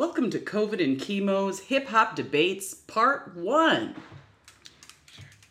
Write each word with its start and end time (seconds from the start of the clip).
Welcome 0.00 0.30
to 0.30 0.38
COVID 0.38 0.82
and 0.82 0.98
Chemo's 0.98 1.60
Hip 1.60 1.88
Hop 1.88 2.16
Debates 2.16 2.72
Part 2.72 3.36
1. 3.36 3.94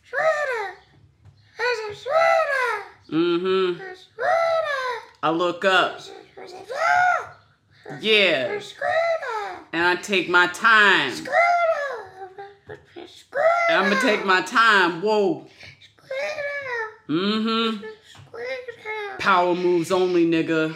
Sweater. 0.09 0.75
There's 1.56 1.79
a 1.92 2.01
sweater. 2.01 2.83
Mm 3.12 3.75
hmm. 3.75 3.82
I 5.22 5.30
look 5.30 5.64
up. 5.66 6.01
There's 6.35 6.54
a 6.54 6.66
sweater. 6.66 8.02
Yeah. 8.02 8.59
And 9.71 9.85
I 9.85 9.95
take 9.97 10.29
my 10.29 10.47
time. 10.47 11.11
Sweater. 11.11 11.38
I'm 13.70 13.91
gonna 13.91 14.02
take 14.02 14.25
my 14.25 14.41
time. 14.41 15.04
Whoa. 15.04 15.45
Mm 17.07 17.77
hmm. 17.77 17.86
Power 19.20 19.54
moves 19.54 19.91
only, 19.91 20.25
nigga. 20.25 20.75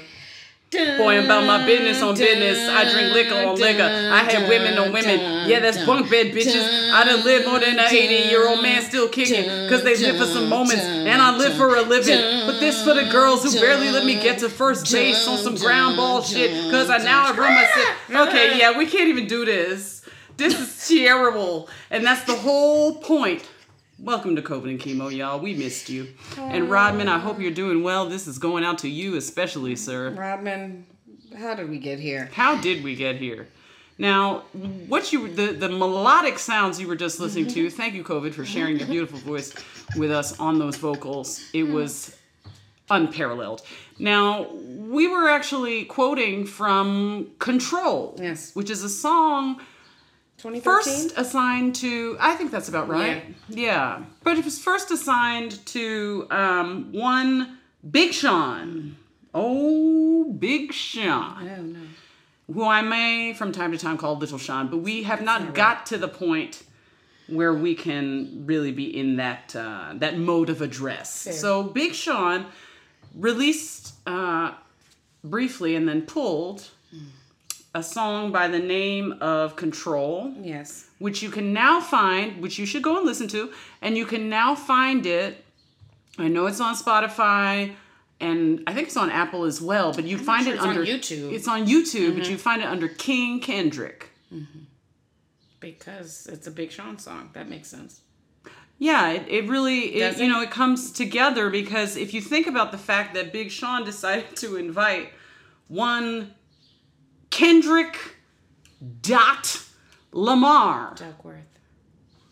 Boy, 0.74 1.18
I'm 1.18 1.26
about 1.26 1.46
my 1.46 1.66
business 1.66 2.02
on 2.02 2.16
business. 2.16 2.58
I 2.70 2.92
drink 2.92 3.14
liquor 3.14 3.36
on 3.36 3.56
liquor. 3.56 3.84
I 3.84 4.24
had 4.24 4.50
women 4.50 4.78
on 4.78 4.92
women. 4.92 5.50
Yeah, 5.50 5.60
that's 5.60 5.84
bunk 5.86 6.10
bed 6.10 6.34
bitches. 6.34 6.92
I 6.92 7.04
done 7.06 7.24
lived 7.24 7.48
more 7.48 7.60
than 7.60 7.78
an 7.80 7.86
80 7.94 8.30
year 8.30 8.48
old 8.48 8.62
man 8.62 8.82
still 8.82 9.08
kicking. 9.08 9.46
Cause 9.70 9.84
they 9.84 9.98
live 9.98 10.18
for 10.18 10.26
some 10.26 10.50
moments 10.50 10.84
and 10.84 11.22
I 11.22 11.36
live 11.38 11.56
for 11.56 11.76
a 11.76 11.82
living. 11.82 12.20
But 12.48 12.60
this 12.60 12.84
for 12.84 12.94
the 12.94 13.06
girls 13.12 13.44
who 13.44 13.60
barely 13.60 13.90
let 13.92 14.06
me 14.06 14.16
get 14.16 14.40
to 14.40 14.50
first 14.50 14.92
base 14.92 15.28
on 15.28 15.38
some 15.38 15.56
ground 15.56 15.98
ball 15.98 16.22
shit. 16.22 16.72
Cause 16.72 16.90
I 16.90 16.98
now 16.98 17.26
I 17.32 17.36
run 17.36 17.54
myself. 17.54 18.28
Okay, 18.30 18.58
yeah, 18.58 18.78
we 18.78 18.86
can't 18.86 19.10
even 19.10 19.28
do 19.28 19.46
this. 19.46 20.02
This 20.38 20.60
is 20.60 20.88
terrible. 20.88 21.70
And 21.92 22.06
that's 22.06 22.24
the 22.24 22.36
whole 22.36 22.96
point. 22.96 23.48
Welcome 24.04 24.36
to 24.36 24.42
COVID 24.42 24.70
and 24.70 24.80
Chemo, 24.82 25.16
y'all. 25.16 25.40
We 25.40 25.54
missed 25.54 25.88
you. 25.88 26.10
And 26.38 26.66
oh. 26.66 26.68
Rodman, 26.68 27.08
I 27.08 27.18
hope 27.18 27.40
you're 27.40 27.52
doing 27.52 27.84
well. 27.84 28.10
This 28.10 28.28
is 28.28 28.38
going 28.38 28.66
out 28.66 28.80
to 28.80 28.90
you 28.90 29.16
especially, 29.16 29.78
sir. 29.78 30.10
Rodman, 30.10 30.86
how 31.38 31.56
did 31.56 31.70
we 31.70 31.80
get 31.80 32.02
here? 32.02 32.30
How 32.34 32.60
did 32.60 32.84
we 32.84 32.98
get 32.98 33.16
here? 33.16 33.48
Now, 33.98 34.40
what 34.90 35.14
you 35.14 35.30
the 35.30 35.54
the 35.54 35.70
melodic 35.70 36.38
sounds 36.38 36.82
you 36.82 36.88
were 36.90 36.98
just 36.98 37.22
listening 37.22 37.48
to. 37.52 37.70
Thank 37.70 37.94
you, 37.94 38.04
COVID, 38.04 38.34
for 38.34 38.44
sharing 38.44 38.78
your 38.78 38.90
beautiful 38.90 39.20
voice 39.20 39.54
with 39.96 40.12
us 40.12 40.38
on 40.38 40.60
those 40.60 40.76
vocals. 40.76 41.42
It 41.54 41.64
hmm. 41.64 41.74
was 41.74 42.18
unparalleled. 42.90 43.62
Now, 44.00 44.52
we 44.52 45.08
were 45.08 45.30
actually 45.30 45.86
quoting 45.86 46.46
from 46.46 47.32
Control, 47.40 48.18
Yes. 48.20 48.54
which 48.54 48.70
is 48.70 48.84
a 48.84 48.90
song 48.90 49.62
2013? 50.44 50.64
first 50.64 51.18
assigned 51.18 51.76
to 51.76 52.18
I 52.20 52.36
think 52.36 52.52
that's 52.52 52.70
about 52.70 52.90
right. 52.90 53.24
Yeah. 53.48 54.04
But 54.24 54.38
it 54.38 54.46
was 54.46 54.60
first 54.60 54.92
assigned 54.92 55.66
to 55.68 56.28
um, 56.32 56.90
one 56.92 57.58
Big 57.90 58.14
Sean. 58.14 58.98
Oh, 59.34 60.26
Big 60.38 60.74
Sean 60.74 61.46
No, 61.46 61.56
no. 61.62 61.80
who 62.54 62.68
I 62.68 62.82
may 62.82 63.34
from 63.34 63.52
time 63.52 63.72
to 63.72 63.78
time 63.78 63.98
call 63.98 64.18
Little 64.18 64.38
Sean, 64.38 64.68
but 64.68 64.78
we 64.78 65.04
have 65.04 65.22
not 65.22 65.54
got 65.56 65.86
to 65.88 65.98
the 65.98 66.08
point 66.08 66.64
where 67.28 67.54
we 67.54 67.74
can 67.74 68.44
really 68.46 68.72
be 68.72 68.86
in 68.98 69.16
that 69.16 69.56
uh, 69.56 69.94
that 69.96 70.18
mode 70.18 70.50
of 70.50 70.62
address. 70.62 71.10
So 71.40 71.64
Big 71.64 71.94
Sean 71.94 72.46
released 73.16 73.94
uh, 74.06 74.52
briefly 75.24 75.76
and 75.76 75.88
then 75.88 76.02
pulled 76.02 76.70
a 77.74 77.82
song 77.82 78.32
by 78.32 78.48
the 78.48 78.60
name 78.60 79.14
of 79.20 79.56
Control, 79.56 80.34
Yes. 80.42 80.86
which 81.00 81.24
you 81.24 81.30
can 81.30 81.54
now 81.54 81.80
find, 81.80 82.42
which 82.42 82.60
you 82.60 82.66
should 82.66 82.84
go 82.84 82.98
and 82.98 83.06
listen 83.06 83.28
to, 83.30 83.52
and 83.82 83.98
you 83.98 84.06
can 84.06 84.30
now 84.30 84.54
find 84.56 85.06
it. 85.06 85.44
I 86.18 86.28
know 86.28 86.46
it's 86.46 86.60
on 86.62 86.76
Spotify. 86.76 87.76
And 88.20 88.64
I 88.68 88.74
think 88.74 88.88
it's 88.88 88.96
on 88.96 89.10
Apple 89.10 89.44
as 89.44 89.60
well, 89.60 89.92
but 89.92 90.06
you 90.06 90.18
find 90.18 90.46
sure 90.46 90.54
it 90.54 90.58
it's 90.58 90.64
on 90.64 90.70
under 90.70 90.86
YouTube. 90.86 91.26
Mm-hmm. 91.26 91.36
It's 91.36 91.48
on 91.48 91.66
YouTube, 91.68 92.16
but 92.18 92.30
you 92.30 92.38
find 92.38 92.62
it 92.62 92.68
under 92.68 92.88
King 92.88 93.42
Kendrick. 93.42 94.12
Because 95.60 96.28
it's 96.32 96.48
a 96.48 96.52
Big 96.52 96.72
Sean 96.72 96.98
song. 96.98 97.32
That 97.34 97.50
makes 97.50 97.68
sense. 97.68 98.02
Yeah, 98.80 99.12
it, 99.12 99.28
it 99.28 99.50
really, 99.50 99.96
it, 99.96 100.18
you 100.20 100.30
know, 100.30 100.42
it 100.42 100.52
comes 100.52 100.92
together 100.92 101.50
because 101.50 101.98
if 101.98 102.14
you 102.14 102.22
think 102.22 102.48
about 102.48 102.72
the 102.72 102.78
fact 102.78 103.14
that 103.16 103.34
Big 103.34 103.52
Sean 103.52 103.84
decided 103.84 104.36
to 104.38 104.56
invite 104.56 105.10
one 105.68 106.34
Kendrick 107.38 107.98
Dot 109.02 109.60
Lamar 110.12 110.94
Duckworth. 110.96 111.40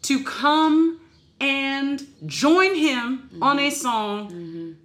to 0.03 0.23
come 0.23 0.99
and 1.39 2.05
join 2.27 2.75
him 2.75 3.29
Mm-hmm. 3.33 3.41
on 3.43 3.57
a 3.59 3.71
song. 3.71 4.75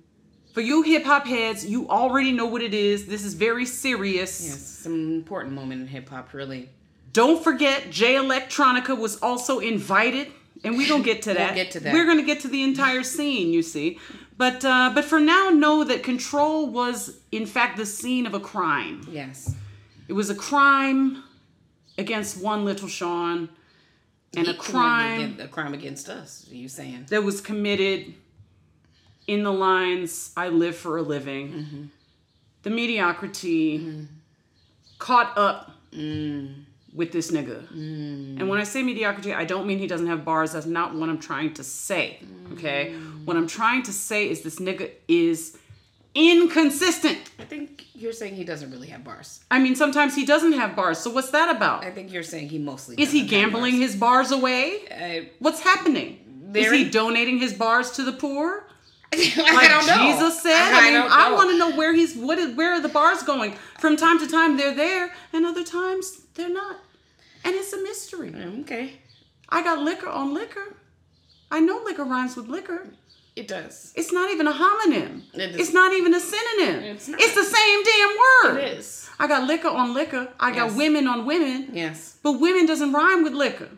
For 0.55 0.63
you 0.63 0.81
hip 0.81 1.05
hop 1.05 1.27
heads, 1.27 1.67
you 1.67 1.87
already 1.91 2.33
know 2.33 2.47
what 2.47 2.63
it 2.63 2.73
is. 2.73 3.05
This 3.07 3.25
is 3.25 3.35
very 3.35 3.67
serious. 3.67 4.43
Yes. 4.43 4.87
an 4.87 5.15
important 5.15 5.55
moment 5.55 5.83
in 5.83 5.87
hip 5.87 6.09
hop, 6.09 6.33
really. 6.33 6.71
Don't 7.13 7.45
forget, 7.45 7.91
Jay 7.91 8.15
Electronica 8.15 8.97
was 8.99 9.19
also 9.19 9.59
invited, 9.59 10.29
and 10.65 10.79
we're 10.79 10.89
gonna 10.89 11.03
get 11.05 11.21
to 11.23 11.35
that. 11.35 11.55
get 11.55 11.73
to 11.73 11.81
that. 11.81 11.93
We're 11.93 12.07
gonna 12.07 12.23
get 12.23 12.41
to 12.41 12.49
the 12.49 12.63
entire 12.63 13.03
scene, 13.03 13.53
you 13.53 13.63
see. 13.63 13.99
But 14.39 14.65
uh, 14.65 14.93
but 14.95 15.05
for 15.05 15.21
now, 15.21 15.51
know 15.51 15.85
that 15.85 16.03
Control 16.03 16.71
was 16.71 17.19
in 17.33 17.45
fact 17.45 17.77
the 17.77 17.85
scene 17.85 18.25
of 18.27 18.33
a 18.33 18.41
crime. 18.41 19.07
Yes. 19.11 19.55
It 20.09 20.13
was 20.13 20.31
a 20.31 20.35
crime 20.35 21.23
against 21.99 22.41
one 22.43 22.65
little 22.65 22.89
Sean, 22.89 23.49
and 24.37 24.49
a 24.49 24.55
crime 24.55 25.21
against- 25.21 25.41
A 25.41 25.49
crime 25.49 25.75
against 25.75 26.09
us, 26.09 26.47
are 26.51 26.55
you 26.55 26.69
saying? 26.69 27.07
that 27.09 27.25
was 27.25 27.41
committed 27.41 28.15
in 29.27 29.43
the 29.43 29.53
lines 29.53 30.33
"I 30.37 30.49
live 30.49 30.77
for 30.77 30.97
a 30.99 31.03
living." 31.03 31.49
Mm-hmm. 31.53 31.83
The 32.63 32.71
mediocrity 32.71 34.07
caught 34.99 35.37
up 35.37 35.73
Mm. 35.93 36.65
with 36.93 37.13
this 37.13 37.31
nigga. 37.31 37.71
And 37.71 38.49
when 38.49 38.59
I 38.61 38.65
say 38.65 38.83
mediocrity, 38.83 39.33
I 39.33 39.45
don't 39.45 39.67
mean 39.67 39.79
he 39.79 39.87
doesn't 39.87 40.09
have 40.09 40.25
bars. 40.25 40.53
That's 40.53 40.67
not 40.67 40.95
what 40.95 41.09
I'm 41.09 41.19
trying 41.19 41.55
to 41.55 41.65
say. 41.65 42.21
Okay? 42.53 42.93
What 43.25 43.37
I'm 43.37 43.47
trying 43.47 43.83
to 43.85 43.93
say 43.93 44.29
is 44.29 44.43
this 44.43 44.57
nigga 44.57 44.91
is 45.09 45.57
inconsistent. 46.17 47.19
I 47.39 47.45
think 47.45 47.87
you're 47.95 48.13
saying 48.13 48.35
he 48.35 48.45
doesn't 48.45 48.71
really 48.71 48.89
have 48.89 49.05
bars. 49.05 49.45
I 49.51 49.59
mean, 49.59 49.77
sometimes 49.77 50.15
he 50.15 50.25
doesn't 50.25 50.53
have 50.53 50.75
bars. 50.75 50.99
So 50.99 51.11
what's 51.11 51.31
that 51.31 51.55
about? 51.55 51.85
I 51.85 51.91
think 51.91 52.13
you're 52.13 52.23
saying 52.23 52.49
he 52.49 52.59
mostly 52.59 52.97
Is 53.01 53.13
he 53.13 53.27
gambling 53.27 53.75
bars. 53.75 53.93
his 53.93 53.97
bars 53.97 54.31
away? 54.33 54.81
I, 54.91 55.31
What's 55.39 55.61
happening? 55.61 56.51
Is 56.55 56.73
he 56.73 56.89
donating 56.89 57.39
his 57.39 57.53
bars 57.53 57.91
to 57.93 58.03
the 58.03 58.13
poor? 58.13 58.67
I 59.13 59.69
don't 59.69 59.87
know. 59.87 60.11
Jesus 60.11 60.43
said. 60.43 60.53
I, 60.53 60.89
I, 60.89 60.91
mean, 60.91 61.11
I 61.11 61.33
want 61.33 61.51
to 61.51 61.59
know 61.59 61.77
where 61.77 61.95
he's 61.95 62.17
what 62.17 62.39
is 62.39 62.57
where 62.57 62.73
are 62.73 62.81
the 62.81 62.89
bars 62.89 63.23
going? 63.23 63.55
From 63.79 63.97
time 63.97 64.19
to 64.19 64.27
time 64.27 64.57
they're 64.57 64.75
there, 64.75 65.13
and 65.33 65.47
other 65.47 65.63
times 65.63 66.23
they're 66.35 66.49
not. 66.49 66.79
And 67.45 67.55
it's 67.55 67.73
a 67.73 67.83
mystery. 67.83 68.35
Okay. 68.61 68.95
I 69.49 69.63
got 69.63 69.79
liquor 69.81 70.09
on 70.09 70.35
liquor. 70.35 70.75
I 71.51 71.61
know 71.61 71.81
liquor 71.85 72.05
rhymes 72.05 72.37
with 72.37 72.49
liquor. 72.49 72.89
It 73.37 73.49
does. 73.49 73.93
It's 73.95 74.13
not 74.13 74.31
even 74.33 74.47
a 74.47 74.53
homonym. 74.53 75.23
It 75.35 75.61
It's 75.61 75.73
not 75.73 75.93
even 75.93 76.15
a 76.15 76.21
synonym. 76.21 76.83
It's 76.85 77.07
not. 77.07 77.21
the 77.21 77.45
same 77.45 77.83
damn 77.85 78.17
word. 78.55 78.59
It 78.65 78.79
is. 78.79 79.11
I 79.19 79.27
got 79.29 79.47
liquor 79.47 79.69
on 79.69 79.93
liquor. 79.95 80.29
I 80.41 80.53
got 80.55 80.75
women 80.75 81.07
on 81.07 81.27
women. 81.27 81.69
Yes. 81.73 82.17
But 82.23 82.41
women 82.41 82.65
doesn't 82.67 82.93
rhyme 82.93 83.23
with 83.25 83.35
liquor. 83.35 83.69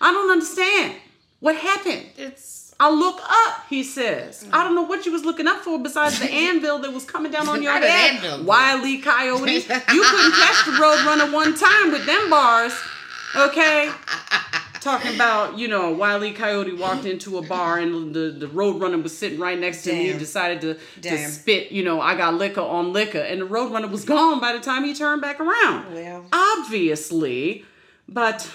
I 0.00 0.12
don't 0.12 0.30
understand. 0.30 0.94
What 1.40 1.56
happened? 1.56 2.06
It's 2.16 2.74
I 2.80 2.90
look 2.90 3.20
up, 3.22 3.64
he 3.70 3.82
says. 3.82 4.46
I 4.52 4.62
don't 4.64 4.74
know 4.74 4.82
what 4.82 5.06
you 5.06 5.12
was 5.12 5.24
looking 5.24 5.46
up 5.46 5.60
for 5.62 5.78
besides 5.78 6.18
the 6.18 6.30
anvil 6.48 6.78
that 6.80 6.92
was 6.92 7.04
coming 7.04 7.30
down 7.32 7.48
on 7.48 7.62
your 7.66 7.72
head. 7.72 8.16
anvil. 8.16 8.44
Wiley 8.44 8.98
Coyote. 8.98 9.52
You 9.96 10.02
couldn't 10.10 10.32
catch 10.32 10.64
the 10.66 10.72
Roadrunner 10.72 11.32
one 11.32 11.54
time 11.54 11.92
with 11.92 12.04
them 12.06 12.28
bars. 12.30 12.72
Okay? 13.36 13.90
Talking 14.86 15.16
about, 15.16 15.58
you 15.58 15.66
know, 15.66 15.90
Wiley 15.90 16.32
Coyote 16.32 16.72
walked 16.74 17.06
into 17.06 17.38
a 17.38 17.42
bar 17.42 17.78
and 17.80 18.14
the, 18.14 18.30
the 18.30 18.46
Roadrunner 18.46 19.02
was 19.02 19.18
sitting 19.18 19.40
right 19.40 19.58
next 19.58 19.82
to 19.82 19.90
him. 19.90 20.00
He 20.04 20.10
Damn. 20.10 20.18
decided 20.20 20.60
to, 20.60 20.74
to 21.02 21.28
spit, 21.28 21.72
you 21.72 21.82
know, 21.82 22.00
I 22.00 22.16
got 22.16 22.34
liquor 22.34 22.60
on 22.60 22.92
liquor. 22.92 23.18
And 23.18 23.40
the 23.40 23.46
Roadrunner 23.48 23.90
was 23.90 24.04
gone 24.04 24.38
by 24.38 24.52
the 24.52 24.60
time 24.60 24.84
he 24.84 24.94
turned 24.94 25.22
back 25.22 25.40
around. 25.40 25.92
Well. 25.92 26.26
Obviously. 26.32 27.64
But 28.08 28.48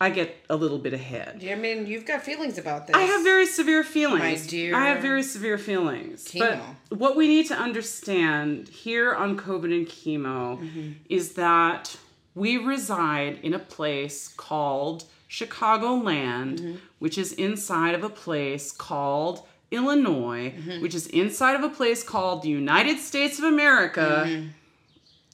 I 0.00 0.10
get 0.10 0.36
a 0.48 0.54
little 0.54 0.78
bit 0.78 0.92
ahead. 0.92 1.44
I 1.44 1.56
mean, 1.56 1.86
you've 1.86 2.06
got 2.06 2.22
feelings 2.22 2.58
about 2.58 2.86
this. 2.86 2.94
I 2.94 3.00
have 3.00 3.24
very 3.24 3.46
severe 3.46 3.82
feelings. 3.82 4.44
My 4.44 4.48
dear 4.48 4.76
I 4.76 4.86
have 4.90 5.02
very 5.02 5.24
severe 5.24 5.58
feelings. 5.58 6.26
Chemo. 6.26 6.60
But 6.90 6.98
what 6.98 7.16
we 7.16 7.26
need 7.26 7.48
to 7.48 7.56
understand 7.56 8.68
here 8.68 9.12
on 9.12 9.36
COVID 9.36 9.76
and 9.76 9.86
chemo 9.88 10.60
Mm-hmm. 10.60 10.92
is 11.08 11.32
that 11.32 11.96
we 12.36 12.56
reside 12.56 13.40
in 13.42 13.52
a 13.52 13.58
place 13.58 14.28
called 14.28 15.06
Chicagoland, 15.28 16.58
Mm-hmm. 16.60 16.74
which 16.98 17.18
is 17.18 17.32
inside 17.32 17.94
of 17.94 18.02
a 18.04 18.08
place 18.08 18.72
called 18.72 19.46
Illinois, 19.70 20.52
Mm-hmm. 20.56 20.82
which 20.82 20.94
is 20.94 21.06
inside 21.08 21.54
of 21.56 21.62
a 21.62 21.68
place 21.74 22.02
called 22.02 22.42
the 22.42 22.48
United 22.48 22.98
States 22.98 23.38
of 23.38 23.44
America, 23.44 24.24
Mm-hmm. 24.26 24.46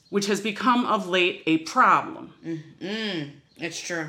which 0.09 0.25
has 0.27 0.41
become 0.41 0.85
of 0.85 1.07
late 1.07 1.43
a 1.47 1.59
problem. 1.59 2.33
It's 3.57 3.79
true. 3.79 4.07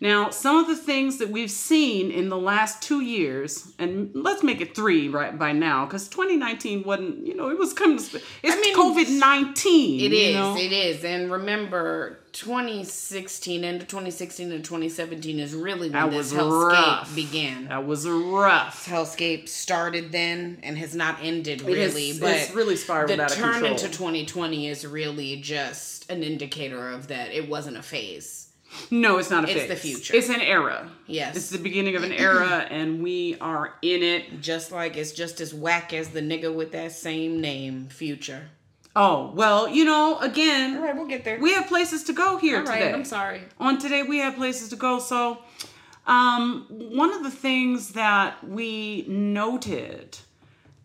Now, 0.00 0.30
some 0.30 0.56
of 0.58 0.68
the 0.68 0.76
things 0.76 1.18
that 1.18 1.30
we've 1.30 1.50
seen 1.50 2.12
in 2.12 2.28
the 2.28 2.36
last 2.38 2.80
two 2.82 3.00
years, 3.00 3.72
and 3.80 4.10
let's 4.14 4.44
make 4.44 4.60
it 4.60 4.74
three 4.76 5.08
right 5.08 5.36
by 5.36 5.50
now, 5.50 5.86
because 5.86 6.06
2019 6.06 6.84
wasn't, 6.84 7.26
you 7.26 7.34
know, 7.34 7.50
it 7.50 7.58
was 7.58 7.72
coming. 7.72 7.96
It's 7.98 8.14
mean, 8.44 8.76
COVID 8.76 9.18
19. 9.18 10.00
It 10.00 10.12
is. 10.12 10.34
Know? 10.36 10.56
It 10.56 10.70
is. 10.72 11.04
And 11.04 11.32
remember, 11.32 12.20
2016 12.32 13.64
into 13.64 13.84
2016 13.86 14.52
and 14.52 14.64
2017 14.64 15.40
is 15.40 15.52
really 15.54 15.90
when 15.90 15.92
That 15.92 16.10
this 16.10 16.32
was 16.32 16.32
hellscape 16.32 16.70
rough. 16.72 17.14
began. 17.16 17.66
That 17.68 17.84
was 17.86 18.06
rough. 18.08 18.86
Hellscape 18.86 19.48
started 19.48 20.12
then 20.12 20.58
and 20.62 20.78
has 20.78 20.94
not 20.94 21.16
ended 21.22 21.62
It 21.62 21.68
is- 21.76 21.94
really, 21.94 22.18
but 22.20 22.30
it's 22.36 22.54
really 22.54 22.76
spiraled 22.76 23.10
the 23.10 23.20
out 23.22 23.32
of 23.32 23.36
turn 23.36 23.52
control. 23.54 23.72
into 23.72 23.88
2020 23.88 24.68
is 24.68 24.86
really 24.86 25.36
just 25.40 26.08
an 26.10 26.22
indicator 26.22 26.90
of 26.90 27.08
that 27.08 27.32
it 27.32 27.48
wasn't 27.48 27.76
a 27.76 27.82
phase. 27.82 28.47
No, 28.90 29.18
it's 29.18 29.30
not 29.30 29.44
a 29.44 29.50
It's 29.50 29.60
phase. 29.60 29.68
the 29.68 29.76
future. 29.76 30.14
It's 30.16 30.28
an 30.28 30.40
era. 30.40 30.90
Yes. 31.06 31.36
It's 31.36 31.50
the 31.50 31.58
beginning 31.58 31.96
of 31.96 32.02
an 32.04 32.12
era, 32.12 32.66
and 32.70 33.02
we 33.02 33.36
are 33.40 33.74
in 33.82 34.02
it. 34.02 34.40
Just 34.40 34.72
like 34.72 34.96
it's 34.96 35.12
just 35.12 35.40
as 35.40 35.54
whack 35.54 35.92
as 35.92 36.08
the 36.10 36.20
nigga 36.20 36.54
with 36.54 36.72
that 36.72 36.92
same 36.92 37.40
name, 37.40 37.88
Future. 37.88 38.50
Oh, 38.96 39.30
well, 39.34 39.68
you 39.68 39.84
know, 39.84 40.18
again, 40.18 40.80
right, 40.82 40.94
we'll 40.96 41.06
get 41.06 41.24
there. 41.24 41.38
we 41.40 41.52
have 41.54 41.66
places 41.68 42.02
to 42.04 42.12
go 42.12 42.36
here 42.38 42.58
All 42.58 42.64
right, 42.64 42.78
today. 42.80 42.92
I'm 42.92 43.04
sorry. 43.04 43.42
on 43.60 43.78
today 43.78 44.02
we 44.02 44.18
have 44.18 44.34
places 44.34 44.70
to 44.70 44.76
go 44.76 44.98
so 44.98 45.38
um, 46.06 46.66
one 46.70 47.12
of 47.12 47.22
the 47.22 47.30
things 47.30 47.90
that 47.90 48.42
we 48.42 49.04
noted 49.06 50.18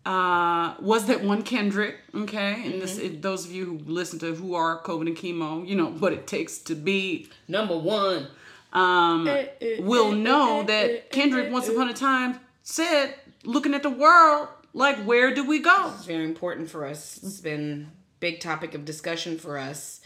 uh, 0.06 0.74
was 0.80 1.06
that 1.06 1.22
one 1.22 1.42
kendrick 1.42 1.96
okay 2.14 2.62
and 2.64 2.80
this 2.82 2.96
mm-hmm. 2.96 3.14
if 3.14 3.22
those 3.22 3.44
of 3.46 3.52
you 3.52 3.64
who 3.64 3.78
listen 3.86 4.18
to 4.18 4.34
who 4.34 4.54
are 4.54 4.82
covid 4.82 5.06
and 5.06 5.16
chemo 5.16 5.66
you 5.66 5.74
know 5.74 5.86
what 5.86 6.12
it 6.12 6.26
takes 6.26 6.58
to 6.58 6.74
be 6.74 7.28
Number 7.48 7.76
one. 7.76 8.26
um, 8.72 9.26
eh, 9.26 9.46
eh, 9.60 9.76
will 9.80 10.12
eh, 10.12 10.16
know 10.16 10.62
that 10.62 11.10
kendrick 11.10 11.52
once 11.52 11.68
upon 11.68 11.88
a 11.88 11.94
time 11.94 12.38
said 12.62 13.14
looking 13.44 13.74
at 13.74 13.82
the 13.82 13.90
world 13.90 14.48
like 14.74 14.98
where 15.04 15.32
do 15.32 15.46
we 15.46 15.60
go 15.60 15.92
It's 15.94 16.04
very 16.04 16.24
important 16.24 16.68
for 16.68 16.84
us. 16.84 17.18
It's 17.22 17.40
been 17.40 17.92
big 18.20 18.40
topic 18.40 18.74
of 18.74 18.84
discussion 18.84 19.38
for 19.38 19.56
us, 19.56 20.00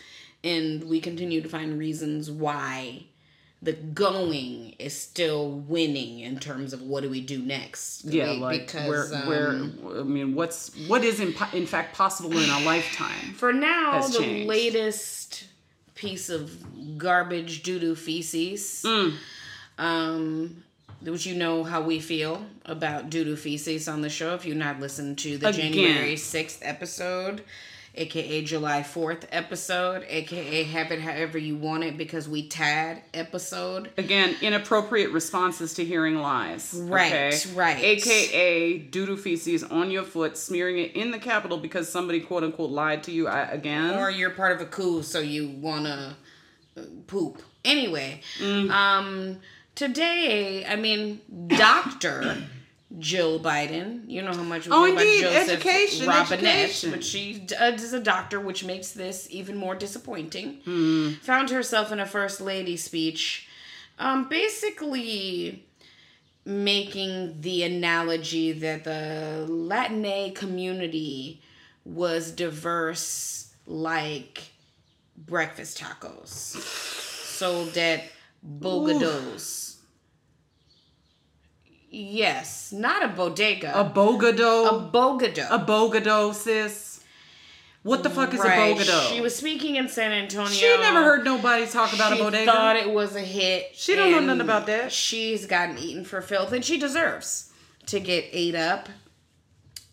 and 0.45 0.85
we 0.85 1.00
continue 1.00 1.41
to 1.41 1.49
find 1.49 1.79
reasons 1.79 2.31
why 2.31 3.06
the 3.61 3.73
going 3.73 4.75
is 4.79 4.97
still 4.97 5.51
winning 5.51 6.21
in 6.21 6.39
terms 6.39 6.73
of 6.73 6.83
what 6.83 7.03
do 7.03 7.11
we 7.11 7.21
do 7.21 7.41
next. 7.41 8.05
yeah 8.05 8.31
like 8.33 8.71
where 8.73 9.13
um, 9.15 9.27
where 9.27 10.01
i 10.01 10.03
mean 10.05 10.35
what's 10.35 10.75
what 10.87 11.03
is 11.03 11.19
in, 11.21 11.35
in 11.53 11.67
fact 11.67 11.97
possible 11.97 12.33
in 12.33 12.49
a 12.51 12.61
lifetime 12.65 13.35
for 13.35 13.53
now 13.53 14.01
the 14.07 14.19
changed. 14.19 14.49
latest 14.49 15.45
piece 15.99 16.31
of 16.31 16.97
garbage 16.97 17.63
doo 17.63 17.79
doo 17.79 17.95
feces. 17.95 18.83
Mm. 18.87 19.15
Um, 19.79 20.65
which 21.03 21.27
you 21.27 21.35
know 21.37 21.63
how 21.63 21.83
we 21.83 22.01
feel 22.01 22.45
about 22.65 23.11
doo 23.11 23.25
doo 23.25 23.37
feces 23.37 23.89
on 23.89 24.01
the 24.01 24.09
show. 24.09 24.35
If 24.35 24.45
you've 24.45 24.57
not 24.57 24.81
listened 24.81 25.19
to 25.19 25.39
the 25.39 25.49
Again. 25.49 25.73
January 25.73 26.17
sixth 26.17 26.61
episode, 26.63 27.43
aka 27.99 28.43
July 28.43 28.83
fourth 28.83 29.27
episode, 29.33 30.05
aka 30.09 30.62
Have 30.65 30.93
It 30.93 31.00
However 31.00 31.37
You 31.39 31.56
Want 31.56 31.85
It 31.85 31.97
because 31.99 32.29
we 32.29 32.47
tad 32.49 33.03
episode. 33.12 33.91
Again, 33.99 34.37
inappropriate 34.41 35.11
responses 35.11 35.75
to 35.75 35.85
hearing 35.85 36.17
lies. 36.17 36.75
Right, 36.75 37.12
okay? 37.35 37.53
right. 37.55 37.77
AKA 37.83 38.81
doodoo 38.91 39.19
feces 39.19 39.65
on 39.65 39.91
your 39.91 40.05
foot, 40.05 40.37
smearing 40.37 40.79
it 40.79 40.95
in 40.97 41.11
the 41.11 41.19
Capitol 41.19 41.59
because 41.59 41.89
somebody 41.89 42.21
quote 42.21 42.45
unquote 42.45 42.71
lied 42.71 43.03
to 43.05 43.12
you 43.12 43.29
I, 43.29 43.43
again. 43.50 43.99
or 43.99 44.11
you're 44.11 44.31
part 44.31 44.53
of 44.53 44.61
a 44.61 44.67
coup, 44.67 45.03
so 45.03 45.21
you 45.21 45.49
wanna 45.49 46.17
uh, 46.77 46.83
poop. 47.06 47.43
Anyway, 47.65 48.21
Mm. 48.41 48.71
um, 48.71 49.37
today, 49.75 50.65
I 50.65 50.77
mean, 50.77 51.21
Doctor 51.49 52.37
Jill 52.99 53.38
Biden. 53.38 54.05
You 54.08 54.23
know 54.23 54.32
how 54.32 54.43
much 54.43 54.67
we 54.67 54.73
Oh, 54.73 54.85
about 54.90 55.02
indeed, 55.02 55.20
Joseph 55.23 55.50
education, 55.67 56.06
Robinette, 56.06 56.44
education. 56.44 56.90
but 56.90 57.05
she 57.05 57.35
d- 57.40 57.55
uh, 57.55 57.73
is 57.73 57.93
a 57.93 58.00
doctor, 58.00 58.40
which 58.40 58.64
makes 58.64 58.93
this 58.93 59.26
even 59.31 59.56
more 59.56 59.75
disappointing. 59.75 60.61
Hmm. 60.64 61.11
Found 61.23 61.50
herself 61.50 61.93
in 61.93 62.00
a 62.00 62.06
first 62.06 62.40
lady 62.40 62.76
speech, 62.79 63.46
um, 63.99 64.29
basically 64.29 65.67
making 66.46 67.40
the 67.43 67.62
analogy 67.62 68.52
that 68.52 68.85
the 68.85 69.44
Latinx 69.49 70.35
community 70.35 71.43
was 71.85 72.31
diverse 72.31 73.52
like 73.67 74.44
breakfast 75.17 75.79
tacos 75.79 76.37
sold 76.56 77.76
at 77.76 78.05
Bogados. 78.61 79.68
Yes, 81.90 82.73
not 82.73 83.02
a 83.02 83.08
bodega. 83.08 83.79
a 83.79 83.85
bogado. 83.85 84.67
a 84.69 84.90
bogado. 84.93 85.46
A, 85.50 85.58
bogado, 85.58 86.35
sis. 86.35 87.00
What 87.82 88.02
the 88.02 88.11
fuck 88.11 88.35
is 88.35 88.40
Right. 88.40 88.76
a 88.76 88.81
bogado? 88.81 89.11
She 89.11 89.20
was 89.23 89.35
speaking 89.35 89.76
in 89.76 89.88
San 89.88 90.12
Antonio. 90.12 90.50
She 90.50 90.67
never 90.79 91.02
heard 91.02 91.25
nobody 91.25 91.67
talk 91.67 91.94
about 91.94 92.12
she 92.12 92.20
a 92.20 92.23
bodega. 92.23 92.43
She 92.43 92.46
thought 92.46 92.76
it 92.76 92.90
was 92.90 93.17
a 93.17 93.20
hit. 93.20 93.70
She 93.75 93.94
don't 93.94 94.11
know 94.11 94.20
nothing 94.20 94.43
about 94.43 94.67
that. 94.67 94.93
She's 94.93 95.46
gotten 95.46 95.79
eaten 95.79 96.05
for 96.05 96.20
filth, 96.20 96.52
and 96.52 96.62
she 96.64 96.79
deserves 96.79 97.50
to 97.87 98.00
get 98.00 98.26
ate 98.32 98.55
up. 98.55 98.88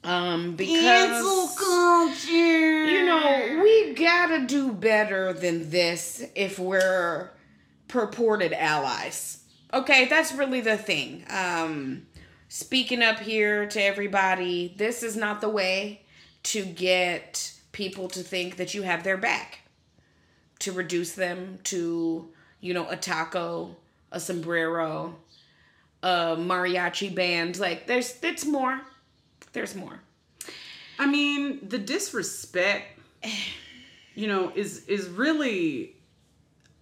Um, 0.04 0.56
because 0.56 0.82
Cancel 0.82 1.48
culture. 1.58 2.86
you 2.86 3.06
know 3.06 3.60
we 3.64 3.94
gotta 3.94 4.46
do 4.46 4.72
better 4.72 5.34
than 5.34 5.72
this 5.72 6.24
if 6.36 6.60
we're 6.60 7.32
purported 7.88 8.54
allies. 8.54 9.40
Okay, 9.76 10.06
that's 10.06 10.32
really 10.32 10.62
the 10.62 10.78
thing. 10.78 11.26
Um, 11.30 12.08
speaking 12.48 13.04
up 13.04 13.20
here 13.20 13.68
to 13.68 13.84
everybody, 13.84 14.74
this 14.78 15.04
is 15.04 15.18
not 15.18 15.42
the 15.42 15.50
way 15.50 16.04
to 16.44 16.64
get 16.64 17.52
people 17.74 18.08
to 18.08 18.22
think 18.22 18.56
that 18.56 18.74
you 18.74 18.84
have 18.84 19.04
their 19.04 19.18
back. 19.18 19.60
To 20.60 20.72
reduce 20.72 21.12
them 21.12 21.60
to, 21.66 22.30
you 22.62 22.74
know, 22.74 22.90
a 22.90 22.96
taco, 22.96 23.76
a 24.14 24.20
sombrero, 24.22 25.18
a 26.02 26.38
mariachi 26.38 27.14
band. 27.14 27.60
Like 27.60 27.86
there's 27.86 28.18
it's 28.24 28.46
more. 28.46 28.80
There's 29.52 29.76
more. 29.76 30.00
I 30.98 31.06
mean, 31.06 31.68
the 31.68 31.80
disrespect, 31.80 32.98
you 34.16 34.28
know, 34.28 34.54
is 34.56 34.86
is 34.86 35.10
really 35.10 35.98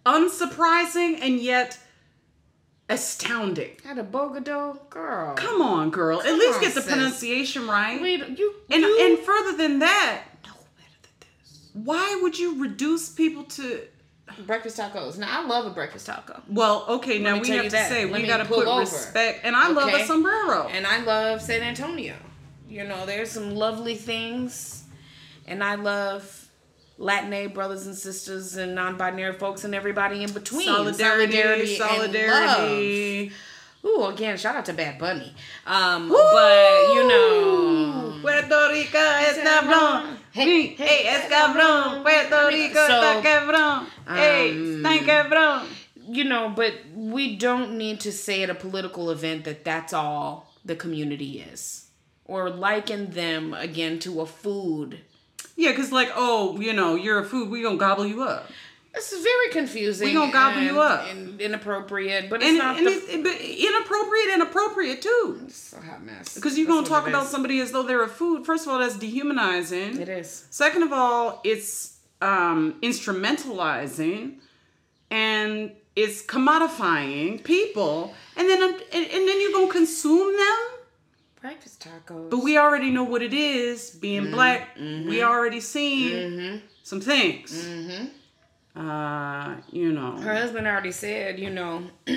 unsurprising 0.06 1.18
and 1.22 1.39
yet 1.39 1.80
astounding. 2.90 3.72
At 3.88 3.98
a 3.98 4.04
bogado, 4.04 4.90
girl. 4.90 5.36
Come 5.36 5.62
on, 5.62 5.90
girl. 5.90 6.22
At 6.22 6.34
least 6.34 6.56
on, 6.56 6.62
get 6.62 6.74
the 6.76 6.82
sis. 6.82 6.92
pronunciation 6.92 7.68
right. 7.68 8.02
Wait, 8.02 8.20
you 8.38 8.54
and 8.70 8.82
you 8.82 9.00
and 9.02 9.20
further 9.26 9.58
than 9.58 9.80
that, 9.80 10.24
know 10.46 10.52
better 10.78 11.00
than 11.02 11.12
this. 11.20 11.70
why 11.74 12.20
would 12.22 12.38
you 12.38 12.62
reduce 12.62 13.10
people 13.10 13.44
to 13.46 13.82
Breakfast 14.48 14.78
tacos. 14.80 15.18
Now 15.20 15.44
I 15.44 15.46
love 15.46 15.66
a 15.68 15.70
breakfast 15.70 16.08
taco, 16.08 16.42
well, 16.50 16.86
okay, 16.90 17.20
now 17.20 17.40
we 17.40 17.48
have 17.50 17.66
to 17.66 17.72
that. 17.72 17.90
say 17.90 18.06
Let 18.06 18.22
we 18.22 18.28
gotta 18.28 18.46
put 18.46 18.66
over. 18.66 18.80
respect 18.80 19.42
and 19.46 19.56
I 19.56 19.68
love 19.70 19.94
a 19.94 20.06
sombrero. 20.06 20.68
and 20.70 20.88
I 20.88 21.04
love 21.04 21.40
San 21.42 21.62
Antonio. 21.62 22.16
You 22.68 22.84
know, 22.86 23.06
there's 23.06 23.30
some 23.30 23.54
lovely 23.54 23.94
things, 23.94 24.86
and 25.46 25.63
I 25.63 25.75
love 25.75 26.50
Latinx 27.00 27.54
brothers 27.54 27.88
and 27.88 27.96
sisters 27.96 28.56
and 28.56 28.76
non-binary 28.76 29.34
folks 29.34 29.64
and 29.64 29.74
everybody 29.74 30.24
in 30.24 30.32
between. 30.32 30.68
solidarity, 30.68 31.78
love. 31.80 31.90
solidarity. 31.90 33.32
Ooh, 33.86 34.06
again, 34.06 34.38
shout 34.38 34.56
out 34.56 34.66
to 34.66 34.74
Bad 34.74 34.98
Bunny. 34.98 35.34
Um, 35.68 36.08
but 36.08 36.94
you 36.94 37.08
know, 37.08 38.18
Puerto 38.22 38.70
Rico 38.72 38.98
es 38.98 39.38
cabrón. 39.40 40.18
Hey, 40.32 40.68
Hey, 40.68 40.76
hey, 40.76 41.08
es 41.08 41.30
cabrón. 41.32 42.02
Puerto 42.02 42.48
Rico 42.48 42.76
So, 42.88 42.94
está 42.94 43.22
cabrón. 43.22 43.86
Hey, 44.08 44.52
um, 44.52 44.84
está 44.84 45.00
cabrón. 45.00 45.68
you 46.08 46.24
know, 46.24 46.50
but 46.56 46.74
we 46.96 47.36
don't 47.36 47.78
need 47.78 48.00
to 48.02 48.12
say 48.12 48.44
at 48.44 48.50
a 48.50 48.56
political 48.56 49.10
event 49.12 49.44
that 49.46 49.66
that's 49.66 49.92
all 49.94 50.54
the 50.64 50.76
community 50.78 51.40
is, 51.42 51.88
or 52.26 52.50
liken 52.50 53.12
them 53.12 53.54
again 53.54 54.00
to 54.00 54.22
a 54.22 54.26
food. 54.26 55.02
Yeah, 55.55 55.72
because 55.72 55.91
like, 55.91 56.10
oh, 56.15 56.60
you 56.60 56.74
know, 56.74 56.95
you're 56.95 57.19
a 57.19 57.25
food, 57.25 57.50
we 57.50 57.62
gonna 57.62 57.77
gobble 57.77 58.05
you 58.07 58.24
up. 58.24 58.50
This 58.93 59.12
is 59.12 59.24
very 59.24 59.50
confusing. 59.51 60.07
We 60.07 60.13
gonna 60.13 60.31
gobble 60.31 60.62
you 60.62 60.79
up. 60.79 61.07
and 61.10 61.41
inappropriate, 61.41 62.29
but 62.29 62.41
it's 62.43 62.50
And, 62.50 62.57
not 62.60 62.77
and 62.77 62.86
the 62.86 62.91
it's 62.91 63.10
inappropriate 63.10 64.29
and 64.33 64.43
appropriate 64.43 65.01
too. 65.01 65.41
it's 65.45 65.74
a 65.74 65.81
hot 65.81 66.03
mess. 66.03 66.36
Because 66.36 66.57
you're 66.57 66.67
That's 66.67 66.88
gonna 66.89 67.01
talk 67.01 67.07
about 67.07 67.24
is. 67.25 67.29
somebody 67.29 67.60
as 67.60 67.72
though 67.72 67.81
they're 67.83 68.03
a 68.03 68.07
food. 68.07 68.45
First 68.45 68.67
of 68.67 68.72
all, 68.74 68.79
that's 68.79 68.98
dehumanizing. 68.98 70.00
It 70.00 70.10
is. 70.10 70.45
Second 70.51 70.83
of 70.83 70.93
all, 70.93 71.41
it's 71.43 71.98
um, 72.22 72.75
instrumentalizing 72.83 74.36
and 75.10 75.72
it's 75.95 76.24
commodifying 76.25 77.43
people. 77.43 78.13
And 78.36 78.48
then 78.50 78.62
and, 78.62 78.75
and 78.93 79.27
then 79.27 79.41
you're 79.41 79.51
gonna 79.53 79.72
consume 79.72 80.36
them. 80.38 80.57
Breakfast 81.44 81.86
tacos. 81.86 82.30
But 82.30 82.38
we 82.38 82.58
already 82.58 82.90
know 82.90 83.04
what 83.04 83.22
it 83.22 83.34
is. 83.34 83.90
Being 83.90 84.32
black, 84.32 84.78
mm-hmm. 84.78 85.10
we 85.10 85.22
already 85.22 85.60
seen 85.60 86.62
some 86.84 87.02
things. 87.02 87.52
Mm-hmm. 87.52 88.80
Uh, 88.80 89.56
you 89.70 89.92
know. 89.92 90.16
Her 90.16 90.34
husband 90.34 90.66
already 90.68 90.94
said, 90.94 91.38
you 91.38 91.50
know, 91.50 91.84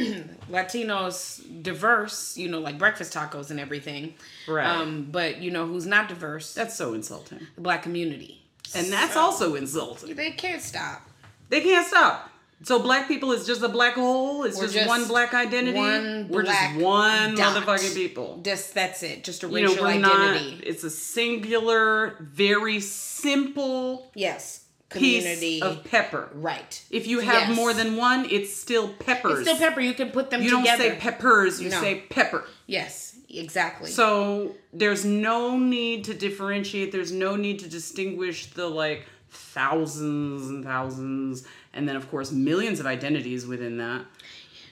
Latinos 0.48 1.42
diverse, 1.64 2.36
you 2.36 2.48
know, 2.48 2.60
like 2.60 2.78
breakfast 2.78 3.14
tacos 3.14 3.50
and 3.50 3.58
everything. 3.58 4.14
Right. 4.46 4.64
Um, 4.64 5.08
but 5.10 5.42
you 5.42 5.50
know 5.50 5.66
who's 5.66 5.86
not 5.86 6.08
diverse? 6.08 6.54
That's 6.54 6.76
so 6.76 6.94
insulting. 6.94 7.40
the 7.56 7.60
black 7.60 7.82
community. 7.82 8.44
And 8.76 8.92
that's 8.92 9.16
also 9.16 9.56
insulting. 9.56 10.14
They 10.14 10.30
can't 10.30 10.62
stop. 10.62 11.02
They 11.48 11.62
can't 11.62 11.84
stop. 11.84 12.30
So 12.62 12.78
black 12.80 13.06
people 13.06 13.32
is 13.32 13.46
just 13.46 13.62
a 13.62 13.68
black 13.68 13.94
hole. 13.94 14.44
It's 14.44 14.58
just, 14.58 14.72
just 14.74 14.88
one 14.88 15.06
black 15.08 15.34
identity. 15.34 15.76
one 15.78 16.28
We're 16.30 16.42
black 16.44 16.72
just 16.72 16.80
one 16.84 17.34
dot. 17.34 17.54
motherfucking 17.62 17.94
people. 17.94 18.40
Just 18.42 18.72
that's 18.74 19.02
it. 19.02 19.24
Just 19.24 19.44
a 19.44 19.48
You 19.48 19.62
know, 19.62 19.68
racial 19.70 19.86
identity. 19.86 20.54
not. 20.56 20.64
It's 20.66 20.82
a 20.82 20.90
singular, 20.90 22.16
very 22.20 22.80
simple 22.80 24.10
yes. 24.14 24.64
piece 24.90 25.22
Community. 25.24 25.60
of 25.62 25.84
pepper. 25.84 26.30
right. 26.34 26.82
If 26.90 27.06
you 27.06 27.20
have 27.20 27.48
Yes. 27.50 27.56
more 27.56 27.74
than 27.74 27.96
one, 27.96 28.26
it's 28.30 28.56
still 28.56 28.88
peppers. 28.88 29.40
It's 29.40 29.48
still 29.50 29.58
pepper. 29.58 29.80
You 29.80 29.92
can 29.94 30.10
put 30.10 30.30
them 30.30 30.42
You 30.42 30.56
together. 30.58 30.84
don't 30.84 30.92
say 30.94 30.98
peppers. 30.98 31.60
You 31.60 31.68
No. 31.70 31.80
say 31.80 32.04
pepper. 32.08 32.44
Yes, 32.66 33.16
exactly. 33.28 33.90
So 33.90 34.54
there's 34.72 35.04
no 35.04 35.58
need 35.58 36.04
to 36.04 36.14
differentiate. 36.14 36.90
There's 36.90 37.12
no 37.12 37.36
need 37.36 37.58
to 37.60 37.68
distinguish 37.68 38.46
the 38.46 38.66
like 38.66 39.04
thousands 39.28 40.48
and 40.48 40.64
thousands, 40.64 41.44
and 41.76 41.88
then 41.88 41.94
of 41.96 42.10
course 42.10 42.32
millions 42.32 42.80
of 42.80 42.86
identities 42.86 43.46
within 43.46 43.76
that. 43.78 44.04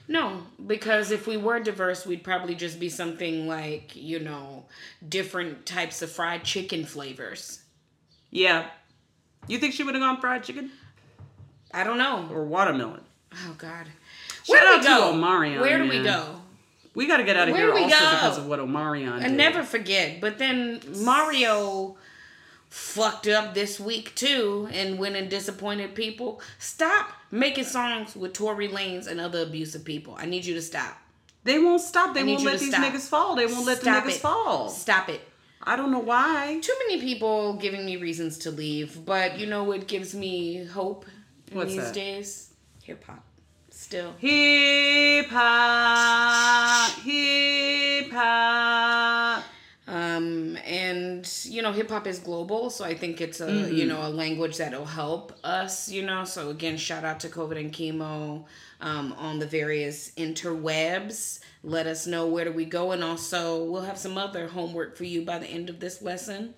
no, 0.07 0.43
because 0.67 1.11
if 1.11 1.25
we 1.27 1.37
were 1.37 1.59
diverse, 1.59 2.05
we'd 2.05 2.23
probably 2.23 2.55
just 2.55 2.79
be 2.79 2.89
something 2.89 3.47
like 3.47 3.95
you 3.95 4.19
know 4.19 4.65
different 5.07 5.65
types 5.65 6.01
of 6.01 6.11
fried 6.11 6.43
chicken 6.43 6.85
flavors. 6.85 7.61
Yeah. 8.31 8.67
You 9.47 9.59
think 9.59 9.73
she 9.73 9.83
would 9.83 9.95
have 9.95 10.01
gone 10.01 10.19
fried 10.19 10.43
chicken 10.43 10.71
I 11.73 11.83
don't 11.83 11.97
know. 11.97 12.27
or 12.31 12.43
watermelon? 12.45 13.01
Oh 13.33 13.55
God. 13.57 13.87
Shout 14.43 14.47
Where 14.47 14.61
do 14.61 14.67
out 14.67 14.77
we 14.77 14.81
to 14.83 14.87
go? 14.87 15.13
Omarion, 15.13 15.61
Where 15.61 15.77
do 15.83 15.89
we 15.89 16.03
go? 16.03 16.41
We 16.95 17.07
got 17.07 17.17
to 17.17 17.23
get 17.25 17.35
out 17.35 17.49
of 17.49 17.53
Where 17.53 17.63
here 17.65 17.71
do 17.71 17.75
we 17.75 17.83
also 17.83 17.99
go? 17.99 18.11
because 18.11 18.37
of 18.37 18.45
what 18.47 18.59
Omarion 18.59 19.11
I 19.21 19.27
did. 19.27 19.33
never 19.33 19.61
forget. 19.63 20.21
But 20.21 20.37
then 20.37 20.79
Mario 21.03 21.97
fucked 22.69 23.27
up 23.27 23.53
this 23.53 23.79
week 23.79 24.13
too 24.15 24.67
and 24.73 24.99
went 24.99 25.15
and 25.15 25.29
disappointed 25.29 25.95
people. 25.95 26.41
Stop 26.59 27.09
making 27.31 27.63
songs 27.65 28.15
with 28.15 28.33
Tory 28.33 28.67
Lanez 28.67 29.07
and 29.07 29.19
other 29.19 29.43
abusive 29.43 29.85
people. 29.85 30.15
I 30.17 30.25
need 30.25 30.45
you 30.45 30.53
to 30.55 30.61
stop. 30.61 30.97
They 31.43 31.59
won't 31.59 31.81
stop. 31.81 32.13
They 32.15 32.23
won't 32.23 32.43
let 32.43 32.59
these 32.59 32.69
stop. 32.69 32.83
niggas 32.83 33.07
fall. 33.07 33.35
They 33.35 33.45
won't 33.45 33.65
let 33.65 33.79
Stop 33.79 34.03
the 34.03 34.09
niggas 34.11 34.15
it. 34.15 34.21
fall. 34.21 34.69
Stop 34.69 35.09
it. 35.09 35.21
I 35.63 35.75
don't 35.75 35.91
know 35.91 35.99
why. 35.99 36.59
Too 36.61 36.73
many 36.87 36.99
people 37.01 37.53
giving 37.53 37.85
me 37.85 37.97
reasons 37.97 38.37
to 38.39 38.51
leave, 38.51 39.05
but 39.05 39.39
you 39.39 39.45
know 39.47 39.63
what 39.63 39.87
gives 39.87 40.13
me 40.13 40.63
hope 40.65 41.05
What's 41.51 41.71
these 41.71 41.81
that? 41.83 41.93
days? 41.93 42.53
Hip 42.83 43.03
hop. 43.03 43.23
Still. 43.69 44.13
Hip 44.19 45.27
hop, 45.29 46.99
hip 46.99 48.11
hop. 48.11 49.43
um 49.87 50.57
and 50.65 51.27
you 51.45 51.51
know 51.65 51.71
hip 51.73 51.89
hop 51.89 52.05
is 52.07 52.19
global 52.19 52.69
so 52.69 52.85
i 52.85 52.93
think 52.93 53.19
it's 53.19 53.39
a 53.41 53.47
Mm-hmm. 53.47 53.75
you 53.75 53.85
know 53.85 54.01
a 54.07 54.11
language 54.23 54.55
that'll 54.57 54.85
help 55.03 55.33
us 55.43 55.89
you 55.95 56.03
know 56.09 56.23
so 56.23 56.49
again 56.49 56.77
shout 56.77 57.03
out 57.03 57.19
to 57.21 57.29
covid 57.29 57.57
and 57.59 57.71
chemo 57.73 58.45
um, 58.81 59.13
on 59.17 59.39
the 59.39 59.47
various 59.47 60.11
interwebs 60.11 61.39
let 61.63 61.87
us 61.87 62.05
know 62.07 62.27
where 62.27 62.45
do 62.45 62.51
we 62.51 62.65
go 62.65 62.91
and 62.91 63.03
also 63.03 63.63
we'll 63.63 63.81
have 63.83 63.97
some 63.97 64.17
other 64.17 64.47
homework 64.47 64.95
for 64.95 65.03
you 65.05 65.23
by 65.23 65.37
the 65.39 65.47
end 65.47 65.69
of 65.69 65.79
this 65.79 66.01
lesson 66.01 66.53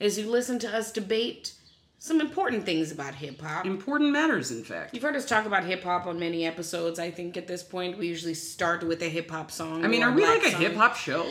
as 0.00 0.18
you 0.18 0.30
listen 0.30 0.58
to 0.58 0.68
us 0.76 0.90
debate 0.92 1.52
some 2.00 2.20
important 2.20 2.64
things 2.64 2.92
about 2.92 3.14
hip 3.16 3.40
hop 3.40 3.66
Important 3.66 4.12
matters, 4.12 4.52
in 4.52 4.62
fact. 4.62 4.94
You've 4.94 5.02
heard 5.02 5.16
us 5.16 5.26
talk 5.26 5.46
about 5.46 5.64
hip 5.64 5.82
hop 5.82 6.06
on 6.06 6.16
many 6.16 6.46
episodes. 6.46 7.00
I 7.00 7.10
think 7.10 7.36
at 7.36 7.48
this 7.48 7.64
point 7.64 7.98
we 7.98 8.06
usually 8.06 8.34
start 8.34 8.84
with 8.84 9.02
a 9.02 9.08
hip 9.08 9.28
hop 9.28 9.50
song. 9.50 9.84
I 9.84 9.88
mean, 9.88 10.04
are 10.04 10.12
we 10.12 10.24
like 10.24 10.44
a 10.44 10.50
hip 10.50 10.76
hop 10.76 10.94
show? 10.94 11.26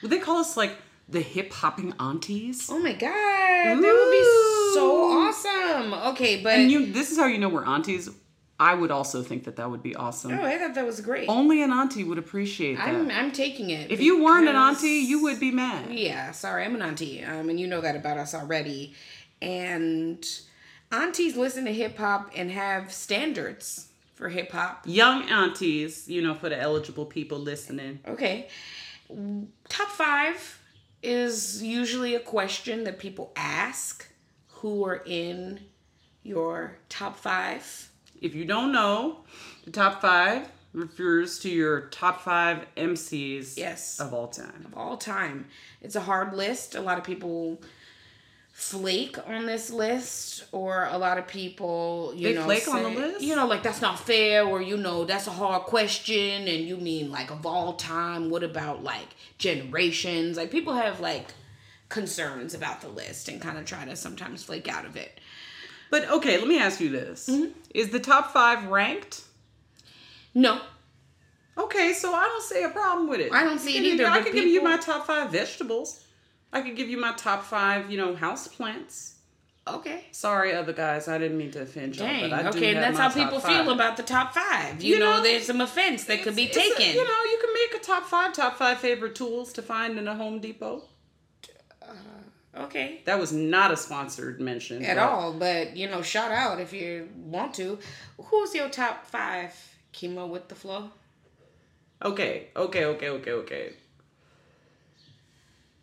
Would 0.00 0.12
they 0.12 0.20
call 0.20 0.36
us 0.38 0.56
like 0.56 0.76
the 1.12 1.20
hip 1.20 1.52
hopping 1.52 1.94
aunties? 2.00 2.68
Oh 2.70 2.78
my 2.78 2.92
god, 2.92 3.02
that 3.10 3.76
would 3.76 4.10
be 4.10 4.74
so 4.74 5.12
awesome. 5.12 5.94
Okay, 6.12 6.42
but 6.42 6.54
And 6.54 6.70
you, 6.70 6.92
this 6.92 7.10
is 7.12 7.18
how 7.18 7.26
you 7.26 7.38
know 7.38 7.48
we're 7.48 7.64
aunties. 7.64 8.08
I 8.60 8.74
would 8.74 8.90
also 8.92 9.22
think 9.22 9.44
that 9.44 9.56
that 9.56 9.70
would 9.70 9.82
be 9.82 9.96
awesome. 9.96 10.32
oh, 10.38 10.42
I 10.44 10.56
thought 10.56 10.74
that 10.74 10.86
was 10.86 11.00
great. 11.00 11.28
Only 11.28 11.62
an 11.62 11.72
auntie 11.72 12.04
would 12.04 12.18
appreciate 12.18 12.76
that. 12.76 12.88
I'm 12.88 13.10
I'm 13.10 13.32
taking 13.32 13.70
it. 13.70 13.90
if 13.90 14.00
you 14.00 14.22
weren't 14.22 14.48
an 14.48 14.54
auntie, 14.56 15.00
you 15.10 15.22
would 15.22 15.40
be 15.40 15.50
mad. 15.50 15.92
Yeah, 15.92 16.30
sorry, 16.32 16.64
I'm 16.64 16.74
an 16.74 16.82
auntie. 16.82 17.24
Um, 17.24 17.48
and 17.48 17.58
you 17.58 17.66
know 17.66 17.80
that 17.80 17.96
about 17.96 18.18
us 18.18 18.34
already. 18.34 18.94
And 19.40 20.24
aunties 20.92 21.36
listen 21.36 21.64
to 21.64 21.72
hip 21.72 21.98
hop 21.98 22.30
and 22.36 22.50
have 22.52 22.92
standards 22.92 23.88
for 24.14 24.28
hip 24.28 24.52
hop. 24.52 24.84
Young 24.86 25.28
aunties, 25.28 26.08
you 26.08 26.22
know, 26.22 26.34
for 26.34 26.48
the 26.48 26.56
eligible 26.60 27.04
people 27.06 27.38
listening. 27.38 27.98
Okay. 28.06 28.46
Top 29.68 29.88
five 29.88 30.60
is 31.02 31.62
usually 31.62 32.14
a 32.14 32.20
question 32.20 32.84
that 32.84 32.98
people 32.98 33.32
ask 33.36 34.06
who 34.48 34.84
are 34.84 35.02
in 35.06 35.60
your 36.22 36.76
top 36.88 37.16
five. 37.18 37.90
If 38.20 38.34
you 38.34 38.44
don't 38.44 38.70
know, 38.72 39.24
the 39.64 39.70
top 39.72 40.00
five 40.00 40.48
refers 40.72 41.38
to 41.40 41.50
your 41.50 41.82
top 41.88 42.20
five 42.22 42.66
MCs 42.76 43.56
Yes. 43.58 43.98
of 44.00 44.14
all 44.14 44.28
time. 44.28 44.62
of 44.64 44.76
all 44.76 44.96
time. 44.96 45.48
It's 45.80 45.96
a 45.96 46.00
hard 46.00 46.34
list. 46.34 46.74
A 46.76 46.80
lot 46.80 46.96
of 46.98 47.04
people 47.04 47.60
flake 48.52 49.16
on 49.26 49.46
this 49.46 49.70
list, 49.70 50.44
or 50.52 50.86
a 50.90 50.98
lot 50.98 51.18
of 51.18 51.26
people, 51.26 52.12
you 52.14 52.28
They 52.28 52.34
know, 52.34 52.44
flake 52.44 52.68
on 52.68 52.82
the 52.82 52.88
list? 52.90 53.22
You 53.22 53.34
know, 53.34 53.46
like 53.46 53.62
that's 53.62 53.80
not 53.80 53.98
fair, 53.98 54.44
or 54.44 54.62
you 54.62 54.76
know, 54.76 55.04
that's 55.04 55.26
a 55.26 55.32
hard 55.32 55.64
question, 55.64 56.46
and 56.48 56.64
you 56.64 56.76
mean 56.76 57.10
like 57.10 57.30
of 57.30 57.44
all 57.44 57.74
time. 57.74 58.30
What 58.30 58.42
about 58.42 58.84
like 58.84 59.08
generations? 59.38 60.36
Like 60.36 60.50
people 60.50 60.74
have 60.74 61.00
like 61.00 61.28
concerns 61.88 62.54
about 62.54 62.80
the 62.80 62.88
list 62.88 63.28
and 63.28 63.40
kind 63.40 63.58
of 63.58 63.64
try 63.64 63.84
to 63.84 63.96
sometimes 63.96 64.44
flake 64.44 64.68
out 64.68 64.86
of 64.86 64.96
it. 64.96 65.18
But 65.90 66.08
okay, 66.08 66.38
let 66.38 66.48
me 66.48 66.58
ask 66.58 66.80
you 66.80 66.90
this: 66.90 67.28
Mm-hmm. 67.28 67.50
Is 67.74 67.90
the 67.90 68.00
top 68.00 68.32
five 68.32 68.66
ranked? 68.66 69.22
No, 70.34 70.60
Okay, 71.56 71.92
so 71.92 72.14
I 72.14 72.24
don't 72.28 72.42
see 72.42 72.62
a 72.62 72.70
problem 72.70 73.08
with 73.08 73.20
it. 73.20 73.32
I 73.32 73.44
don't 73.44 73.58
see 73.58 73.72
You 73.72 73.80
it 73.80 73.82
can 73.82 74.00
either, 74.00 74.06
I 74.06 74.22
could 74.22 74.32
give 74.32 74.46
you 74.46 74.62
my 74.62 74.78
top 74.78 75.06
five 75.06 75.30
vegetables. 75.30 76.02
I 76.52 76.60
could 76.60 76.76
give 76.76 76.88
you 76.88 76.98
my 77.00 77.12
top 77.12 77.44
five, 77.44 77.90
you 77.90 77.96
know, 77.98 78.14
house 78.14 78.46
plants. 78.48 79.14
okay. 79.66 80.04
Sorry, 80.12 80.52
other 80.52 80.72
guys, 80.72 81.08
I 81.08 81.16
didn't 81.18 81.38
mean 81.38 81.50
to 81.52 81.62
offend 81.62 81.96
y'all, 81.96 82.06
Dang. 82.06 82.28
but 82.28 82.32
I 82.32 82.42
do 82.42 82.48
Okay, 82.58 82.74
and 82.74 82.82
that's 82.82 82.98
how 82.98 83.08
people 83.10 83.40
five. 83.40 83.64
feel 83.64 83.72
about 83.72 83.96
the 83.96 84.02
top 84.02 84.34
five. 84.34 84.82
You, 84.82 84.94
You 84.94 85.00
know, 85.00 85.16
know, 85.16 85.22
there's 85.22 85.46
some 85.46 85.60
offense 85.60 86.04
that 86.06 86.22
could 86.22 86.36
be 86.36 86.44
It's 86.44 86.56
a- 86.56 86.60
taken. 86.60 86.94
you 86.94 87.04
know, 87.04 87.24
you 87.30 87.38
can 87.40 87.54
make 87.54 87.80
a 87.80 87.84
top 87.84 88.04
five, 88.04 88.32
top 88.34 88.56
five 88.56 88.78
favorite 88.78 89.14
tools 89.14 89.52
to 89.54 89.62
find 89.62 89.98
in 89.98 90.06
a 90.08 90.14
Home 90.14 90.40
Depot. 90.40 90.82
Uh, 91.80 91.94
okay. 92.64 93.00
That 93.06 93.18
was 93.18 93.32
not 93.32 93.70
a 93.70 93.76
sponsored 93.76 94.40
mention 94.40 94.84
at 94.84 94.96
but- 94.96 95.08
all. 95.08 95.32
But 95.32 95.76
you 95.76 95.88
know, 95.88 96.02
shout 96.02 96.32
out 96.32 96.60
if 96.60 96.72
you 96.72 97.08
want 97.16 97.54
to. 97.54 97.78
Who's 98.18 98.54
your 98.54 98.68
top 98.68 99.06
five? 99.06 99.54
Chemo 99.94 100.28
with 100.28 100.48
the 100.48 100.54
flow. 100.54 100.90
Okay, 102.04 102.48
okay, 102.56 102.84
okay, 102.86 103.08
okay, 103.10 103.30
okay. 103.32 103.72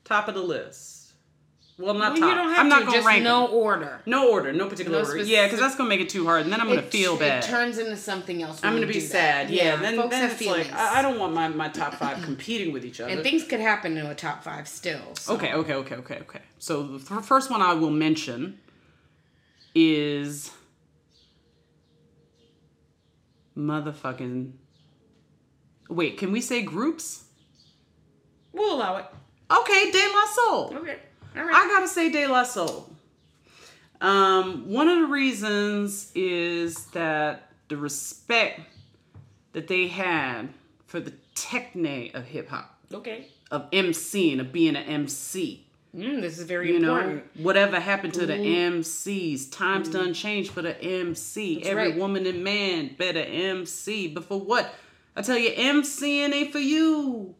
Top 0.09 0.27
of 0.27 0.33
the 0.35 0.41
list. 0.41 1.13
Well, 1.77 1.93
not 1.93 2.11
Well, 2.11 2.19
top. 2.19 2.29
you 2.31 2.35
don't 2.35 2.49
have 2.49 2.59
I'm 2.59 2.67
not 2.67 2.79
to. 2.79 2.85
gonna 2.87 2.97
Just 2.97 3.07
rank 3.07 3.23
no 3.23 3.45
them. 3.47 3.55
order. 3.55 4.01
No 4.05 4.29
order, 4.31 4.51
no 4.51 4.67
particular 4.67 5.01
No 5.01 5.07
order. 5.07 5.23
Yeah, 5.23 5.45
because 5.45 5.61
that's 5.61 5.75
gonna 5.75 5.87
make 5.87 6.01
it 6.01 6.09
too 6.09 6.25
hard, 6.25 6.41
and 6.41 6.51
then 6.51 6.59
I'm 6.59 6.67
gonna 6.67 6.81
It- 6.81 6.91
feel 6.91 7.15
bad. 7.15 7.41
It 7.45 7.47
turns 7.47 7.77
into 7.77 7.95
something 7.95 8.41
else. 8.43 8.59
I'm 8.63 8.73
gonna 8.73 8.85
be 8.87 8.99
sad. 8.99 9.47
that. 9.47 9.53
Yeah, 9.53 9.77
then, 9.77 9.95
folks 9.95 10.09
then 10.09 10.21
have 10.23 10.31
it's 10.31 10.39
feelings. 10.41 10.67
like 10.71 10.75
I, 10.77 10.99
I 10.99 11.01
don't 11.01 11.17
want 11.19 11.33
my, 11.33 11.47
my 11.47 11.69
top 11.69 11.93
five 11.93 12.21
competing 12.25 12.73
with 12.73 12.83
each 12.83 12.99
other. 12.99 13.11
and 13.13 13.23
things 13.23 13.45
could 13.45 13.61
happen 13.61 13.95
in 13.97 14.05
a 14.05 14.13
top 14.15 14.43
five 14.43 14.67
still. 14.67 15.15
so- 15.15 15.35
okay, 15.35 15.53
okay, 15.53 15.73
okay, 15.75 15.95
okay, 15.95 16.17
okay. 16.21 16.41
So 16.57 16.83
the 16.83 16.99
th- 16.99 17.21
first 17.23 17.49
one 17.49 17.61
I 17.61 17.73
will 17.75 17.91
mention 17.91 18.59
is 19.73 20.51
motherfucking. 23.57 24.51
Wait, 25.89 26.17
can 26.17 26.31
we 26.31 26.41
say 26.41 26.61
groups? 26.61 27.23
We'll 28.51 28.75
allow 28.75 28.97
it. 28.97 29.05
Okay, 29.51 29.91
De 29.91 30.13
La 30.13 30.25
Soul. 30.25 30.77
Okay. 30.77 30.97
All 31.35 31.43
I 31.43 31.67
gotta 31.67 31.87
say 31.87 32.11
De 32.11 32.27
La 32.27 32.43
Soul. 32.43 32.89
Um, 34.01 34.69
one 34.69 34.87
of 34.87 34.99
the 34.99 35.07
reasons 35.07 36.11
is 36.15 36.85
that 36.87 37.49
the 37.67 37.77
respect 37.77 38.61
that 39.53 39.67
they 39.67 39.87
had 39.87 40.49
for 40.85 40.99
the 40.99 41.13
techne 41.35 42.13
of 42.13 42.25
hip 42.25 42.49
hop, 42.49 42.77
okay. 42.93 43.27
of 43.51 43.69
MCing, 43.71 44.39
of 44.39 44.51
being 44.51 44.75
an 44.75 44.83
MC. 44.83 45.65
Mm, 45.95 46.21
this 46.21 46.37
is 46.37 46.45
very 46.45 46.71
You 46.71 46.79
know, 46.79 47.21
whatever 47.37 47.79
happened 47.79 48.13
to 48.13 48.25
the 48.25 48.33
MCs? 48.33 49.51
Times 49.51 49.89
done 49.89 50.13
changed 50.13 50.51
for 50.51 50.61
the 50.61 50.79
MC. 50.81 51.63
Every 51.63 51.89
right. 51.89 51.97
woman 51.97 52.27
and 52.27 52.43
man 52.43 52.95
better 52.97 53.21
MC. 53.21 54.07
But 54.07 54.25
for 54.25 54.39
what? 54.39 54.71
I 55.15 55.23
tell 55.23 55.37
you, 55.37 55.49
MCing 55.49 56.31
ain't 56.31 56.51
for 56.51 56.59
you. 56.59 57.35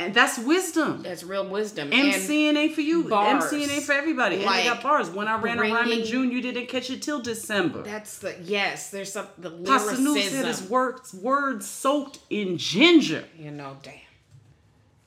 And 0.00 0.14
that's 0.14 0.38
wisdom. 0.38 1.02
That's 1.02 1.24
real 1.24 1.44
wisdom. 1.48 1.90
MCing 1.90 2.56
ain't 2.56 2.72
for 2.72 2.82
you. 2.82 3.08
bars. 3.08 3.44
MCing 3.44 3.68
ain't 3.68 3.82
for 3.82 3.92
everybody. 3.92 4.36
and 4.36 4.42
they 4.44 4.46
Like, 4.46 4.64
got 4.64 4.80
bars. 4.82 5.10
When 5.10 5.26
I 5.26 5.40
ran 5.40 5.58
a 5.58 5.62
rhyme 5.62 5.90
in 5.90 6.04
June, 6.04 6.30
you 6.30 6.40
didn't 6.40 6.66
catch 6.68 6.88
it 6.88 7.02
till 7.02 7.20
December. 7.20 7.82
That's 7.82 8.18
the 8.20 8.36
yes. 8.44 8.90
There's 8.90 9.12
some 9.12 9.26
the 9.38 9.50
Posdnuos 9.50 10.28
said 10.28 10.44
his 10.46 10.62
words, 10.62 11.12
words 11.14 11.66
soaked 11.66 12.20
in 12.30 12.58
ginger. 12.58 13.24
You 13.36 13.50
know, 13.50 13.76
damn, 13.82 13.94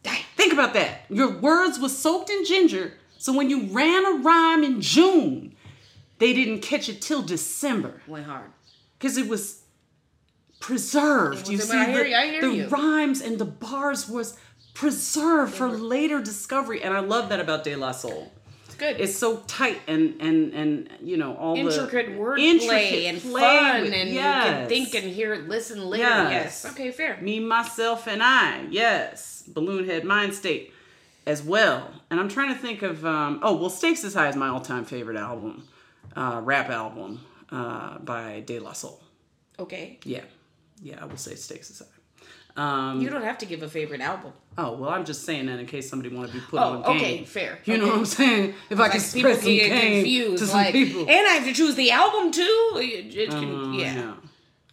damn. 0.04 0.22
Think 0.36 0.52
about 0.52 0.74
that. 0.74 1.06
Your 1.10 1.38
words 1.40 1.80
were 1.80 1.88
soaked 1.90 2.30
in 2.30 2.44
ginger. 2.44 2.94
So 3.18 3.32
when 3.32 3.50
you 3.50 3.68
ran 3.68 4.06
a 4.06 4.18
rhyme 4.22 4.64
in 4.66 4.82
June, 4.82 5.56
they 6.20 6.34
didn't 6.34 6.60
catch 6.62 6.90
it 6.90 7.02
till 7.02 7.22
December 7.22 8.02
Went 8.08 8.26
hard. 8.26 8.50
because 9.00 9.16
it 9.18 9.30
was 9.30 9.62
preserved. 10.60 11.48
It 11.48 11.52
you 11.52 11.58
see, 11.60 11.78
I 11.78 11.86
the, 11.94 12.10
you, 12.10 12.16
I 12.16 12.40
the 12.42 12.68
rhymes 12.68 13.22
and 13.22 13.40
the 13.40 13.46
bars 13.46 14.10
was 14.10 14.38
preserved 14.82 15.54
for 15.54 15.70
later 15.70 16.20
discovery, 16.20 16.82
and 16.82 16.92
I 16.92 17.02
love 17.02 17.30
that 17.30 17.40
about 17.40 17.64
De 17.64 17.76
La 17.76 17.92
Soul. 17.92 18.32
It's 18.66 18.74
good. 18.76 19.00
It's 19.00 19.16
so 19.16 19.38
tight 19.46 19.80
and 19.88 20.20
and 20.20 20.54
and 20.56 20.90
you 21.04 21.18
know 21.18 21.36
all 21.36 21.56
intricate 21.56 22.08
the 22.08 22.12
wordplay 22.14 22.40
intricate 22.40 23.04
and 23.06 23.22
play 23.22 23.42
fun, 23.42 23.82
with- 23.84 23.94
and 23.94 24.10
you 24.10 24.20
can 24.20 24.68
think 24.70 24.96
and 24.96 25.04
hear 25.06 25.36
listen 25.36 25.86
later. 25.86 26.04
Yes. 26.04 26.64
Yes. 26.64 26.74
Okay, 26.74 26.90
fair. 26.92 27.18
Me, 27.22 27.40
myself, 27.40 28.08
and 28.08 28.24
I. 28.24 28.66
Yes, 28.72 29.44
Balloon 29.48 29.86
Head 29.86 30.04
Mind 30.04 30.34
State 30.34 30.74
as 31.28 31.44
well. 31.44 31.92
And 32.10 32.20
I'm 32.20 32.28
trying 32.28 32.52
to 32.56 32.60
think 32.60 32.82
of 32.82 33.06
um, 33.06 33.40
oh 33.44 33.56
well, 33.58 33.70
Stakes 33.70 34.04
is 34.04 34.16
High 34.16 34.30
is 34.30 34.36
my 34.36 34.48
all 34.48 34.62
time 34.62 34.86
favorite 34.86 35.18
album, 35.18 35.68
uh, 36.16 36.42
rap 36.44 36.72
album 36.72 37.20
uh, 37.52 38.00
by 38.00 38.40
De 38.48 38.58
La 38.58 38.74
Soul. 38.74 39.00
Okay. 39.60 40.00
Yeah, 40.04 40.24
yeah, 40.82 40.98
I 41.00 41.06
will 41.06 41.18
say 41.18 41.36
Stakes 41.36 41.70
is 41.70 41.80
High. 41.80 41.86
Um, 42.58 43.00
You 43.02 43.10
don't 43.10 43.24
have 43.24 43.38
to 43.40 43.46
give 43.46 43.64
a 43.64 43.70
favorite 43.70 44.02
album. 44.02 44.34
oh 44.58 44.74
well, 44.74 44.90
I'm 44.90 45.06
just 45.06 45.24
saying 45.24 45.46
that 45.46 45.60
in 45.60 45.66
case 45.66 45.90
somebody 45.90 46.14
want 46.14 46.28
to 46.30 46.34
be 46.34 46.42
put 46.42 46.60
Oh, 46.60 46.64
on 46.64 46.82
game. 46.82 46.86
Oh, 46.86 46.96
okay, 46.96 47.24
fair. 47.24 47.60
You 47.66 47.78
know 47.78 47.88
what 47.88 47.96
I'm 47.98 48.06
saying? 48.06 48.54
If 48.70 48.80
I 48.80 48.90
can 48.90 49.00
people 49.02 49.20
spread 49.20 49.36
some 49.38 49.46
get 49.56 49.70
game 49.70 50.04
confused. 50.04 50.38
to 50.44 50.48
some 50.48 50.58
like, 50.58 50.74
people. 50.74 51.02
and 51.02 51.10
I 51.28 51.34
have 51.36 51.46
to 51.46 51.54
choose 51.54 51.76
the 51.76 51.92
album 51.92 52.32
too. 52.32 52.72
It, 52.76 53.16
it 53.16 53.30
can, 53.30 53.54
Oh, 53.56 53.72
yeah. 53.74 54.14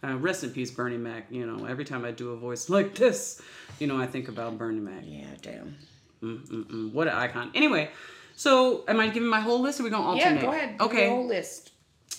Uh, 0.01 0.15
rest 0.17 0.43
in 0.43 0.51
peace, 0.51 0.71
Bernie 0.71 0.97
Mac. 0.97 1.27
You 1.29 1.45
know, 1.45 1.65
every 1.65 1.83
time 1.85 2.03
I 2.05 2.11
do 2.11 2.31
a 2.31 2.37
voice 2.37 2.69
like 2.77 2.95
this, 2.95 3.41
you 3.79 3.87
know, 3.87 3.97
I 3.97 4.07
think 4.07 4.27
about 4.27 4.57
Bernie 4.57 4.79
Mac. 4.79 5.03
Yeah. 5.05 5.25
Damn. 5.41 5.77
Mm-mm-mm. 6.21 6.91
What 6.93 7.07
an 7.07 7.13
icon. 7.15 7.51
Anyway, 7.55 7.89
so 8.35 8.83
am 8.87 8.99
I 8.99 9.07
giving 9.07 9.29
my 9.29 9.39
whole 9.39 9.61
list 9.61 9.79
or 9.79 9.83
are 9.83 9.85
we 9.85 9.89
going 9.89 10.03
to 10.03 10.09
alternate? 10.09 10.35
Yeah. 10.35 10.41
Go 10.41 10.51
ahead. 10.51 10.81
Okay. 10.81 11.09
whole 11.09 11.25
list. 11.27 11.71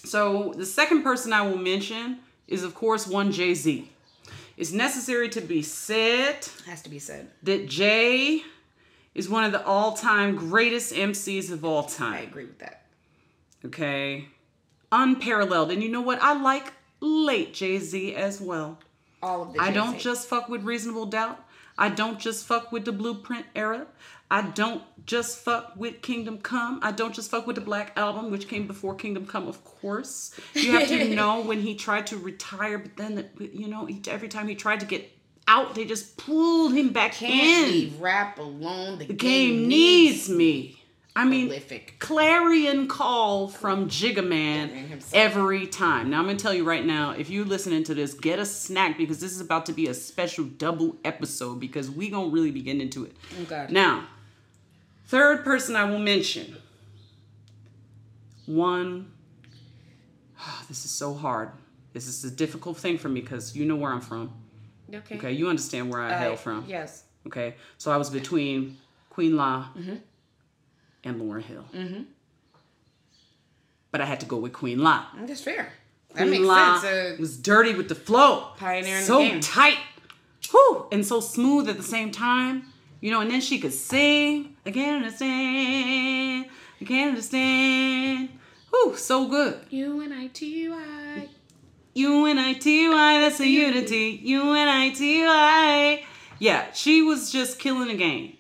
So 0.05 0.55
the 0.57 0.65
second 0.67 1.03
person 1.03 1.33
I 1.35 1.43
will 1.43 1.59
mention 1.59 2.19
is, 2.49 2.63
of 2.65 2.75
course, 2.75 3.07
one 3.07 3.31
Jay 3.33 3.53
Z. 3.55 3.89
It's 4.61 4.73
necessary 4.73 5.31
to 5.31 5.41
be 5.41 5.63
said 5.63 6.47
Has 6.67 6.83
to 6.83 6.91
be 6.91 6.99
said. 6.99 7.31
that 7.45 7.67
Jay 7.67 8.43
is 9.15 9.27
one 9.27 9.45
of 9.45 9.53
the 9.53 9.65
all 9.65 9.95
time 9.95 10.37
greatest 10.37 10.93
MCs 10.93 11.51
of 11.51 11.65
all 11.65 11.85
time. 11.85 12.13
I 12.13 12.21
agree 12.21 12.45
with 12.45 12.59
that. 12.59 12.83
Okay. 13.65 14.29
Unparalleled. 14.93 15.71
And 15.71 15.83
you 15.83 15.89
know 15.89 16.03
what? 16.03 16.21
I 16.23 16.35
like 16.41 16.75
late 17.01 17.55
Jay 17.55 17.79
Z 17.79 18.15
as 18.15 18.39
well. 18.39 18.79
All 19.23 19.43
of 19.43 19.55
the. 19.55 19.61
I 19.61 19.71
don't 19.71 19.99
just 19.99 20.29
fuck 20.29 20.51
with 20.51 20.63
Reasonable 20.63 21.07
Doubt. 21.07 21.43
I 21.81 21.89
don't 21.89 22.21
just 22.21 22.47
fuck 22.47 22.71
with 22.71 22.85
the 22.85 22.93
Blueprint 22.93 23.47
era. 23.57 23.87
I 24.31 24.43
don't 24.43 24.83
just 25.07 25.39
fuck 25.39 25.73
with 25.77 26.03
Kingdom 26.03 26.39
Come. 26.39 26.79
I 26.83 26.93
don't 26.93 27.13
just 27.13 27.31
fuck 27.33 27.49
with 27.49 27.57
the 27.57 27.63
Black 27.63 27.93
Album, 27.97 28.31
which 28.31 28.47
came 28.47 28.69
before 28.69 28.95
Kingdom 28.95 29.27
Come, 29.27 29.49
of 29.49 29.65
course. 29.65 30.39
You 30.55 30.71
have 30.73 30.87
to 30.89 31.09
know 31.17 31.41
when 31.41 31.61
he 31.61 31.75
tried 31.75 32.07
to 32.09 32.17
retire, 32.17 32.79
but 32.79 32.97
then, 32.97 33.29
you 33.41 33.67
know, 33.67 33.89
every 34.07 34.29
time 34.29 34.47
he 34.47 34.55
tried 34.55 34.79
to 34.81 34.87
get 34.87 35.11
out, 35.49 35.75
they 35.75 35.85
just 35.85 36.17
pulled 36.17 36.75
him 36.75 36.91
back 36.91 37.13
Can't 37.15 37.33
in. 37.67 37.73
leave 37.73 38.01
rap 38.01 38.39
alone. 38.39 38.99
The, 38.99 39.07
The 39.07 39.15
game 39.15 39.67
needs 39.67 40.29
me. 40.29 40.80
I 41.17 41.25
mean, 41.25 41.49
prolific. 41.49 41.97
clarion 41.99 42.87
call 42.87 43.49
from 43.49 43.89
Jigga 43.89 44.27
Man 44.27 45.01
every 45.13 45.67
time. 45.67 46.09
Now 46.11 46.21
I'm 46.21 46.27
gonna 46.27 46.39
tell 46.39 46.55
you 46.55 46.65
right 46.65 46.85
now, 46.85 47.11
if 47.11 47.29
you're 47.29 47.45
listening 47.45 47.83
to 47.85 47.95
this, 47.95 48.15
get 48.15 48.39
a 48.39 48.47
snack 48.47 48.97
because 48.97 49.21
this 49.21 49.33
is 49.33 49.41
about 49.41 49.67
to 49.67 49.73
be 49.73 49.89
a 49.89 49.95
special 49.95 50.45
double 50.45 50.97
episode 51.05 51.59
because 51.59 51.91
we 51.91 52.11
gonna 52.11 52.29
really 52.29 52.53
be 52.53 52.63
getting 52.63 52.81
into 52.81 53.05
it. 53.05 53.17
Oh, 53.41 53.45
God. 53.45 53.71
Now, 53.73 54.07
third 55.07 55.45
person 55.45 55.75
I 55.75 55.85
will 55.85 55.99
mention. 55.99 56.57
One. 58.47 59.13
this 60.69 60.85
is 60.85 60.91
so 60.91 61.15
hard. 61.15 61.51
This 61.93 62.07
is 62.07 62.25
a 62.25 62.31
difficult 62.31 62.77
thing 62.77 62.99
for 62.99 63.09
me 63.09 63.21
because 63.21 63.57
you 63.57 63.65
know 63.65 63.77
where 63.77 63.93
I'm 63.93 64.01
from. 64.01 64.33
Okay. 64.93 65.17
Okay, 65.17 65.33
you 65.33 65.49
understand 65.49 65.91
where 65.91 66.01
I 66.03 66.13
Uh, 66.15 66.19
hail 66.19 66.37
from. 66.37 66.65
Yes. 66.69 67.05
Okay, 67.27 67.55
so 67.79 67.91
I 67.93 67.97
was 67.97 68.11
between 68.11 68.79
Queen 69.11 69.37
La 69.37 69.69
Mm-hmm. 69.77 69.97
And 71.05 71.21
Lauryn 71.21 71.43
Hill. 71.43 71.65
But 73.91 74.01
I 74.01 74.05
had 74.05 74.21
to 74.21 74.27
go 74.27 74.37
with 74.37 74.53
Queen 74.53 74.79
La. 74.81 75.07
That's 75.23 75.41
fair. 75.41 75.73
That 76.15 76.29
Queen 76.29 76.31
makes 76.31 76.45
La 76.45 76.81
sense. 76.81 77.19
Uh, 77.19 77.21
was 77.21 77.37
dirty 77.37 77.75
with 77.75 77.89
the 77.89 77.95
flow. 77.95 78.53
Pioneer 78.57 78.97
in 78.97 79.01
the 79.01 79.07
so 79.07 79.41
tight. 79.41 79.79
Whew, 80.51 80.87
and 80.93 81.05
so 81.05 81.21
smooth 81.21 81.69
at 81.69 81.77
the 81.77 81.83
same 81.83 82.11
time. 82.11 82.65
You 83.01 83.11
know, 83.11 83.21
and 83.21 83.31
then 83.31 83.41
she 83.41 83.59
could 83.59 83.73
sing. 83.73 84.57
I 84.67 84.71
can't 84.71 85.05
understand. 85.05 86.47
I 86.81 86.85
can't 86.85 87.09
understand. 87.11 88.29
Whew, 88.71 88.97
so 88.97 89.27
good. 89.27 89.61
U 89.71 90.03
N 90.03 90.13
I 90.13 90.27
T 90.29 90.69
Y. 90.69 91.29
U-N-I-T-Y, 91.95 93.21
that's 93.21 93.41
a 93.41 93.47
unity. 93.47 94.21
U-N-I-T-Y. 94.23 96.05
Yeah, 96.39 96.73
she 96.73 97.03
was 97.03 97.33
just 97.33 97.59
killing 97.59 97.89
the 97.89 97.97
game. 97.97 98.37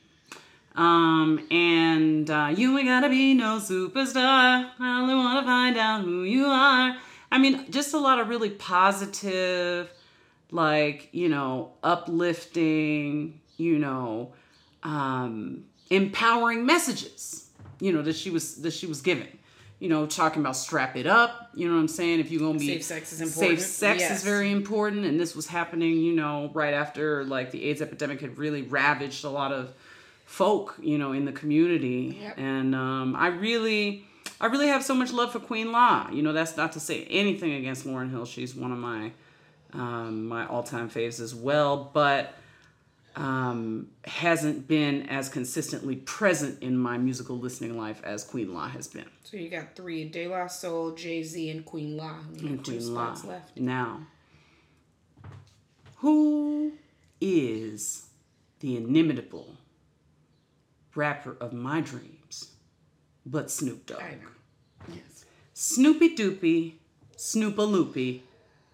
Um, 0.76 1.46
and 1.50 2.30
uh, 2.30 2.52
you 2.56 2.78
ain't 2.78 2.86
gotta 2.88 3.08
be 3.08 3.34
no 3.34 3.58
superstar. 3.58 4.70
I 4.78 5.00
only 5.00 5.14
wanna 5.14 5.42
find 5.44 5.76
out 5.76 6.02
who 6.04 6.22
you 6.22 6.46
are. 6.46 6.96
I 7.32 7.38
mean, 7.38 7.70
just 7.70 7.94
a 7.94 7.98
lot 7.98 8.18
of 8.20 8.28
really 8.28 8.50
positive, 8.50 9.90
like, 10.50 11.08
you 11.12 11.28
know, 11.28 11.72
uplifting, 11.82 13.40
you 13.56 13.78
know, 13.78 14.32
um, 14.82 15.64
empowering 15.90 16.64
messages, 16.66 17.50
you 17.80 17.92
know, 17.92 18.02
that 18.02 18.16
she 18.16 18.30
was 18.30 18.56
that 18.62 18.72
she 18.72 18.86
was 18.86 19.00
giving. 19.00 19.28
You 19.80 19.88
know, 19.88 20.04
talking 20.04 20.42
about 20.42 20.56
strap 20.56 20.94
it 20.94 21.06
up, 21.06 21.48
you 21.54 21.66
know 21.66 21.74
what 21.74 21.80
I'm 21.80 21.88
saying? 21.88 22.20
If 22.20 22.30
you're 22.30 22.40
gonna 22.40 22.58
be 22.58 22.66
Safe 22.66 22.84
sex 22.84 23.12
is 23.14 23.20
important. 23.22 23.60
Safe 23.60 23.66
sex 23.66 24.00
Yes. 24.00 24.18
is 24.18 24.24
very 24.24 24.50
important, 24.50 25.06
and 25.06 25.18
this 25.18 25.34
was 25.34 25.46
happening, 25.46 25.96
you 25.96 26.12
know, 26.12 26.50
right 26.52 26.74
after 26.74 27.24
like 27.24 27.50
the 27.50 27.64
AIDS 27.64 27.80
epidemic 27.80 28.20
had 28.20 28.36
really 28.36 28.60
ravaged 28.62 29.24
a 29.24 29.30
lot 29.30 29.52
of 29.52 29.72
folk, 30.30 30.76
you 30.80 30.96
know, 30.96 31.10
in 31.10 31.24
the 31.24 31.32
community. 31.32 32.16
Yep. 32.20 32.38
And 32.38 32.72
um, 32.72 33.16
I 33.16 33.26
really, 33.26 34.04
I 34.40 34.46
really 34.46 34.68
have 34.68 34.84
so 34.84 34.94
much 34.94 35.12
love 35.12 35.32
for 35.32 35.40
Queen 35.40 35.72
La. 35.72 36.08
You 36.10 36.22
know, 36.22 36.32
that's 36.32 36.56
not 36.56 36.72
to 36.72 36.80
say 36.80 37.04
anything 37.10 37.52
against 37.54 37.84
Lauryn 37.84 38.10
Hill. 38.10 38.24
She's 38.24 38.54
one 38.54 38.70
of 38.70 38.78
my 38.78 39.10
um, 39.72 40.28
my 40.28 40.46
all 40.46 40.62
time 40.62 40.88
faves 40.88 41.20
as 41.20 41.34
well, 41.34 41.90
but 41.92 42.34
um, 43.16 43.88
hasn't 44.04 44.68
been 44.68 45.08
as 45.08 45.28
consistently 45.28 45.96
present 45.96 46.62
in 46.62 46.78
my 46.78 46.96
musical 46.96 47.36
listening 47.36 47.76
life 47.76 48.00
as 48.04 48.22
Queen 48.22 48.54
La 48.54 48.68
has 48.68 48.86
been. 48.86 49.10
So 49.24 49.36
you 49.36 49.50
got 49.50 49.74
three: 49.74 50.04
De 50.04 50.28
La 50.28 50.46
Soul, 50.46 50.92
Jay 50.92 51.24
Z, 51.24 51.50
and 51.50 51.64
Queen 51.64 51.96
La. 51.96 52.14
You 52.36 52.46
and 52.46 52.50
have 52.50 52.62
two 52.62 52.78
La. 52.78 53.14
spots 53.14 53.24
left. 53.24 53.56
Now, 53.58 54.06
who 55.96 56.72
is 57.20 58.06
the 58.60 58.76
inimitable 58.76 59.56
rapper 60.94 61.36
of 61.40 61.52
my 61.52 61.80
dreams 61.80 62.50
but 63.26 63.50
Snoop 63.50 63.86
Dogg? 63.86 64.00
I 64.02 64.10
know. 64.12 64.94
Yes. 64.94 65.24
Snoopy 65.54 66.16
Doopy, 66.16 66.74
Snoopa 67.16 67.58
Loopy, 67.70 68.22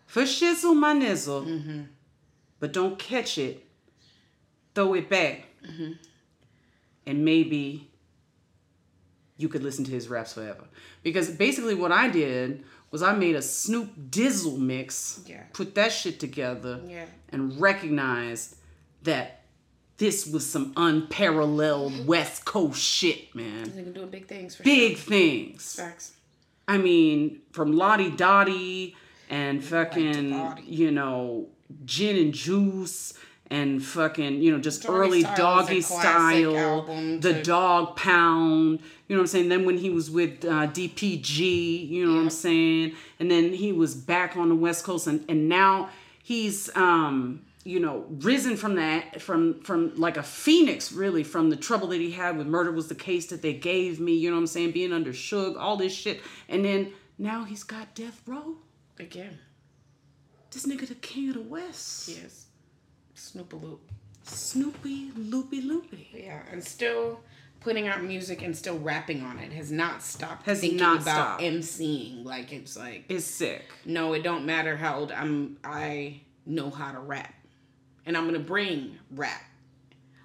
for 0.07 0.23
shizzle 0.23 0.75
my 0.77 0.93
nizzle, 0.95 1.45
Mm-hmm. 1.45 1.83
but 2.61 2.73
don't 2.73 2.99
catch 2.99 3.39
it, 3.39 3.65
throw 4.75 4.95
it 4.95 5.09
back, 5.09 5.47
Mm-hmm. 5.69 5.93
and 7.07 7.25
maybe 7.25 7.91
you 9.37 9.49
could 9.49 9.63
listen 9.63 9.85
to 9.85 9.91
his 9.91 10.09
raps 10.09 10.33
forever. 10.35 10.65
Because 11.03 11.29
basically, 11.31 11.75
what 11.75 11.93
I 11.93 12.09
did 12.09 12.65
was 12.91 13.03
I 13.03 13.15
made 13.15 13.35
a 13.37 13.43
Snoop 13.43 13.91
Dizzle 14.11 14.59
mix, 14.59 15.21
Yeah. 15.27 15.43
put 15.53 15.75
that 15.75 15.93
shit 15.93 16.21
together, 16.21 16.81
Yeah. 16.87 17.07
and 17.31 17.61
recognized 17.61 18.57
that 19.03 19.43
this 19.99 20.27
was 20.27 20.49
some 20.49 20.73
unparalleled 20.77 22.07
West 22.07 22.45
Coast 22.45 22.81
shit, 22.83 23.35
man. 23.35 23.67
Nigga 23.71 23.95
doing 23.95 24.09
big 24.11 24.27
things 24.27 24.57
for 24.57 24.63
Big 24.63 24.97
sure. 24.97 25.07
things. 25.09 25.75
Facts. 25.77 26.13
I 26.69 26.79
mean, 26.79 27.41
from 27.53 27.73
Lodi 27.77 28.11
Dodi 28.11 28.95
and 29.31 29.63
fucking, 29.65 30.59
you 30.65 30.91
know, 30.91 31.47
gin 31.85 32.17
and 32.17 32.35
juice 32.35 33.15
and 33.49 33.83
fucking, 33.83 34.43
you 34.43 34.51
know, 34.51 34.59
just 34.59 34.89
early 34.89 35.23
doggy 35.23 35.81
style, 35.81 36.83
the 37.21 37.33
to- 37.35 37.43
dog 37.43 37.97
pound, 37.97 38.81
you 39.09 39.15
know 39.15 39.21
what 39.21 39.23
I'm 39.23 39.27
saying? 39.29 39.49
Then 39.49 39.65
when 39.65 39.79
he 39.79 39.89
was 39.91 40.11
with 40.11 40.45
uh, 40.45 40.67
DPG, 40.67 41.89
you 41.89 42.05
know 42.07 42.17
what 42.17 42.23
I'm 42.23 42.31
saying? 42.31 42.95
And 43.21 43.31
then 43.31 43.53
he 43.53 43.73
was 43.73 43.95
back 43.95 44.37
on 44.37 44.49
the 44.49 44.57
West 44.57 44.85
Coast 44.85 45.07
and, 45.07 45.25
and 45.29 45.49
now 45.49 45.89
he's 46.23 46.69
um 46.77 47.43
you 47.67 47.81
know, 47.81 48.07
risen 48.09 48.57
from 48.57 48.77
that, 48.77 49.21
from 49.21 49.61
from 49.63 49.95
like 49.97 50.17
a 50.17 50.23
phoenix, 50.23 50.93
really, 50.93 51.25
from 51.25 51.51
the 51.51 51.57
trouble 51.57 51.89
that 51.89 52.01
he 52.01 52.13
had 52.13 52.39
with 52.39 52.47
murder 52.47 52.71
was 52.73 52.89
the 52.89 52.95
case 52.95 53.27
that 53.27 53.43
they 53.43 53.53
gave 53.53 53.99
me. 54.01 54.15
You 54.15 54.31
know 54.31 54.37
what 54.37 54.41
I'm 54.43 54.47
saying? 54.47 54.71
Being 54.73 54.93
under 54.93 55.13
Suge, 55.13 55.57
all 55.59 55.77
this 55.77 55.93
shit, 55.95 56.21
and 56.49 56.65
then 56.65 56.93
now 57.19 57.45
he's 57.45 57.65
got 57.65 57.95
death 57.95 58.23
row. 58.27 58.57
Again. 58.99 59.39
This 60.51 60.65
nigga 60.67 60.89
the 60.89 60.95
king 60.95 61.29
of 61.31 61.35
the 61.35 61.43
west. 61.43 62.09
Yes. 62.09 62.47
Snoopaloop. 63.15 63.81
Snoopy, 64.23 65.13
loopy, 65.17 65.61
loopy. 65.61 66.09
Yeah, 66.15 66.43
and 66.51 66.63
still 66.65 67.21
putting 67.61 67.89
out 67.89 68.03
music 68.03 68.43
and 68.43 68.57
still 68.57 68.79
rapping 68.79 69.23
on 69.23 69.39
it 69.39 69.53
has 69.53 69.71
not 69.73 70.03
stopped 70.03 70.47
Has 70.47 70.61
thinking 70.61 70.79
not 70.79 71.03
about 71.03 71.41
stopped. 71.41 71.43
emceeing. 71.43 72.25
Like 72.25 72.53
it's 72.53 72.77
like 72.77 73.05
It's 73.09 73.25
sick. 73.25 73.65
no, 73.85 74.13
it 74.15 74.23
don't 74.23 74.47
matter 74.47 74.77
how 74.77 74.99
old 75.01 75.13
I'm. 75.13 75.59
I 75.65 76.21
know 76.47 76.71
how 76.71 76.93
to 76.93 77.01
rap, 77.01 77.35
and 78.07 78.16
I'm 78.16 78.25
gonna 78.27 78.38
bring 78.38 78.99
rap 79.11 79.42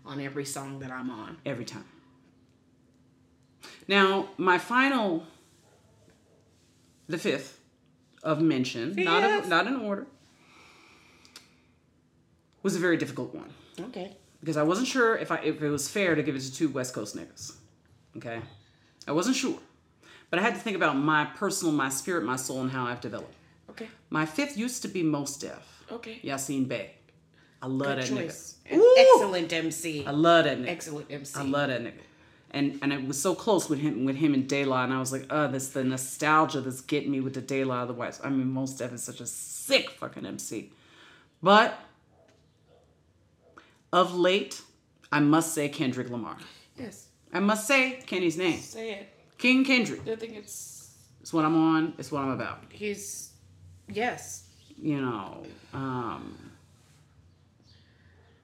on 0.06 0.20
every 0.22 0.46
song 0.46 0.80
that 0.80 0.91
I'm 0.91 1.10
on. 1.10 1.38
every 1.46 1.65
time. 1.65 1.86
Now, 3.88 4.30
my 4.38 4.58
final, 4.58 5.26
the 7.08 7.17
fifth 7.17 7.60
of 8.24 8.41
mention, 8.41 8.94
not 8.96 9.24
a, 9.24 9.48
not 9.48 9.67
in 9.67 9.76
order, 9.76 10.08
was 12.63 12.76
a 12.76 12.80
very 12.80 12.98
difficult 12.98 13.34
one 13.34 13.50
Okay. 13.80 14.15
because 14.39 14.58
I 14.58 14.63
wasn't 14.63 14.88
sure 14.88 15.17
if 15.17 15.32
I 15.32 15.38
if 15.38 15.62
it 15.62 15.70
was 15.70 15.89
fair 15.89 16.15
to 16.15 16.24
give 16.24 16.36
it 16.36 16.41
to 16.41 16.54
two 16.54 16.70
West 16.70 16.94
Coast 16.94 17.15
niggas. 17.15 17.54
Okay, 18.17 18.41
I 19.08 19.12
wasn't 19.12 19.36
sure, 19.36 19.60
but 20.30 20.39
I 20.39 20.41
had 20.44 20.54
to 20.54 20.60
think 20.60 20.76
about 20.76 20.96
my 20.98 21.26
personal, 21.26 21.74
my 21.74 21.89
spirit, 21.89 22.24
my 22.24 22.36
soul, 22.36 22.62
and 22.62 22.72
how 22.72 22.86
I've 22.86 23.02
developed. 23.02 23.34
Okay. 23.70 23.88
My 24.10 24.26
fifth 24.26 24.58
used 24.58 24.82
to 24.84 24.88
be 24.89 25.02
Mos 25.02 25.38
Def, 25.38 25.86
Okay. 25.91 26.20
Yasin 26.24 26.67
Bey. 26.67 26.91
I 27.62 27.67
love 27.67 27.88
Good 27.88 27.97
that 28.00 28.08
choice. 28.08 28.56
nigga. 28.69 28.82
Excellent 28.97 29.54
MC. 29.54 30.06
I 30.06 30.12
love 30.12 30.45
that 30.45 30.58
nigga. 30.60 30.67
Excellent 30.69 31.12
MC. 31.12 31.39
I 31.39 31.43
love 31.43 31.67
that 31.69 31.82
nigga. 31.82 32.02
And 32.54 32.80
and 32.82 32.91
it 32.91 33.08
was 33.08 33.21
so 33.21 33.34
close 33.36 33.69
with 33.69 33.80
him 33.80 34.04
with 34.04 34.17
him 34.17 34.34
and 34.34 34.47
De 34.47 34.65
La, 34.65 34.84
and 34.84 34.91
I 34.93 35.00
was 35.00 35.12
like, 35.12 35.26
oh, 35.30 35.47
this 35.47 35.69
the 35.69 35.84
nostalgia 35.84 36.60
that's 36.62 36.82
getting 36.82 37.12
me 37.12 37.19
with 37.21 37.34
the 37.36 37.41
De 37.41 37.63
La. 37.63 37.82
Otherwise. 37.82 38.19
I 38.24 38.30
mean, 38.30 38.52
Mos 38.52 38.74
Def 38.76 38.91
is 38.93 39.04
such 39.04 39.21
a 39.21 39.26
sick 39.26 39.89
fucking 39.91 40.26
MC. 40.26 40.71
But 41.41 41.78
of 43.93 44.13
late, 44.15 44.62
I 45.12 45.19
must 45.19 45.54
say 45.54 45.69
Kendrick 45.69 46.10
Lamar. 46.10 46.38
Yes. 46.78 47.08
I 47.34 47.39
must 47.39 47.67
say 47.67 48.02
Kenny's 48.06 48.38
name. 48.38 48.60
Say 48.60 48.93
it. 48.93 49.10
King 49.38 49.63
Kendrick. 49.63 50.02
I 50.08 50.15
think 50.15 50.36
it's 50.36 50.91
It's 51.21 51.34
what 51.34 51.45
I'm 51.45 51.56
on. 51.56 51.93
It's 51.97 52.12
what 52.12 52.21
I'm 52.24 52.32
about. 52.32 52.63
he's 52.69 53.32
yes. 53.88 54.47
You 54.78 55.02
know. 55.02 55.43
Um, 55.74 56.51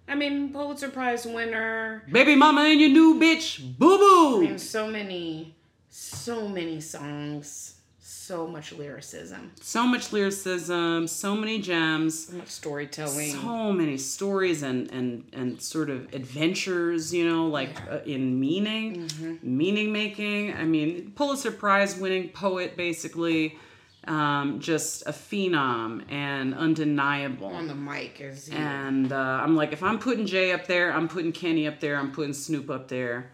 I 0.08 0.16
mean, 0.16 0.54
Pulitzer 0.54 0.90
Prize 0.90 1.26
winner. 1.26 2.04
Baby 2.12 2.36
mama 2.36 2.62
and 2.62 2.80
your 2.80 2.90
new 2.90 3.20
bitch. 3.20 3.78
Boo 3.78 3.98
boo. 3.98 4.46
And 4.48 4.60
so 4.60 4.88
many, 4.88 5.56
so 5.90 6.48
many 6.48 6.80
songs, 6.80 7.76
so 8.00 8.48
much 8.48 8.72
lyricism, 8.74 9.52
So 9.62 9.86
much 9.86 10.12
lyricism, 10.14 11.08
so 11.08 11.36
many 11.36 11.60
gems. 11.62 12.28
so 12.28 12.38
much 12.38 12.48
storytelling. 12.48 13.32
so 13.32 13.72
many 13.74 13.98
stories 13.98 14.64
and 14.64 14.90
and 14.92 15.24
and 15.34 15.62
sort 15.62 15.90
of 15.90 16.14
adventures 16.14 17.14
you 17.14 17.28
know 17.30 17.48
like 17.48 17.70
uh, 17.90 18.00
in 18.06 18.38
meaning 18.40 19.10
meaning 19.42 19.92
making 19.94 20.54
i 20.56 20.64
mean 20.66 21.12
pulitzer 21.16 21.52
prize 21.52 21.96
winning 21.98 22.28
poet 22.30 22.76
basically 22.76 23.58
um, 24.08 24.60
just 24.60 25.04
a 25.06 25.12
phenom 25.12 26.04
and 26.12 26.56
undeniable. 26.56 27.48
On 27.48 27.68
the 27.68 27.76
mic 27.76 28.22
is 28.22 28.48
he, 28.48 28.56
and 28.56 29.12
uh, 29.12 29.16
i'm 29.44 29.56
like 29.56 29.74
if 29.74 29.84
i'm 29.84 30.00
putting 30.00 30.26
jay 30.26 30.52
up 30.52 30.66
there 30.66 30.94
i'm 30.94 31.08
putting 31.08 31.32
kenny 31.32 31.68
up 31.68 31.80
there 31.80 31.98
i'm 31.98 32.12
putting 32.12 32.34
snoop 32.34 32.70
up 32.70 32.88
there. 32.88 33.32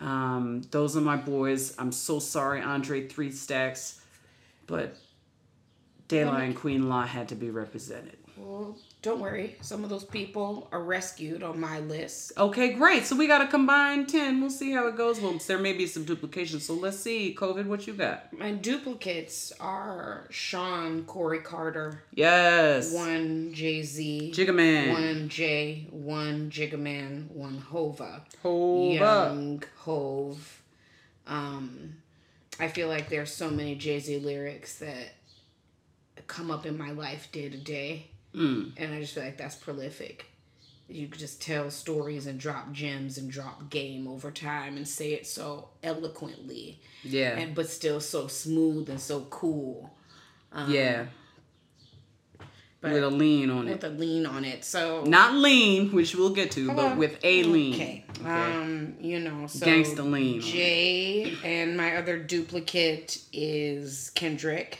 Um, 0.00 0.62
those 0.70 0.96
are 0.96 1.00
my 1.00 1.16
boys. 1.16 1.74
I'm 1.78 1.92
so 1.92 2.18
sorry 2.18 2.60
andre 2.60 3.06
three 3.08 3.32
stacks 3.32 4.00
but 4.66 4.96
La 6.12 6.36
and 6.36 6.54
Queen 6.56 6.88
Law 6.88 7.04
had 7.04 7.28
to 7.28 7.34
be 7.34 7.50
represented. 7.50 8.16
well, 8.36 8.76
don't 9.00 9.20
worry. 9.20 9.56
Some 9.60 9.84
of 9.84 9.90
those 9.90 10.04
people 10.04 10.68
are 10.72 10.82
rescued 10.82 11.44
on 11.44 11.60
my 11.60 11.78
list. 11.78 12.32
Okay, 12.36 12.72
great. 12.72 13.04
So 13.06 13.14
we 13.14 13.28
got 13.28 13.40
a 13.40 13.46
combined 13.46 14.08
10. 14.08 14.40
We'll 14.40 14.50
see 14.50 14.72
how 14.72 14.88
it 14.88 14.96
goes. 14.96 15.20
Well, 15.20 15.38
there 15.46 15.58
may 15.58 15.72
be 15.72 15.86
some 15.86 16.02
duplication. 16.04 16.58
So 16.58 16.74
let's 16.74 16.98
see. 16.98 17.32
COVID, 17.38 17.66
what 17.66 17.86
you 17.86 17.92
got? 17.94 18.32
My 18.36 18.50
duplicates 18.52 19.52
are 19.60 20.26
Shawn, 20.30 21.04
Corey 21.04 21.38
Carter, 21.38 22.02
Yes. 22.12 22.92
one 22.92 23.52
Jay 23.54 23.82
Z, 23.82 24.32
Jigga 24.34 24.52
Man. 24.54 24.92
one 24.92 25.28
Jay, 25.28 25.86
one 25.90 26.50
Jigga 26.50 26.78
Man, 26.78 27.30
one 27.32 27.58
Hova. 27.58 28.24
Hova. 28.42 28.94
Young 28.94 29.62
Hove. 29.78 30.60
Um, 31.28 31.94
I 32.58 32.66
feel 32.66 32.88
like 32.88 33.08
there's 33.10 33.32
so 33.32 33.48
many 33.48 33.76
Jay 33.76 34.00
Z 34.00 34.18
lyrics 34.18 34.80
that 34.80 35.14
come 36.26 36.50
up 36.50 36.66
in 36.66 36.76
my 36.76 36.90
life 36.90 37.30
day 37.30 37.48
to 37.48 37.56
day, 37.56 38.08
Mm. 38.38 38.72
and 38.76 38.94
I 38.94 39.00
just 39.00 39.14
feel 39.14 39.24
like 39.24 39.36
that's 39.36 39.56
prolific. 39.56 40.26
You 40.90 41.08
could 41.08 41.18
just 41.20 41.42
tell 41.42 41.70
stories 41.70 42.26
and 42.26 42.40
drop 42.40 42.72
gems 42.72 43.18
and 43.18 43.30
drop 43.30 43.68
game 43.68 44.08
over 44.08 44.30
time 44.30 44.76
and 44.78 44.88
say 44.88 45.12
it 45.12 45.26
so 45.26 45.68
eloquently, 45.82 46.80
Yeah. 47.02 47.36
and 47.38 47.54
but 47.54 47.68
still 47.68 48.00
so 48.00 48.26
smooth 48.28 48.88
and 48.88 48.98
so 49.00 49.22
cool. 49.28 49.92
Um, 50.50 50.72
yeah. 50.72 51.06
but 52.80 52.92
With 52.92 53.02
a 53.04 53.10
lean 53.10 53.50
on 53.50 53.66
with 53.66 53.68
it. 53.68 53.72
With 53.82 53.84
a 53.84 53.94
lean 54.02 54.24
on 54.24 54.44
it. 54.46 54.64
So 54.64 55.04
Not 55.04 55.34
lean, 55.34 55.92
which 55.92 56.14
we'll 56.14 56.30
get 56.32 56.52
to, 56.52 56.72
but 56.72 56.96
with 56.96 57.18
a 57.22 57.42
lean. 57.42 57.74
Okay. 57.74 58.04
Um, 58.24 58.94
you 59.00 59.18
know, 59.20 59.46
so 59.46 59.66
Gangsta 59.66 60.10
lean. 60.10 60.40
Jay 60.40 61.34
and 61.44 61.76
my 61.76 61.96
other 61.96 62.18
duplicate 62.18 63.20
is 63.32 64.10
Kendrick 64.14 64.78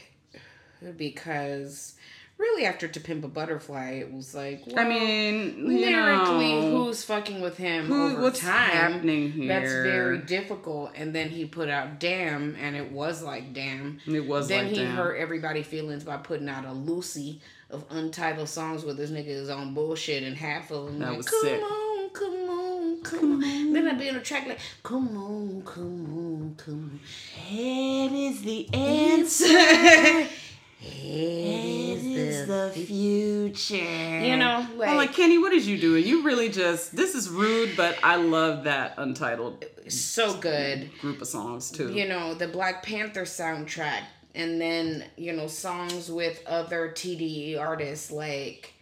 because 0.97 1.95
really 2.39 2.65
after 2.65 2.87
To 2.89 3.01
Pimp 3.01 3.25
a 3.25 3.29
Butterfly, 3.29 3.91
it 3.95 4.13
was 4.13 4.35
like, 4.35 4.63
well, 4.67 4.79
I 4.79 4.89
mean, 4.89 5.59
you 5.59 5.67
lyrically, 5.87 6.53
know, 6.53 6.85
who's 6.85 7.05
fucking 7.05 7.41
with 7.41 7.57
him 7.57 7.87
who- 7.87 8.13
over 8.13 8.23
what's 8.23 8.41
time? 8.41 8.71
happening 8.71 9.33
here? 9.33 9.49
That's 9.49 9.73
very 9.73 10.19
difficult. 10.19 10.93
And 10.95 11.15
then 11.15 11.29
he 11.31 11.45
put 11.47 11.69
out 11.69 11.99
Damn, 12.01 12.55
and 12.57 12.77
it 12.77 12.93
was 12.93 13.23
like 13.23 13.53
Damn. 13.53 13.99
It 14.07 14.27
was 14.27 14.49
Then 14.49 14.67
like 14.67 14.75
he 14.77 14.83
damn. 14.83 14.95
hurt 14.97 15.17
everybody' 15.17 15.63
feelings 15.63 16.05
by 16.05 16.17
putting 16.19 16.49
out 16.49 16.65
a 16.65 16.73
Lucy 16.73 17.41
of 17.71 17.85
untitled 17.91 18.49
songs 18.49 18.85
where 18.85 18.95
this 18.95 19.11
nigga 19.11 19.27
is 19.29 19.51
on 19.51 19.75
bullshit 19.75 20.23
and 20.23 20.37
half 20.37 20.71
of 20.71 20.87
them 20.87 20.99
That 21.01 21.09
like, 21.11 21.17
was 21.19 21.29
come 21.29 21.41
sick. 21.43 21.61
on, 21.63 22.11
come 22.11 22.35
on, 22.49 23.03
come 23.03 23.33
on. 23.45 23.73
Then 23.75 23.87
I'd 23.89 23.99
be 23.99 24.09
on 24.09 24.17
a 24.17 24.21
track 24.23 24.47
like, 24.47 24.59
come 24.83 25.09
on, 25.19 25.63
come 25.67 26.07
on, 26.17 26.55
come 26.57 26.93
on. 26.95 27.01
Head 27.47 28.13
is 28.13 28.43
the 28.43 28.69
Answer. 28.73 30.29
Head 30.81 31.99
is 32.05 32.47
the 32.47 32.71
future. 32.75 33.77
You 34.21 34.37
know, 34.37 34.67
like, 34.77 34.89
I'm 34.91 34.97
like, 34.97 35.13
Kenny, 35.13 35.39
what 35.39 35.53
is 35.53 35.67
you 35.67 35.79
doing? 35.79 36.05
You 36.07 36.23
really 36.23 36.49
just, 36.49 36.95
this 36.95 37.15
is 37.15 37.29
rude, 37.29 37.77
but 37.77 37.99
I 38.03 38.17
love 38.17 38.65
that 38.65 38.95
untitled 38.97 39.65
so 39.89 40.35
good. 40.39 40.91
group 41.01 41.21
of 41.21 41.27
songs 41.29 41.71
too. 41.71 41.93
you 41.93 42.07
know 42.07 42.35
the 42.35 42.47
black 42.47 42.83
panther 42.83 43.23
soundtrack 43.23 44.03
and 44.35 44.61
then 44.61 45.03
you 45.17 45.33
know 45.33 45.47
songs 45.47 46.11
with 46.11 46.43
other 46.47 46.91
tde 46.91 47.59
artists 47.59 48.11
like 48.11 48.75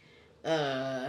uh 0.44 1.08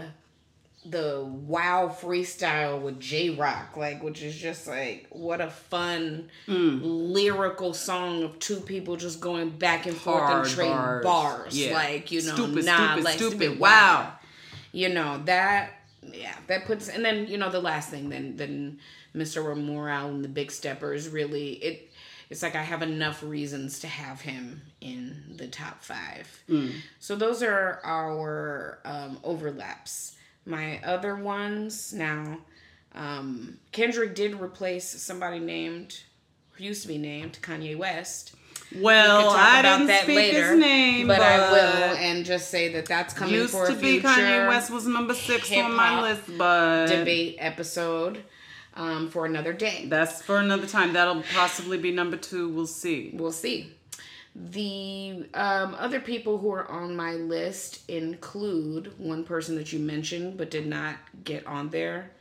the 0.90 1.24
wow 1.46 1.88
freestyle 2.02 2.82
with 2.82 3.00
Jay 3.00 3.30
Rock 3.30 3.76
like 3.76 4.02
which 4.04 4.22
is 4.22 4.36
just 4.38 4.68
like 4.68 5.08
what 5.10 5.42
a 5.42 5.50
fun 5.50 6.30
Mm. 6.48 6.80
lyrical 6.84 7.74
song 7.74 8.24
of 8.24 8.40
two 8.40 8.60
people 8.62 8.96
just 8.96 9.20
going 9.20 9.50
back 9.50 9.86
and 9.86 9.96
forth 9.98 10.24
Hard 10.24 10.46
and 10.46 10.56
trading 10.56 10.74
bars. 10.74 11.04
bars, 11.04 11.58
Yeah. 11.60 11.74
like 11.74 12.12
you 12.12 12.22
know 12.24 12.34
Stupid, 12.36 12.66
nah, 12.66 12.88
stupid, 12.88 13.04
like, 13.04 13.16
stupid, 13.16 13.60
wow. 13.60 14.14
you 14.72 14.90
know 14.90 15.22
that 15.26 15.72
yeah 16.04 16.36
that 16.48 16.66
puts 16.66 16.88
and 16.90 17.04
then 17.04 17.28
you 17.28 17.38
know 17.38 17.50
the 17.50 17.60
last 17.62 17.90
thing 17.90 18.10
then 18.10 18.36
then 18.38 18.80
mr 19.16 19.56
Morale 19.58 20.08
and 20.10 20.24
the 20.24 20.30
big 20.30 20.52
steppers 20.52 21.10
really 21.10 21.54
it 21.54 21.92
it's 22.30 22.42
like 22.44 22.56
i 22.56 22.62
have 22.62 22.82
enough 22.82 23.24
reasons 23.24 23.80
to 23.80 23.88
have 23.88 24.22
him 24.22 24.62
in 24.80 25.34
the 25.36 25.48
top 25.48 25.82
five 25.84 26.44
so 27.00 27.16
those 27.16 27.42
are 27.44 27.82
our 27.84 28.80
um, 28.86 29.18
overlaps 29.24 30.14
my 30.48 30.80
other 30.84 31.16
ones 31.16 31.94
now 31.94 32.38
um, 32.96 33.58
kendrick 33.72 34.16
did 34.16 34.40
replace 34.40 34.88
somebody 34.90 35.40
named 35.40 36.02
who 36.54 36.64
used 36.64 36.82
to 36.82 36.88
be 36.88 36.98
named 36.98 37.38
kanye 37.42 37.78
west 37.78 38.34
Well, 38.82 39.22
talk 39.32 39.40
I 39.40 39.60
about 39.60 39.78
didn't 39.78 39.88
that 39.88 40.04
speak 40.04 40.16
later, 40.18 40.52
his 40.52 40.60
name, 40.60 41.08
but, 41.08 41.20
but, 41.20 41.26
I 41.26 41.52
will 41.52 41.96
and 41.98 42.26
just 42.26 42.50
say 42.50 42.74
that 42.74 42.86
that's 42.86 43.14
coming 43.14 43.36
used 43.36 43.52
for 43.52 43.68
to 43.68 43.76
be 43.76 44.02
Kanye 44.02 44.48
West 44.48 44.70
was 44.72 44.86
number 44.86 45.14
six 45.14 45.50
on 45.54 45.74
my 45.74 46.02
list, 46.02 46.24
but 46.38 46.88
debate 46.88 47.38
episode 47.40 48.24
um, 48.76 49.10
for 49.10 49.26
another 49.26 49.54
day. 49.54 49.86
that's 49.88 50.22
for 50.22 50.38
another 50.40 50.68
time. 50.68 50.92
That'll 50.94 51.24
possibly 51.34 51.78
be 51.78 51.92
number 51.92 52.18
two. 52.18 52.50
We'll 52.50 52.68
see. 52.68 53.12
We'll 53.14 53.32
see. 53.32 53.72
The 54.40 55.26
um, 55.34 55.76
other 55.80 56.00
people 56.00 56.38
who 56.38 56.52
are 56.52 56.70
on 56.70 56.96
my 56.96 57.14
list 57.14 57.90
include 57.90 58.94
one 59.00 59.24
person 59.24 59.56
that 59.56 59.74
you 59.74 59.80
mentioned 59.80 60.38
but 60.38 60.52
did 60.52 60.68
not 60.68 60.96
get 61.24 61.48
on 61.48 61.70
there, 61.70 62.12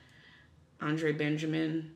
Andre 0.80 1.12
Benjamin, 1.12 1.94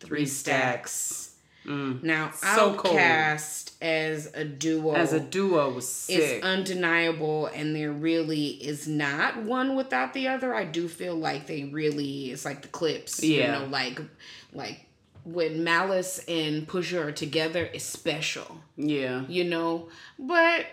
Three 0.00 0.26
stacks. 0.26 1.34
Mm. 1.66 2.02
Now, 2.02 2.30
So 2.30 2.74
cold. 2.74 2.96
OutKast 2.96 3.72
as 3.82 4.30
a 4.32 4.44
duo 4.44 4.94
As 4.94 5.12
a 5.12 5.20
duo 5.20 5.70
was 5.70 5.88
sick. 5.88 6.18
is 6.18 6.42
undeniable, 6.42 7.46
and 7.46 7.74
there 7.74 7.92
really 7.92 8.46
is 8.48 8.86
not 8.86 9.42
one 9.42 9.76
without 9.76 10.14
the 10.14 10.28
other. 10.28 10.54
I 10.54 10.64
do 10.64 10.88
feel 10.88 11.14
like 11.16 11.46
they 11.46 11.64
really 11.64 12.30
it's 12.30 12.44
like 12.44 12.62
the 12.62 12.68
Clipse, 12.68 13.22
Yeah. 13.22 13.58
You 13.58 13.64
know, 13.64 13.70
like 13.70 14.00
like 14.52 14.86
when 15.32 15.62
Malice 15.62 16.20
and 16.26 16.66
Pusha 16.66 17.04
are 17.06 17.12
together 17.12 17.66
is 17.66 17.84
special, 17.84 18.60
yeah. 18.76 19.24
you 19.28 19.44
know. 19.44 19.88
But 20.18 20.66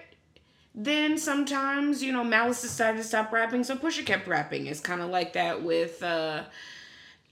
then 0.74 1.18
sometimes 1.18 2.02
you 2.02 2.12
know 2.12 2.24
Malice 2.24 2.62
decided 2.62 2.98
to 2.98 3.04
stop 3.04 3.32
rapping, 3.32 3.64
so 3.64 3.76
Pusha 3.76 4.06
kept 4.06 4.28
rapping. 4.28 4.68
It's 4.68 4.80
kind 4.80 5.02
of 5.02 5.10
like 5.10 5.34
that 5.34 5.64
with. 5.64 6.02
uh 6.04 6.44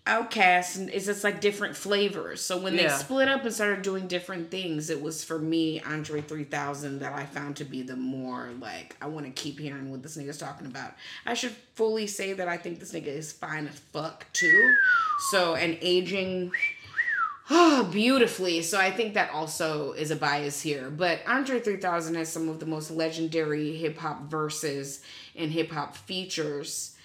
OutKast 0.06 0.80
and 0.80 0.90
it's 0.90 1.06
just 1.06 1.24
like 1.24 1.40
different 1.40 1.78
flavors. 1.78 2.42
So 2.42 2.58
when 2.58 2.76
they 2.76 2.90
split 2.90 3.30
up 3.30 3.46
and 3.46 3.54
started 3.54 3.84
doing 3.84 4.08
different 4.08 4.52
things, 4.52 4.90
it 4.90 5.02
was 5.02 5.24
for 5.24 5.40
me 5.40 5.80
Andre 5.80 6.20
3000 6.20 7.00
that 7.00 7.14
I 7.14 7.26
found 7.26 7.56
to 7.58 7.64
be 7.64 7.84
the 7.84 7.96
more 7.96 8.50
like 8.60 8.98
I 9.02 9.08
want 9.08 9.26
to 9.28 9.32
keep 9.32 9.58
hearing 9.58 9.90
what 9.90 10.04
this 10.04 10.18
nigga's 10.18 10.38
talking 10.38 10.68
about. 10.68 10.94
I 11.26 11.36
should 11.36 11.56
fully 11.76 12.08
say 12.08 12.34
that 12.34 12.50
I 12.50 12.58
think 12.58 12.82
this 12.82 12.92
nigga 12.92 13.08
is 13.08 13.32
fine 13.32 13.66
as 13.66 13.80
fuck 13.80 14.26
too. 14.34 14.76
So 15.32 15.56
and 15.56 15.78
aging 15.82 16.52
oh, 17.50 17.90
beautifully. 17.92 18.62
So 18.62 18.80
I 18.80 18.92
think 18.92 19.14
that 19.14 19.32
also 19.32 19.94
is 19.94 20.12
a 20.12 20.16
bias 20.16 20.62
here. 20.62 20.90
But 20.90 21.22
Andre 21.28 21.60
3000 21.60 22.16
has 22.16 22.32
some 22.32 22.50
of 22.50 22.60
the 22.60 22.66
most 22.66 22.92
legendary 22.92 23.76
hip 23.76 23.98
hop 23.98 24.30
verses 24.30 25.02
and 25.36 25.52
hip 25.52 25.72
hop 25.72 25.96
features 25.96 26.96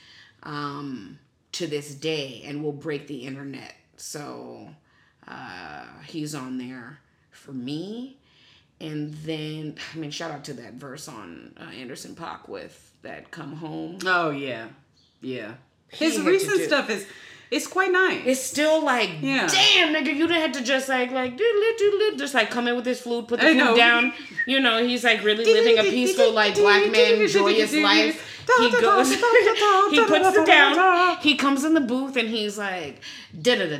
um, 0.42 1.18
to 1.52 1.66
this 1.66 1.94
day 1.94 2.42
and 2.46 2.62
will 2.62 2.72
break 2.72 3.06
the 3.06 3.26
internet. 3.26 3.74
So 3.96 4.70
uh, 5.26 5.84
he's 6.06 6.34
on 6.34 6.58
there 6.58 7.00
for 7.30 7.52
me. 7.52 8.16
And 8.80 9.12
then, 9.14 9.74
I 9.92 9.98
mean, 9.98 10.12
shout 10.12 10.30
out 10.30 10.44
to 10.44 10.54
that 10.54 10.74
verse 10.74 11.08
on 11.08 11.52
uh, 11.60 11.64
Anderson 11.64 12.14
.Paak 12.14 12.48
with 12.48 12.92
that 13.02 13.32
"Come 13.32 13.54
Home." 13.56 13.98
Oh 14.06 14.30
yeah. 14.30 14.68
Yeah. 15.20 15.54
His 15.88 16.20
recent 16.20 16.60
stuff 16.62 16.88
is 16.88 17.04
it's 17.50 17.66
quite 17.66 17.90
nice. 17.90 18.22
It's 18.26 18.42
still 18.42 18.84
like, 18.84 19.10
yeah. 19.20 19.46
damn, 19.46 19.94
nigga, 19.94 20.14
you 20.14 20.26
didn't 20.26 20.42
have 20.42 20.52
to 20.52 20.62
just 20.62 20.88
like, 20.88 21.10
like, 21.10 21.38
just 22.16 22.34
like 22.34 22.50
come 22.50 22.68
in 22.68 22.76
with 22.76 22.84
this 22.84 23.00
flute, 23.00 23.28
put 23.28 23.40
the 23.40 23.52
flute 23.52 23.76
down. 23.76 24.12
You 24.46 24.60
know, 24.60 24.84
he's 24.84 25.04
like 25.04 25.22
really 25.24 25.44
living 25.44 25.78
a 25.78 25.82
peaceful, 25.82 26.32
like 26.32 26.54
black 26.56 26.90
man, 26.90 27.26
joyous 27.28 27.72
life. 27.74 28.34
He 28.58 28.70
goes, 28.80 29.10
he 29.10 30.04
puts 30.04 30.36
it 30.36 30.46
down. 30.46 31.18
He 31.20 31.36
comes 31.36 31.64
in 31.64 31.74
the 31.74 31.80
booth 31.80 32.16
and 32.16 32.28
he's 32.28 32.56
like, 32.56 33.00
giving 33.42 33.70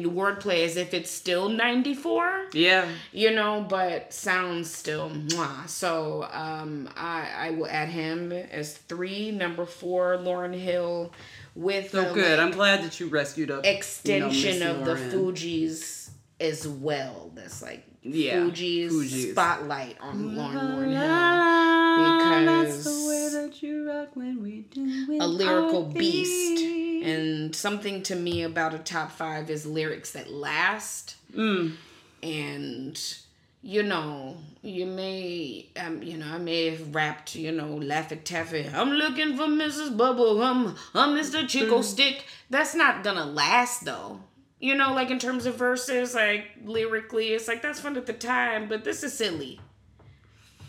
you 0.00 0.10
wordplay 0.10 0.64
as 0.64 0.76
if 0.76 0.94
it's 0.94 1.10
still 1.10 1.50
94. 1.50 2.46
Yeah. 2.54 2.88
You 3.12 3.34
know, 3.34 3.66
but 3.68 4.14
sounds 4.14 4.72
still 4.72 5.10
mwah. 5.10 5.68
So 5.68 6.26
um, 6.32 6.88
I, 6.96 7.28
I 7.36 7.50
will 7.50 7.68
add 7.68 7.88
him 7.88 8.32
as 8.32 8.78
three. 8.78 9.32
Number 9.32 9.66
four, 9.66 10.16
Lauryn 10.16 10.58
Hill 10.58 11.12
with 11.58 11.90
So 11.90 12.04
the, 12.04 12.14
good. 12.14 12.38
like, 12.38 12.46
I'm 12.46 12.52
glad 12.52 12.82
that 12.84 12.98
you 13.00 13.08
rescued 13.08 13.50
up. 13.50 13.64
extension 13.66 14.54
you 14.54 14.60
know, 14.60 14.76
of 14.76 14.84
the 14.84 14.94
Lauryn. 14.94 15.12
Fugees 15.12 16.10
as 16.40 16.66
well. 16.68 17.30
That's 17.34 17.60
like 17.62 17.84
Yeah, 18.02 18.36
Fugees, 18.40 18.90
Fugees. 18.90 19.32
spotlight 19.32 19.96
on 20.00 20.34
Lauryn 20.36 20.54
Lauryn 20.54 20.92
Hill. 20.92 22.18
because 22.46 22.84
That's 22.84 22.84
the 22.84 23.08
way 23.08 23.28
that 23.42 23.62
you 23.62 23.88
rock 23.88 24.14
when 24.14 24.42
we 24.42 24.60
do 24.70 24.84
it 25.10 25.20
a 25.20 25.26
lyrical 25.26 25.84
beast. 25.84 26.62
And 27.04 27.54
something 27.54 28.02
to 28.04 28.14
me 28.16 28.42
about 28.42 28.74
a 28.74 28.78
top 28.78 29.10
five 29.12 29.50
is 29.50 29.64
lyrics 29.66 30.12
that 30.12 30.30
last. 30.30 31.16
Mm. 31.36 31.74
and 32.22 33.14
you 33.62 33.82
know 33.82 34.36
you 34.68 34.86
may 34.86 35.66
um 35.80 36.02
you 36.02 36.16
know 36.16 36.26
i 36.26 36.38
may 36.38 36.70
have 36.70 36.94
rapped 36.94 37.34
you 37.34 37.50
know 37.52 37.78
laffy 37.78 38.22
taffy 38.22 38.68
i'm 38.74 38.90
looking 38.90 39.36
for 39.36 39.44
mrs 39.44 39.96
bubblegum 39.96 40.76
i'm 40.94 41.16
mr 41.16 41.48
chico 41.48 41.80
stick 41.82 42.24
that's 42.50 42.74
not 42.74 43.02
gonna 43.02 43.24
last 43.24 43.84
though 43.84 44.20
you 44.60 44.74
know 44.74 44.92
like 44.92 45.10
in 45.10 45.18
terms 45.18 45.46
of 45.46 45.54
verses 45.54 46.14
like 46.14 46.44
lyrically 46.64 47.28
it's 47.28 47.48
like 47.48 47.62
that's 47.62 47.80
fun 47.80 47.96
at 47.96 48.06
the 48.06 48.12
time 48.12 48.68
but 48.68 48.84
this 48.84 49.02
is 49.02 49.12
silly 49.12 49.58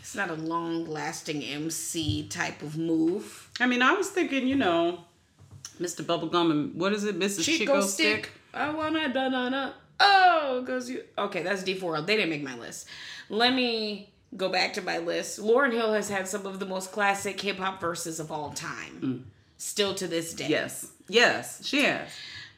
it's 0.00 0.14
not 0.14 0.30
a 0.30 0.34
long 0.34 0.84
lasting 0.86 1.42
mc 1.44 2.26
type 2.28 2.62
of 2.62 2.76
move 2.78 3.50
I 3.60 3.66
mean, 3.66 3.82
I 3.82 3.92
was 3.92 4.08
thinking, 4.08 4.46
you 4.48 4.56
know, 4.56 5.04
Mr. 5.78 6.02
Bubblegum 6.02 6.50
and 6.50 6.74
what 6.74 6.94
is 6.94 7.04
it, 7.04 7.18
Mrs. 7.18 7.44
Chico, 7.44 7.82
Stick? 7.82 8.30
I 8.54 8.70
wanna 8.70 9.12
da 9.12 9.28
da 9.28 9.50
da. 9.50 9.70
Oh, 10.00 10.64
cause 10.66 10.88
you. 10.88 11.04
Okay, 11.18 11.42
that's 11.42 11.62
D4L. 11.62 12.06
They 12.06 12.16
didn't 12.16 12.30
make 12.30 12.42
my 12.42 12.58
list. 12.58 12.88
Let 13.28 13.54
me 13.54 14.10
go 14.36 14.48
back 14.48 14.72
to 14.74 14.82
my 14.82 14.98
list. 14.98 15.40
Lauryn 15.40 15.72
Hill 15.72 15.92
has 15.92 16.08
had 16.08 16.26
some 16.26 16.46
of 16.46 16.58
the 16.58 16.66
most 16.66 16.90
classic 16.92 17.40
hip 17.40 17.58
hop 17.58 17.80
verses 17.80 18.18
of 18.18 18.32
all 18.32 18.50
time. 18.50 19.26
Still 19.58 19.94
to 19.94 20.06
this 20.08 20.32
day. 20.32 20.46
Mm. 20.46 20.50
Yes, 20.50 20.92
yes, 21.08 21.66
she 21.66 21.82
has. 21.84 22.08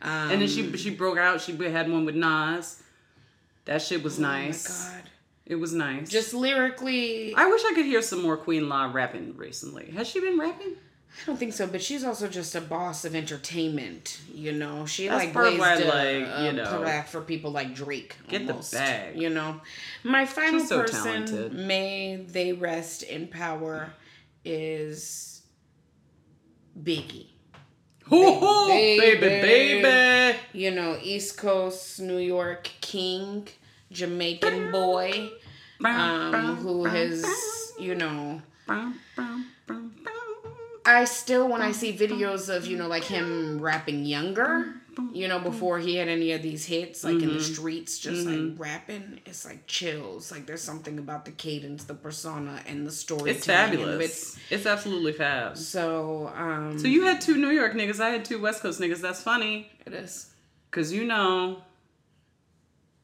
Um, 0.01 0.31
and 0.31 0.41
then 0.43 0.49
she 0.49 0.77
she 0.77 0.91
broke 0.91 1.19
out. 1.19 1.41
She 1.41 1.57
had 1.57 1.91
one 1.91 2.05
with 2.05 2.15
Nas. 2.15 2.83
That 3.65 3.83
shit 3.83 4.03
was 4.03 4.19
nice. 4.19 4.69
Oh 4.69 4.91
my 4.91 4.97
god. 4.99 5.11
It 5.45 5.57
was 5.57 5.73
nice. 5.73 6.09
Just 6.09 6.35
lyrically, 6.35 7.35
I 7.35 7.47
wish 7.47 7.63
I 7.65 7.75
could 7.75 7.85
hear 7.87 8.03
some 8.03 8.23
more 8.23 8.37
Queen 8.37 8.69
Law 8.69 8.91
rapping 8.93 9.37
recently. 9.37 9.91
Has 9.91 10.09
she 10.09 10.21
been 10.21 10.39
rapping? 10.39 10.77
I 11.21 11.27
don't 11.27 11.37
think 11.37 11.53
so, 11.53 11.67
but 11.67 11.83
she's 11.83 12.05
also 12.05 12.27
just 12.27 12.55
a 12.55 12.61
boss 12.61 13.05
of 13.05 13.15
entertainment. 13.15 14.21
You 14.33 14.53
know, 14.53 14.87
she 14.87 15.09
That's 15.09 15.25
like 15.25 15.33
part 15.33 15.59
why, 15.59 15.75
a, 15.75 15.85
like, 15.87 16.45
you 16.47 16.53
know, 16.53 17.03
for 17.07 17.21
people 17.21 17.51
like 17.53 17.75
Drake. 17.75 18.17
get 18.29 18.47
the 18.47 18.55
bag. 18.73 19.21
You 19.21 19.29
know, 19.29 19.61
my 20.05 20.25
final 20.27 20.61
so 20.61 20.81
person, 20.81 21.03
talented. 21.05 21.53
may 21.53 22.17
they 22.17 22.53
rest 22.53 23.03
in 23.05 23.29
power, 23.29 23.93
is 24.45 25.43
Biggie. 26.83 27.27
Hoo-hoo, 28.07 28.67
Baby. 28.69 29.21
baby, 29.21 29.83
baby. 29.83 30.39
You 30.53 30.71
know, 30.73 30.99
East 31.01 31.37
Coast, 31.37 32.01
New 32.01 32.19
York 32.19 32.69
king, 32.81 33.47
Jamaican 33.93 34.73
boy, 34.73 35.31
um, 35.85 36.57
who 36.57 36.85
has, 36.85 37.25
you 37.79 37.95
know, 37.95 38.43
I 40.85 41.05
still 41.05 41.49
when 41.49 41.63
I 41.63 41.73
see 41.73 41.93
videos 41.97 42.55
of 42.55 42.67
you 42.67 42.77
know 42.77 42.89
like 42.89 43.05
him 43.05 43.61
rapping 43.61 44.05
younger, 44.05 44.75
you 45.13 45.29
know 45.29 45.39
before 45.39 45.79
he 45.79 45.95
had 45.97 46.09
any 46.09 46.33
of 46.33 46.43
these 46.43 46.65
hits 46.65 47.05
like 47.05 47.15
in 47.15 47.21
the 47.21 47.27
Mm-hmm. 47.35 47.53
streets, 47.55 47.99
just 47.99 48.27
like 48.27 48.59
rapping, 48.59 49.21
it's 49.25 49.45
like 49.45 49.67
chills. 49.67 50.33
Like 50.33 50.47
there's 50.47 50.63
something 50.63 50.99
about 50.99 51.25
the 51.25 51.31
cadence, 51.31 51.85
the 51.85 51.95
persona, 51.95 52.61
and 52.67 52.85
the 52.87 52.91
story. 52.93 53.31
It's 53.31 53.47
fabulous. 53.47 54.03
It's, 54.05 54.39
It's 54.51 54.67
absolutely 54.67 55.13
fab. 55.13 55.57
So 55.57 56.33
um, 56.35 56.79
So 56.79 56.89
you 56.89 57.03
had 57.05 57.21
two 57.21 57.37
New 57.37 57.51
York 57.51 57.75
niggas. 57.75 58.01
I 58.01 58.11
had 58.11 58.25
two 58.25 58.41
West 58.41 58.61
Coast 58.63 58.81
niggas. 58.81 59.01
That's 59.01 59.23
funny. 59.23 59.71
it 59.87 59.93
is. 59.95 60.31
Cause 60.73 60.91
you 60.93 61.05
know, 61.05 61.63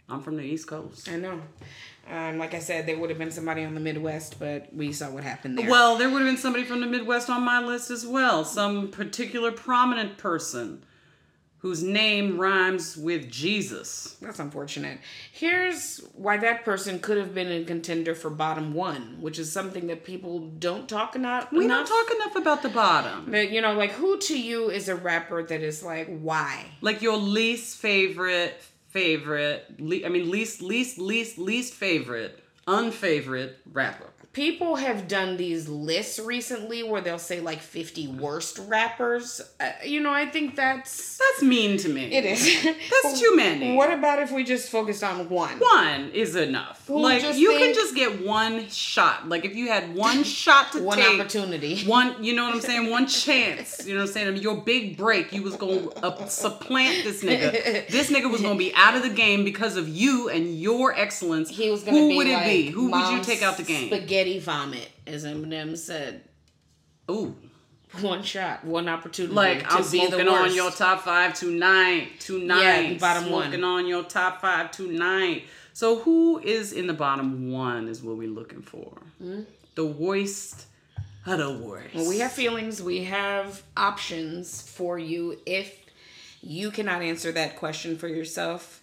I'm 0.08 0.22
from 0.22 0.36
the 0.36 0.42
East 0.42 0.66
Coast. 0.66 1.08
I 1.10 1.16
know. 1.16 1.40
Um, 2.10 2.38
like 2.38 2.54
I 2.54 2.58
said, 2.58 2.86
there 2.86 2.98
would 2.98 3.10
have 3.10 3.18
been 3.18 3.30
somebody 3.30 3.64
on 3.64 3.74
the 3.74 3.80
Midwest, 3.80 4.38
but 4.38 4.72
we 4.72 4.92
saw 4.92 5.10
what 5.10 5.24
happened 5.24 5.58
there. 5.58 5.70
Well, 5.70 5.96
there 5.96 6.08
would 6.08 6.22
have 6.22 6.28
been 6.28 6.38
somebody 6.38 6.64
from 6.64 6.80
the 6.80 6.86
Midwest 6.86 7.28
on 7.28 7.42
my 7.42 7.60
list 7.60 7.90
as 7.90 8.06
well. 8.06 8.44
Some 8.44 8.88
particular 8.88 9.52
prominent 9.52 10.16
person 10.16 10.84
whose 11.58 11.82
name 11.82 12.38
rhymes 12.38 12.96
with 12.96 13.28
Jesus. 13.30 14.16
That's 14.22 14.38
unfortunate. 14.38 15.00
Here's 15.32 15.98
why 16.14 16.36
that 16.38 16.64
person 16.64 17.00
could 17.00 17.18
have 17.18 17.34
been 17.34 17.50
a 17.50 17.64
contender 17.64 18.14
for 18.14 18.30
bottom 18.30 18.74
one, 18.74 19.18
which 19.20 19.40
is 19.40 19.50
something 19.50 19.88
that 19.88 20.04
people 20.04 20.38
don't 20.38 20.88
talk 20.88 21.16
enough. 21.16 21.50
We 21.50 21.64
enough. 21.64 21.88
don't 21.88 22.06
talk 22.06 22.14
enough 22.14 22.36
about 22.36 22.62
the 22.62 22.68
bottom. 22.68 23.26
But 23.30 23.50
you 23.50 23.60
know, 23.60 23.74
like 23.74 23.90
who 23.90 24.18
to 24.18 24.40
you 24.40 24.70
is 24.70 24.88
a 24.88 24.94
rapper 24.94 25.42
that 25.42 25.60
is 25.60 25.82
like 25.82 26.06
why? 26.20 26.66
Like 26.80 27.02
your 27.02 27.16
least 27.16 27.78
favorite, 27.78 28.62
favorite, 28.88 29.64
le- 29.78 30.04
I 30.04 30.08
mean, 30.08 30.30
least, 30.30 30.62
least, 30.62 30.98
least, 30.98 31.38
least 31.38 31.74
favorite 31.74 32.42
unfavorite 32.66 33.56
rapper. 33.72 34.06
People 34.38 34.76
have 34.76 35.08
done 35.08 35.36
these 35.36 35.68
lists 35.68 36.20
recently 36.20 36.84
where 36.84 37.00
they'll 37.00 37.18
say 37.18 37.40
like 37.40 37.58
50 37.60 38.06
worst 38.06 38.60
rappers. 38.68 39.40
Uh, 39.58 39.72
you 39.84 40.00
know, 40.00 40.12
I 40.12 40.26
think 40.26 40.54
that's. 40.54 41.18
That's 41.18 41.42
mean 41.42 41.76
to 41.78 41.88
me. 41.88 42.04
It 42.04 42.24
is. 42.24 42.64
That's 43.02 43.18
too 43.18 43.34
many. 43.34 43.74
What 43.74 43.92
about 43.92 44.22
if 44.22 44.30
we 44.30 44.44
just 44.44 44.70
focused 44.70 45.02
on 45.02 45.28
one? 45.28 45.58
one 45.58 46.10
is 46.12 46.36
enough. 46.36 46.88
Like 46.88 47.22
you 47.36 47.48
think- 47.48 47.58
can 47.58 47.74
just 47.74 47.96
get 47.96 48.24
one 48.24 48.68
shot. 48.68 49.28
Like 49.28 49.44
if 49.44 49.56
you 49.56 49.66
had 49.66 49.96
one 49.96 50.22
shot 50.42 50.70
to 50.70 50.84
One 50.84 50.98
take, 50.98 51.18
opportunity. 51.18 51.84
one, 51.86 52.22
you 52.22 52.36
know 52.36 52.44
what 52.44 52.54
I'm 52.54 52.60
saying? 52.60 52.88
One 52.90 53.08
chance. 53.08 53.84
You 53.84 53.94
know 53.94 54.02
what 54.02 54.06
I'm 54.06 54.12
saying? 54.12 54.36
Your 54.36 54.58
big 54.58 54.96
break, 54.96 55.32
you 55.32 55.42
was 55.42 55.56
gonna 55.56 55.88
uh, 55.96 56.26
supplant 56.26 57.02
this 57.02 57.24
nigga. 57.24 57.88
This 57.88 58.08
nigga 58.08 58.30
was 58.30 58.40
gonna 58.40 58.54
be 58.54 58.72
out 58.76 58.94
of 58.94 59.02
the 59.02 59.10
game 59.10 59.42
because 59.42 59.76
of 59.76 59.88
you 59.88 60.28
and 60.28 60.60
your 60.60 60.94
excellence. 60.94 61.50
He 61.50 61.72
was 61.72 61.82
gonna 61.82 61.98
Who 61.98 62.08
be 62.10 62.16
would 62.18 62.26
it 62.28 62.44
be? 62.44 62.70
Who 62.70 62.92
would 62.92 63.10
you 63.10 63.20
take 63.20 63.42
out 63.42 63.56
the 63.56 63.64
game? 63.64 63.88
Spaghetti 63.88 64.27
vomit, 64.36 64.90
as 65.06 65.24
Eminem 65.24 65.76
said. 65.78 66.20
Ooh, 67.10 67.34
One 68.02 68.22
shot, 68.22 68.64
one 68.66 68.86
opportunity. 68.86 69.34
like 69.34 69.64
I'm 69.72 69.78
be 69.90 70.00
the 70.04 70.08
smoking 70.08 70.28
on 70.28 70.54
your 70.54 70.70
top 70.70 71.00
five 71.02 71.32
tonight. 71.32 72.20
Tonight, 72.20 72.82
Yeah, 72.92 72.98
bottom 72.98 73.30
one. 73.30 73.44
smoking 73.44 73.64
on 73.64 73.86
your 73.86 74.02
top 74.04 74.42
five 74.42 74.70
tonight. 74.70 75.44
So 75.72 76.00
who 76.00 76.38
is 76.40 76.74
in 76.74 76.86
the 76.86 76.92
bottom 76.92 77.50
one? 77.50 77.88
Is 77.88 78.02
what 78.02 78.18
we're 78.18 78.28
looking 78.28 78.60
for. 78.60 78.92
Hmm? 79.18 79.42
The 79.74 79.86
worst 79.86 80.66
of 81.24 81.38
the 81.38 81.52
worst. 81.52 81.94
Well, 81.94 82.08
we 82.08 82.18
have 82.18 82.32
feelings. 82.32 82.82
We 82.82 83.04
have 83.04 83.62
options 83.76 84.60
for 84.60 84.98
you. 84.98 85.38
If 85.46 85.74
you 86.42 86.70
cannot 86.70 87.00
answer 87.02 87.32
that 87.32 87.56
question 87.56 87.96
for 87.96 88.08
yourself, 88.08 88.82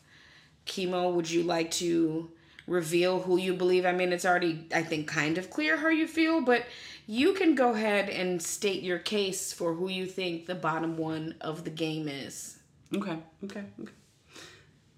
Chemo, 0.65 1.13
would 1.13 1.29
you 1.29 1.43
like 1.43 1.69
to 1.71 2.31
reveal 2.67 3.19
who 3.21 3.37
you 3.37 3.53
believe? 3.53 3.85
I 3.85 3.91
mean, 3.91 4.11
it's 4.13 4.25
already, 4.25 4.67
I 4.73 4.81
think, 4.83 5.07
kind 5.07 5.37
of 5.37 5.49
clear 5.49 5.77
how 5.77 5.89
you 5.89 6.07
feel, 6.07 6.41
but 6.41 6.65
you 7.07 7.33
can 7.33 7.55
go 7.55 7.73
ahead 7.73 8.09
and 8.09 8.41
state 8.41 8.81
your 8.83 8.99
case 8.99 9.53
for 9.53 9.73
who 9.73 9.89
you 9.89 10.05
think 10.05 10.45
the 10.47 10.55
bottom 10.55 10.97
one 10.97 11.35
of 11.41 11.63
the 11.63 11.69
game 11.69 12.07
is. 12.07 12.57
Okay, 12.95 13.17
okay, 13.43 13.63
okay. 13.81 13.91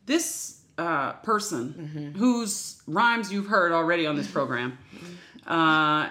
This 0.06 0.62
uh, 0.78 1.14
person 1.14 1.74
Mm-hmm. 1.74 2.20
whose 2.20 2.82
rhymes 2.88 3.32
you've 3.32 3.48
heard 3.48 3.72
already 3.72 4.06
on 4.06 4.16
this 4.16 4.30
program 4.30 4.78
uh, 5.48 6.10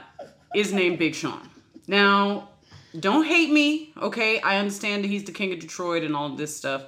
is 0.55 0.73
named 0.73 0.99
Big 0.99 1.15
Sean. 1.15 1.49
Now, 1.87 2.49
don't 2.99 3.25
hate 3.27 3.51
me, 3.51 3.93
okay? 4.01 4.41
I 4.41 4.59
understand 4.59 5.05
that 5.05 5.09
he's 5.09 5.25
the 5.25 5.33
king 5.33 5.53
of 5.53 5.61
Detroit 5.61 6.03
and 6.03 6.17
all 6.17 6.31
this 6.31 6.57
stuff. 6.57 6.83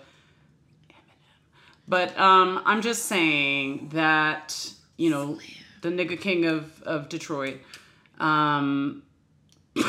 But 1.88 2.18
um, 2.18 2.60
I'm 2.66 2.82
just 2.82 3.06
saying 3.06 3.88
that, 3.94 4.70
you 4.98 5.08
know, 5.08 5.38
the 5.80 5.88
nigga 5.88 6.20
king 6.20 6.44
of, 6.44 6.82
of 6.82 7.08
Detroit. 7.08 7.56
Um, 8.20 9.02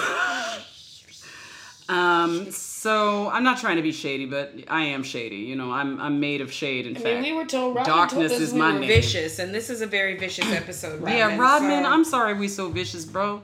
um, 1.89 2.49
so 2.51 3.29
I'm 3.29 3.43
not 3.43 3.59
trying 3.59 3.75
to 3.77 3.81
be 3.81 3.91
shady, 3.91 4.25
but 4.25 4.53
I 4.69 4.83
am 4.83 5.03
shady. 5.03 5.37
You 5.37 5.55
know, 5.55 5.71
I'm 5.71 5.99
I'm 5.99 6.19
made 6.19 6.41
of 6.41 6.51
shade. 6.53 6.85
In 6.87 6.95
I 6.95 6.99
fact, 6.99 7.21
mean, 7.21 7.33
we 7.33 7.33
were 7.33 7.45
told 7.45 7.75
Rodman 7.75 7.95
darkness 7.97 8.31
told 8.31 8.41
is 8.43 8.53
we 8.53 8.59
my 8.59 8.77
name. 8.77 8.87
vicious, 8.87 9.39
and 9.39 9.53
this 9.53 9.69
is 9.69 9.81
a 9.81 9.87
very 9.87 10.15
vicious 10.17 10.49
episode. 10.53 11.01
Rodman, 11.01 11.17
yeah, 11.17 11.37
Rodman. 11.37 11.83
so- 11.83 11.89
I'm 11.89 12.05
sorry 12.05 12.33
we 12.35 12.47
so 12.47 12.69
vicious, 12.69 13.03
bro. 13.05 13.41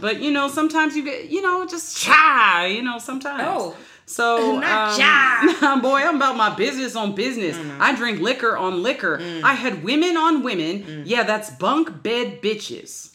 But 0.00 0.20
you 0.20 0.30
know, 0.30 0.48
sometimes 0.48 0.96
you 0.96 1.04
get, 1.04 1.30
you 1.30 1.42
know, 1.42 1.66
just 1.66 2.02
try. 2.02 2.66
You 2.66 2.82
know, 2.82 2.98
sometimes. 2.98 3.42
Oh. 3.44 3.76
So, 4.06 4.58
Not 4.60 4.98
um, 5.62 5.80
boy, 5.82 5.96
I'm 5.98 6.16
about 6.16 6.36
my 6.36 6.54
business 6.54 6.96
on 6.96 7.14
business. 7.14 7.56
Mm. 7.56 7.78
I 7.78 7.94
drink 7.94 8.20
liquor 8.20 8.56
on 8.56 8.82
liquor. 8.82 9.20
I 9.44 9.52
had 9.52 9.84
women 9.84 10.16
on 10.16 10.42
women. 10.42 11.02
Yeah, 11.04 11.24
that's 11.24 11.50
bunk 11.50 12.02
bed 12.02 12.40
bitches. 12.40 13.14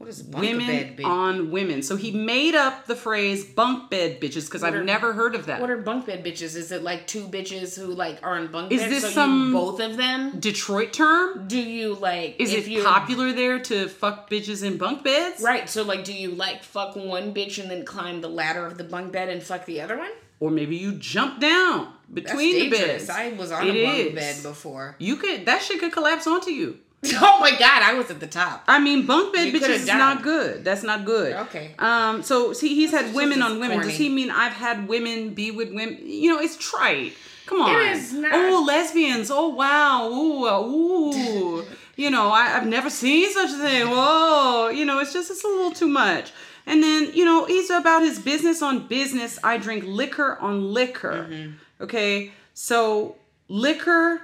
What 0.00 0.08
is 0.08 0.22
bunk 0.22 0.42
women 0.42 0.66
bed, 0.66 0.96
bitch? 0.96 1.04
on 1.04 1.50
women. 1.50 1.82
So 1.82 1.94
he 1.94 2.10
made 2.10 2.54
up 2.54 2.86
the 2.86 2.96
phrase 2.96 3.44
bunk 3.44 3.90
bed 3.90 4.18
bitches 4.18 4.46
because 4.46 4.62
I've 4.62 4.74
are- 4.74 4.82
never 4.82 5.12
heard 5.12 5.34
of 5.34 5.44
that. 5.44 5.60
What 5.60 5.68
are 5.68 5.76
bunk 5.76 6.06
bed 6.06 6.24
bitches? 6.24 6.56
Is 6.56 6.72
it 6.72 6.82
like 6.82 7.06
two 7.06 7.28
bitches 7.28 7.78
who 7.78 7.88
like 7.88 8.18
are 8.22 8.38
in 8.38 8.46
bunk 8.46 8.72
Is 8.72 8.80
beds? 8.80 8.90
this 8.94 9.02
so 9.02 9.10
some- 9.10 9.48
you 9.48 9.52
both 9.52 9.78
of 9.78 9.98
them? 9.98 10.40
Detroit 10.40 10.94
term? 10.94 11.46
Do 11.48 11.58
you 11.60 11.92
like? 11.96 12.36
Is 12.38 12.54
it 12.54 12.66
you're- 12.66 12.82
popular 12.82 13.32
there 13.32 13.58
to 13.58 13.88
fuck 13.90 14.30
bitches 14.30 14.64
in 14.64 14.78
bunk 14.78 15.04
beds? 15.04 15.42
Right. 15.42 15.68
So 15.68 15.82
like, 15.82 16.02
do 16.04 16.14
you 16.14 16.30
like 16.30 16.62
fuck 16.64 16.96
one 16.96 17.34
bitch 17.34 17.60
and 17.60 17.70
then 17.70 17.84
climb 17.84 18.22
the 18.22 18.30
ladder 18.30 18.64
of 18.64 18.78
the 18.78 18.84
bunk 18.84 19.12
bed 19.12 19.28
and 19.28 19.42
fuck 19.42 19.66
the 19.66 19.82
other 19.82 19.98
one? 19.98 20.12
Or 20.40 20.50
maybe 20.50 20.76
you 20.76 20.92
jump 20.92 21.40
down 21.42 21.92
between 22.10 22.54
the 22.58 22.70
beds. 22.70 23.10
I 23.10 23.32
was 23.32 23.52
on 23.52 23.66
It 23.68 23.76
a 23.76 23.84
bunk 23.84 23.98
is. 23.98 24.14
bed 24.14 24.42
before. 24.42 24.96
You 24.98 25.16
could 25.16 25.44
that 25.44 25.60
shit 25.60 25.78
could 25.78 25.92
collapse 25.92 26.26
onto 26.26 26.50
you. 26.50 26.78
Oh 27.22 27.38
my 27.40 27.52
god, 27.52 27.82
I 27.82 27.94
was 27.94 28.10
at 28.10 28.20
the 28.20 28.26
top. 28.26 28.62
I 28.68 28.78
mean, 28.78 29.06
bunk 29.06 29.34
bed 29.34 29.54
bitches 29.54 29.68
is 29.70 29.86
died. 29.86 29.98
not 29.98 30.22
good. 30.22 30.64
That's 30.64 30.82
not 30.82 31.06
good. 31.06 31.32
Okay. 31.32 31.74
Um. 31.78 32.22
So 32.22 32.52
see, 32.52 32.74
he's 32.74 32.90
had 32.90 33.14
women 33.14 33.40
on 33.40 33.58
women. 33.58 33.80
Does 33.80 33.96
he 33.96 34.10
mean 34.10 34.30
I've 34.30 34.52
had 34.52 34.86
women 34.86 35.32
be 35.32 35.50
with 35.50 35.72
women? 35.72 35.98
You 36.02 36.34
know, 36.34 36.40
it's 36.40 36.56
trite. 36.56 37.14
Come 37.46 37.62
on. 37.62 37.80
is 37.88 38.12
not. 38.12 38.32
Oh, 38.34 38.64
lesbians. 38.66 39.30
Oh 39.30 39.48
wow. 39.48 40.08
Ooh. 40.10 40.46
uh, 40.46 40.60
Ooh. 40.62 41.64
you 41.96 42.10
know, 42.10 42.28
I, 42.28 42.56
I've 42.56 42.66
never 42.66 42.90
seen 42.90 43.32
such 43.32 43.50
a 43.50 43.58
thing. 43.58 43.88
Whoa. 43.88 44.68
You 44.68 44.84
know, 44.84 44.98
it's 44.98 45.12
just 45.12 45.30
it's 45.30 45.42
a 45.42 45.48
little 45.48 45.72
too 45.72 45.88
much. 45.88 46.32
And 46.66 46.82
then 46.82 47.12
you 47.14 47.24
know 47.24 47.46
he's 47.46 47.70
about 47.70 48.02
his 48.02 48.18
business 48.18 48.60
on 48.60 48.86
business. 48.88 49.38
I 49.42 49.56
drink 49.56 49.84
liquor 49.86 50.36
on 50.38 50.72
liquor. 50.74 51.26
Mm-hmm. 51.30 51.84
Okay. 51.84 52.32
So 52.52 53.16
liquor 53.48 54.20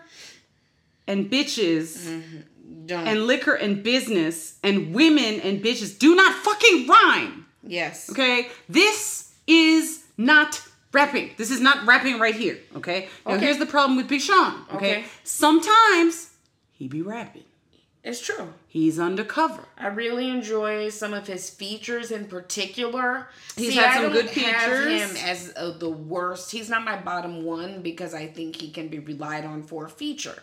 and 1.07 1.31
bitches 1.31 2.07
Don't. 2.87 3.07
and 3.07 3.27
liquor 3.27 3.55
and 3.55 3.83
business 3.83 4.59
and 4.63 4.95
women 4.95 5.41
and 5.41 5.63
bitches 5.63 5.99
do 5.99 6.15
not 6.15 6.35
fucking 6.35 6.87
rhyme. 6.87 7.47
yes. 7.63 8.09
Okay? 8.11 8.49
This 8.69 9.33
is 9.47 10.05
not 10.17 10.63
rapping. 10.93 11.31
This 11.37 11.51
is 11.51 11.61
not 11.61 11.87
rapping 11.87 12.19
right 12.19 12.35
here. 12.35 12.59
Okay? 12.77 13.09
Now 13.27 13.33
Okay. 13.35 13.45
here's 13.47 13.59
the 13.59 13.67
problem 13.67 13.97
with 13.97 14.09
Big 14.09 14.21
Sean. 14.21 14.65
Okay? 14.75 14.77
Okay. 14.99 15.05
Sometimes 15.25 16.31
he 16.73 16.89
be 16.89 17.03
rapping. 17.03 17.45
It's 18.05 18.21
true. 18.21 18.53
He's 18.69 19.01
undercover. 19.01 19.65
I 19.77 19.89
really 19.89 20.31
enjoy 20.31 20.91
some 20.91 21.13
of 21.13 21.27
his 21.27 21.51
features 21.51 22.13
in 22.13 22.27
particular. 22.27 23.27
He's 23.57 23.71
See, 23.71 23.75
had 23.77 23.91
I 23.91 23.95
some 23.95 24.03
don't 24.05 24.13
good 24.13 24.27
have 24.31 24.63
features. 24.63 25.19
him 25.19 25.29
as 25.29 25.53
uh, 25.57 25.71
the 25.77 25.91
worst. 25.91 26.53
He's 26.53 26.69
not 26.71 26.85
my 26.85 26.97
bottom 27.01 27.43
one 27.43 27.83
because 27.83 28.15
I 28.15 28.29
think 28.29 28.57
he 28.57 28.71
can 28.71 28.87
be 28.89 29.01
relied 29.01 29.45
on 29.45 29.65
for 29.65 29.87
a 29.87 29.89
feature. 29.91 30.41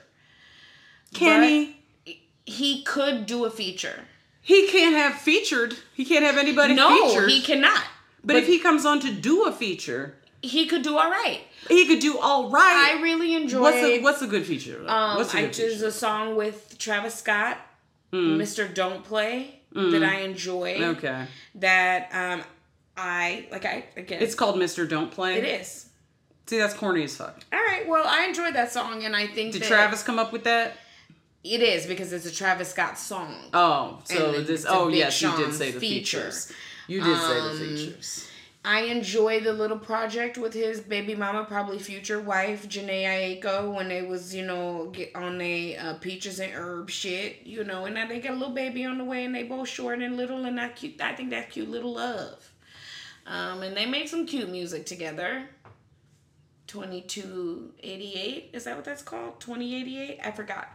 Can 1.13 1.41
But- 1.41 1.49
he? 1.49 1.77
He 2.45 2.83
could 2.83 3.25
do 3.25 3.45
a 3.45 3.49
feature. 3.49 4.01
He 4.41 4.67
can't 4.67 4.95
have 4.95 5.15
featured. 5.15 5.75
He 5.93 6.03
can't 6.05 6.25
have 6.25 6.37
anybody 6.37 6.73
No, 6.73 6.89
featured. 7.09 7.29
he 7.29 7.41
cannot. 7.41 7.83
But, 8.25 8.37
if 8.37 8.47
he 8.47 8.59
comes 8.59 8.85
on 8.85 8.99
to 9.01 9.11
do 9.11 9.45
a 9.45 9.51
feature, 9.51 10.15
he 10.41 10.65
could 10.65 10.81
do 10.81 10.97
all 10.97 11.09
right. 11.09 11.41
he 11.69 11.85
could 11.87 11.99
do 11.99 12.17
all 12.19 12.49
right. 12.49 12.93
I 12.97 13.01
really 13.01 13.33
enjoyed. 13.35 13.61
what's 13.61 13.77
a 13.77 14.01
what's 14.01 14.21
a 14.21 14.27
good 14.27 14.45
feature? 14.45 14.83
um, 14.87 15.17
what's 15.17 15.33
a 15.33 15.37
I 15.37 15.41
good 15.41 15.53
there's 15.53 15.73
feature? 15.75 15.87
a 15.87 15.91
song 15.91 16.35
with 16.35 16.75
Travis 16.77 17.15
Scott, 17.15 17.57
Mm. 18.13 18.37
Mr. 18.37 18.71
Don't 18.73 19.03
Play, 19.03 19.59
that 19.73 20.03
I 20.03 20.19
enjoy. 20.19 20.75
Okay. 20.97 21.25
That 21.55 22.09
um, 22.13 22.43
I 22.95 23.47
like. 23.51 23.65
I 23.65 23.85
again, 23.97 24.21
It's 24.21 24.35
called 24.35 24.55
Mr. 24.57 24.87
Don't 24.87 25.09
Play. 25.11 25.37
it 25.39 25.45
is. 25.45 25.89
See, 26.45 26.57
that's 26.59 26.73
corny 26.75 27.03
as 27.05 27.15
fuck. 27.17 27.39
All 27.51 27.59
right. 27.59 27.87
Well, 27.87 28.05
I 28.05 28.25
enjoyed 28.25 28.53
that 28.55 28.71
song, 28.71 29.03
and 29.03 29.15
I 29.15 29.25
think 29.27 29.53
Did 29.53 29.63
that 29.63 29.67
Travis 29.67 30.03
come 30.03 30.19
up 30.19 30.31
with 30.33 30.43
that? 30.43 30.73
It 31.43 31.61
is 31.61 31.85
because 31.85 32.13
it's 32.13 32.25
a 32.25 32.31
Travis 32.31 32.69
Scott 32.69 32.97
song. 32.97 33.35
Oh, 33.53 33.99
so 34.05 34.33
And 34.33 34.47
this. 34.47 34.65
Oh, 34.67 34.87
yes, 34.87 35.21
you 35.21 35.35
did 35.35 35.53
say 35.53 35.71
the 35.71 35.79
feature. 35.79 36.19
features. 36.31 36.51
You 36.87 37.01
did 37.03 37.17
say 37.17 37.33
the 37.33 37.49
Um, 37.49 37.57
features. 37.57 38.27
I 38.65 38.83
enjoy 38.83 39.41
the 39.41 39.51
little 39.51 39.77
project 39.77 40.37
with 40.37 40.53
his 40.53 40.79
baby 40.79 41.15
mama, 41.15 41.43
probably 41.43 41.79
future 41.79 42.21
wife, 42.21 42.69
Jhené 42.69 43.41
Aiko, 43.41 43.73
when 43.75 43.89
they 43.89 44.03
was, 44.03 44.33
you 44.33 44.45
know, 44.45 44.85
get 44.93 45.13
on 45.15 45.41
a 45.41 45.75
uh, 45.75 45.93
peaches 45.95 46.39
and 46.39 46.53
herb 46.53 46.89
shit, 46.89 47.41
you 47.43 47.65
know, 47.65 47.83
and 47.83 47.95
now 47.95 48.07
they 48.07 48.21
got 48.21 48.31
a 48.31 48.35
little 48.37 48.53
baby 48.53 48.85
on 48.85 48.97
the 48.97 49.03
way, 49.03 49.25
and 49.25 49.35
they 49.35 49.43
both 49.43 49.67
short 49.67 49.99
and 50.01 50.15
little, 50.15 50.45
and 50.45 50.57
that 50.57 50.77
cute. 50.77 51.01
I 51.01 51.13
think 51.13 51.31
that 51.31 51.49
cute 51.49 51.69
little 51.69 51.95
love. 51.95 52.51
Um, 53.27 53.63
and 53.63 53.75
they 53.75 53.85
make 53.85 54.07
some 54.07 54.25
cute 54.25 54.49
music 54.49 54.85
together. 54.85 55.49
Twenty 56.67 57.01
two 57.01 57.73
eighty 57.83 58.13
eight 58.15 58.49
is 58.53 58.63
that 58.63 58.75
what 58.77 58.85
that's 58.85 59.03
called? 59.03 59.39
Twenty 59.41 59.75
eighty 59.75 59.99
eight. 59.99 60.19
I 60.23 60.31
forgot. 60.31 60.69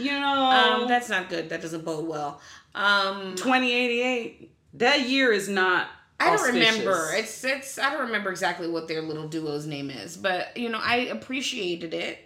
You 0.00 0.18
know, 0.18 0.80
Um, 0.82 0.88
that's 0.88 1.08
not 1.08 1.28
good. 1.28 1.48
That 1.50 1.62
doesn't 1.62 1.84
bode 1.84 2.06
well. 2.06 2.40
Um, 2.74 3.34
2088. 3.36 4.50
That 4.74 5.08
year 5.08 5.32
is 5.32 5.48
not. 5.48 5.88
I 6.18 6.36
don't 6.36 6.54
remember. 6.54 7.10
It's 7.14 7.42
it's 7.44 7.78
I 7.78 7.90
don't 7.90 8.02
remember 8.06 8.30
exactly 8.30 8.68
what 8.68 8.88
their 8.88 9.00
little 9.00 9.26
duo's 9.26 9.66
name 9.66 9.88
is, 9.90 10.16
but 10.18 10.54
you 10.56 10.68
know 10.68 10.78
I 10.82 10.96
appreciated 10.96 11.94
it. 11.94 12.18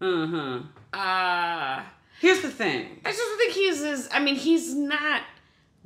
Uh-huh. 0.00 0.60
Uh 0.98 1.82
Here's 2.20 2.40
the 2.40 2.50
thing. 2.50 3.00
I 3.04 3.10
just 3.10 3.20
don't 3.20 3.38
think 3.38 3.52
he's 3.52 3.82
as 3.82 4.08
I 4.12 4.20
mean 4.20 4.34
he's 4.34 4.74
not 4.74 5.22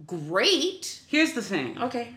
great. 0.06 1.02
Here's 1.08 1.32
the 1.32 1.42
thing. 1.42 1.76
Okay. 1.82 2.14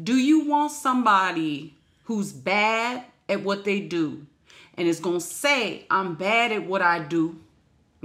Do 0.00 0.14
you 0.16 0.44
want 0.44 0.70
somebody 0.72 1.74
who's 2.04 2.32
bad 2.32 3.04
at 3.28 3.42
what 3.42 3.64
they 3.64 3.80
do 3.80 4.26
and 4.76 4.88
is 4.88 5.00
going 5.00 5.18
to 5.18 5.24
say, 5.24 5.86
I'm 5.90 6.14
bad 6.14 6.50
at 6.52 6.66
what 6.66 6.80
I 6.80 6.98
do, 7.00 7.38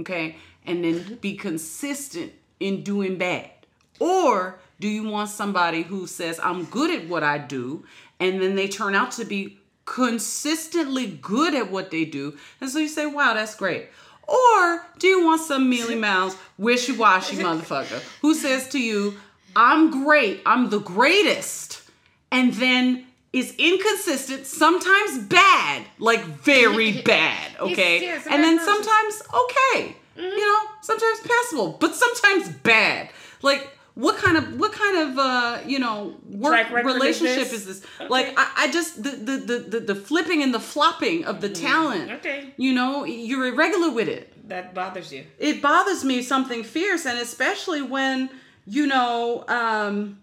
okay? 0.00 0.36
and 0.68 0.84
then 0.84 1.16
be 1.20 1.34
consistent 1.34 2.32
in 2.60 2.84
doing 2.84 3.16
bad? 3.16 3.50
Or 3.98 4.60
do 4.78 4.86
you 4.86 5.08
want 5.08 5.30
somebody 5.30 5.82
who 5.82 6.06
says, 6.06 6.38
I'm 6.40 6.64
good 6.66 6.90
at 6.90 7.08
what 7.08 7.24
I 7.24 7.38
do, 7.38 7.84
and 8.20 8.40
then 8.40 8.54
they 8.54 8.68
turn 8.68 8.94
out 8.94 9.12
to 9.12 9.24
be 9.24 9.58
consistently 9.86 11.06
good 11.06 11.54
at 11.54 11.70
what 11.70 11.90
they 11.90 12.04
do? 12.04 12.36
And 12.60 12.70
so 12.70 12.78
you 12.78 12.88
say, 12.88 13.06
wow, 13.06 13.34
that's 13.34 13.56
great. 13.56 13.88
Or 14.28 14.86
do 14.98 15.06
you 15.06 15.24
want 15.24 15.40
some 15.40 15.70
mealy 15.70 15.96
mouse, 15.96 16.36
wishy 16.58 16.92
washy 16.92 17.36
motherfucker 17.38 18.02
who 18.20 18.34
says 18.34 18.68
to 18.68 18.78
you, 18.78 19.16
I'm 19.56 20.04
great, 20.04 20.42
I'm 20.44 20.68
the 20.68 20.80
greatest, 20.80 21.82
and 22.30 22.52
then 22.52 23.06
is 23.38 23.54
inconsistent, 23.58 24.46
sometimes 24.46 25.18
bad, 25.24 25.84
like 25.98 26.22
very 26.24 27.02
bad, 27.02 27.56
okay? 27.60 28.00
yes, 28.00 28.26
and 28.28 28.42
then 28.44 28.58
sometimes 28.58 29.22
okay, 29.42 29.96
you 30.16 30.46
know, 30.46 30.60
sometimes 30.82 31.20
passable, 31.20 31.76
but 31.80 31.94
sometimes 31.94 32.48
bad. 32.62 33.10
Like 33.42 33.70
what 33.94 34.16
kind 34.16 34.36
of 34.36 34.60
what 34.60 34.72
kind 34.72 34.96
of 35.10 35.18
uh 35.18 35.58
you 35.66 35.78
know 35.78 36.14
work 36.30 36.52
record 36.70 36.86
is 36.86 36.94
relationship 36.94 37.48
this? 37.50 37.52
is 37.52 37.66
this? 37.66 37.80
Okay. 38.00 38.08
Like 38.08 38.34
I, 38.36 38.46
I 38.56 38.70
just 38.70 39.02
the, 39.02 39.10
the 39.10 39.36
the 39.50 39.58
the 39.58 39.80
the 39.80 39.94
flipping 39.94 40.42
and 40.42 40.52
the 40.54 40.60
flopping 40.60 41.24
of 41.24 41.40
the 41.40 41.48
talent. 41.48 42.10
Mm, 42.10 42.16
okay. 42.18 42.54
You 42.56 42.72
know, 42.74 43.04
you're 43.04 43.46
irregular 43.46 43.90
with 43.90 44.08
it 44.08 44.48
That 44.48 44.72
bothers 44.74 45.12
you. 45.12 45.24
it 45.38 45.60
bothers 45.62 46.04
me 46.04 46.22
something 46.22 46.62
fierce 46.64 47.06
and 47.06 47.18
especially 47.18 47.82
when 47.82 48.30
you 48.66 48.86
know 48.86 49.44
um 49.48 50.18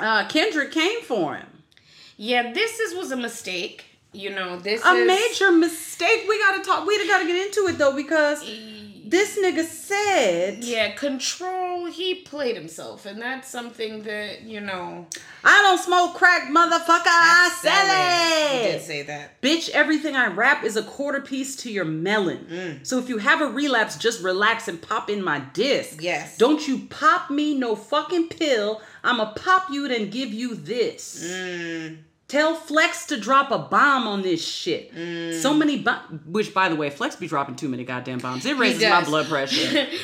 uh 0.00 0.26
kendrick 0.28 0.72
came 0.72 1.00
for 1.02 1.34
him 1.36 1.46
Yeah, 2.16 2.52
this 2.52 2.80
is 2.80 2.94
was 2.96 3.12
a 3.12 3.16
mistake. 3.16 3.84
You 4.12 4.30
know, 4.30 4.58
this 4.58 4.84
a 4.84 4.92
is 4.92 5.06
major 5.06 5.50
mistake 5.50 6.26
we 6.28 6.38
gotta 6.38 6.62
talk 6.62 6.86
we 6.86 6.96
gotta 7.08 7.26
get 7.26 7.46
into 7.46 7.66
it 7.66 7.78
though 7.78 7.94
because 7.96 8.42
this 9.06 9.38
nigga 9.38 9.64
said 9.64 10.64
Yeah, 10.64 10.92
control. 10.92 11.86
He 11.86 12.14
played 12.16 12.56
himself, 12.56 13.06
and 13.06 13.20
that's 13.20 13.48
something 13.48 14.02
that 14.04 14.42
you 14.42 14.60
know. 14.60 15.06
i 15.44 15.62
don't 15.62 15.78
smoke 15.78 16.14
crack 16.14 16.48
motherfucker 16.50 17.06
i 17.06 17.50
He 17.52 17.68
sell 17.68 18.62
did 18.62 18.74
it 18.76 18.82
say 18.82 19.02
that. 19.02 19.40
Bitch, 19.42 19.68
everything 19.70 20.16
I 20.16 20.26
rap 20.26 20.64
is 20.64 20.76
a 20.76 20.82
quarter 20.82 21.20
piece 21.20 21.56
to 21.56 21.70
your 21.70 21.84
melon. 21.84 22.46
Mm. 22.50 22.86
So 22.86 22.98
if 22.98 23.08
you 23.08 23.18
have 23.18 23.40
a 23.40 23.46
relapse, 23.46 23.96
just 23.96 24.22
relax 24.22 24.68
and 24.68 24.80
pop 24.80 25.10
in 25.10 25.22
my 25.22 25.40
disc. 25.52 26.02
Yes. 26.02 26.36
Don't 26.38 26.66
you 26.66 26.86
pop 26.90 27.30
me 27.30 27.54
no 27.54 27.76
fucking 27.76 28.28
pill. 28.28 28.80
I'ma 29.02 29.32
pop 29.34 29.70
you 29.70 29.84
and 29.92 30.10
give 30.10 30.32
you 30.32 30.54
this. 30.54 31.24
Mm. 31.24 31.98
Tell 32.26 32.54
Flex 32.54 33.06
to 33.06 33.18
drop 33.20 33.50
a 33.50 33.58
bomb 33.58 34.06
on 34.08 34.22
this 34.22 34.42
shit. 34.46 34.90
So 35.40 35.52
many 35.54 35.78
bombs. 35.80 36.20
Which, 36.26 36.54
by 36.54 36.68
the 36.68 36.74
way, 36.76 36.90
Flex 36.90 37.16
be 37.16 37.26
dropping 37.26 37.56
too 37.56 37.68
many 37.68 37.84
goddamn 37.84 38.18
bombs. 38.18 38.46
It 38.46 38.56
raises 38.56 38.82
my 38.82 39.04
blood 39.04 39.26
pressure. 39.26 39.86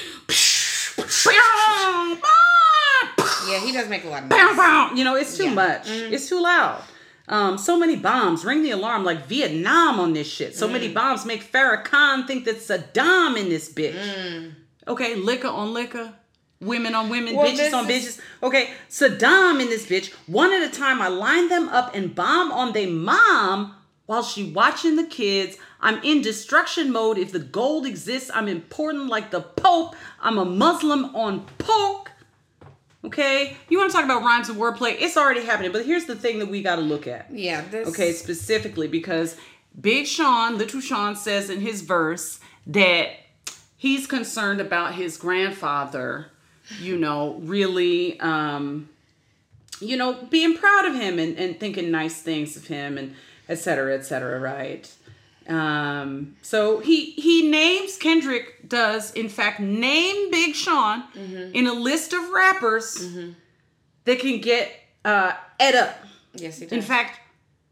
Yeah, 3.48 3.58
he 3.64 3.72
does 3.72 3.88
make 3.88 4.04
a 4.04 4.08
lot 4.08 4.22
of 4.24 4.28
noise. 4.28 4.98
You 4.98 5.04
know, 5.04 5.16
it's 5.16 5.36
too 5.36 5.44
Yeah. 5.44 5.54
much. 5.54 5.88
It's 5.88 6.28
too 6.28 6.40
loud. 6.40 6.82
Um, 7.28 7.58
so 7.58 7.78
many 7.78 7.96
bombs. 7.96 8.44
Ring 8.44 8.62
the 8.62 8.70
alarm 8.72 9.04
like 9.04 9.26
Vietnam 9.26 9.98
on 9.98 10.12
this 10.12 10.28
shit. 10.30 10.54
So 10.56 10.68
Mm. 10.68 10.72
many 10.72 10.88
bombs 10.88 11.24
make 11.24 11.50
Farrakhan 11.50 12.26
think 12.26 12.44
that 12.44 12.58
Saddam 12.58 13.36
in 13.36 13.48
this 13.48 13.68
bitch. 13.72 13.94
Mm. 13.94 14.52
Okay, 14.88 15.14
liquor 15.16 15.48
on 15.48 15.72
liquor. 15.72 16.12
Women 16.60 16.94
on 16.94 17.08
women, 17.08 17.34
Well, 17.36 17.46
bitches 17.46 17.72
on 17.72 17.90
is- 17.90 18.18
bitches. 18.18 18.20
Okay, 18.42 18.70
Saddam 18.90 19.62
in 19.62 19.68
this 19.70 19.86
bitch. 19.86 20.12
One 20.26 20.52
at 20.52 20.62
a 20.62 20.68
time, 20.68 21.00
I 21.00 21.08
line 21.08 21.48
them 21.48 21.70
up 21.70 21.94
and 21.94 22.14
bomb 22.14 22.52
on 22.52 22.74
they 22.74 22.84
mom 22.84 23.74
while 24.04 24.22
she 24.22 24.50
watching 24.52 24.96
the 24.96 25.04
kids. 25.04 25.56
I'm 25.80 26.02
in 26.02 26.20
destruction 26.20 26.92
mode. 26.92 27.16
If 27.16 27.32
the 27.32 27.38
gold 27.38 27.86
exists, 27.86 28.30
I'm 28.34 28.46
important 28.46 29.06
like 29.06 29.30
the 29.30 29.40
Pope. 29.40 29.96
I'm 30.20 30.36
a 30.36 30.44
Muslim 30.44 31.06
on 31.16 31.46
pork. 31.56 32.10
Okay, 33.06 33.56
you 33.70 33.78
want 33.78 33.90
to 33.90 33.96
talk 33.96 34.04
about 34.04 34.22
rhymes 34.22 34.50
and 34.50 34.58
wordplay? 34.58 34.94
It's 35.00 35.16
already 35.16 35.42
happening, 35.46 35.72
but 35.72 35.86
here's 35.86 36.04
the 36.04 36.14
thing 36.14 36.38
that 36.40 36.48
we 36.50 36.60
got 36.62 36.76
to 36.76 36.82
look 36.82 37.06
at. 37.06 37.28
Yeah, 37.32 37.62
this. 37.70 37.88
Okay, 37.88 38.12
specifically 38.12 38.86
because 38.88 39.38
Big 39.80 40.06
Sean, 40.06 40.58
Little 40.58 40.82
Sean 40.82 41.16
says 41.16 41.48
in 41.48 41.60
his 41.62 41.80
verse 41.80 42.38
that 42.66 43.12
he's 43.78 44.06
concerned 44.06 44.60
about 44.60 44.96
his 44.96 45.16
grandfather, 45.16 46.30
you 46.78 46.96
know, 46.98 47.36
really, 47.42 48.18
um, 48.20 48.88
you 49.80 49.96
know, 49.96 50.12
being 50.30 50.56
proud 50.56 50.84
of 50.86 50.94
him 50.94 51.18
and, 51.18 51.36
and 51.38 51.58
thinking 51.58 51.90
nice 51.90 52.20
things 52.22 52.56
of 52.56 52.66
him 52.66 52.98
and 52.98 53.14
et 53.48 53.56
cetera, 53.58 53.94
et 53.94 54.02
cetera, 54.04 54.38
right? 54.38 54.92
Um, 55.48 56.36
so 56.42 56.78
he 56.80 57.10
he 57.12 57.48
names 57.50 57.96
Kendrick 57.96 58.68
does 58.68 59.10
in 59.14 59.28
fact 59.28 59.58
name 59.58 60.30
Big 60.30 60.54
Sean 60.54 61.02
in 61.54 61.66
a 61.66 61.72
list 61.72 62.12
of 62.12 62.28
rappers 62.30 63.08
that 64.04 64.20
can 64.20 64.40
get 64.40 64.70
uh 65.04 65.32
ed 65.58 65.74
up. 65.74 65.96
Yes, 66.34 66.58
he 66.58 66.66
does. 66.66 66.72
In 66.72 66.82
fact, 66.82 67.18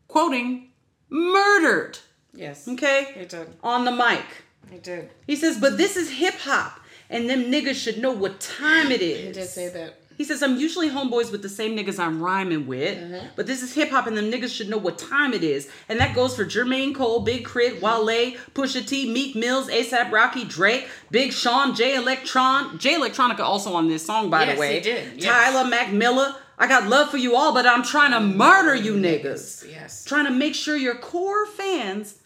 quoting, 0.08 0.70
murdered. 1.08 1.98
yes. 2.34 2.66
Okay? 2.66 3.12
He 3.16 3.24
did. 3.26 3.48
On 3.62 3.84
the 3.84 3.92
mic. 3.92 4.24
He 4.72 4.78
did. 4.78 5.10
He 5.26 5.36
says, 5.36 5.58
but 5.60 5.76
this 5.78 5.96
is 5.96 6.10
hip 6.10 6.34
hop, 6.40 6.77
and 7.10 7.28
them 7.28 7.44
niggas 7.44 7.74
should 7.74 7.98
know 7.98 8.12
what 8.12 8.40
time 8.40 8.90
it 8.92 9.00
is. 9.02 9.26
He 9.26 9.32
did 9.32 9.48
say 9.48 9.68
that. 9.70 9.94
He 10.16 10.24
says, 10.24 10.42
I'm 10.42 10.56
usually 10.58 10.90
homeboys 10.90 11.30
with 11.30 11.42
the 11.42 11.48
same 11.48 11.76
niggas 11.76 12.00
I'm 12.00 12.20
rhyming 12.20 12.66
with, 12.66 12.98
Mm-hmm. 12.98 13.26
but 13.36 13.46
this 13.46 13.62
is 13.62 13.72
hip 13.74 13.90
hop, 13.90 14.08
and 14.08 14.16
them 14.16 14.32
niggas 14.32 14.52
should 14.52 14.68
know 14.68 14.76
what 14.76 14.98
time 14.98 15.32
it 15.32 15.44
is. 15.44 15.70
And 15.88 16.00
that 16.00 16.12
goes 16.12 16.34
for 16.34 16.44
Jermaine 16.44 16.92
Cole, 16.92 17.20
Big 17.20 17.46
K.R.I.T., 17.46 17.78
Wale, 17.78 18.32
Pusha 18.52 18.84
T, 18.84 19.12
Meek 19.12 19.36
Mills, 19.36 19.68
ASAP 19.68 20.10
Rocky, 20.10 20.44
Drake, 20.44 20.88
Big 21.12 21.32
Sean, 21.32 21.72
Jay 21.72 21.94
Electron. 21.94 22.78
Jay 22.80 22.94
Electronica 22.94 23.40
also 23.40 23.74
on 23.74 23.86
this 23.88 24.04
song, 24.04 24.28
by 24.28 24.42
Yes, 24.44 24.54
the 24.56 24.60
way. 24.60 24.74
he 24.74 24.80
did, 24.80 25.22
yes. 25.22 25.24
Tyler, 25.52 25.68
Mac 25.70 25.92
Miller. 25.92 26.34
I 26.58 26.66
got 26.66 26.88
love 26.88 27.10
for 27.10 27.18
you 27.18 27.36
all, 27.36 27.54
but 27.54 27.64
I'm 27.64 27.84
trying 27.84 28.10
to 28.10 28.18
murder 28.18 28.74
you 28.74 28.94
niggas. 28.94 29.70
Yes. 29.70 30.04
Trying 30.04 30.24
to 30.24 30.32
make 30.32 30.56
sure 30.56 30.76
your 30.76 30.96
core 30.96 31.46
fans 31.46 32.16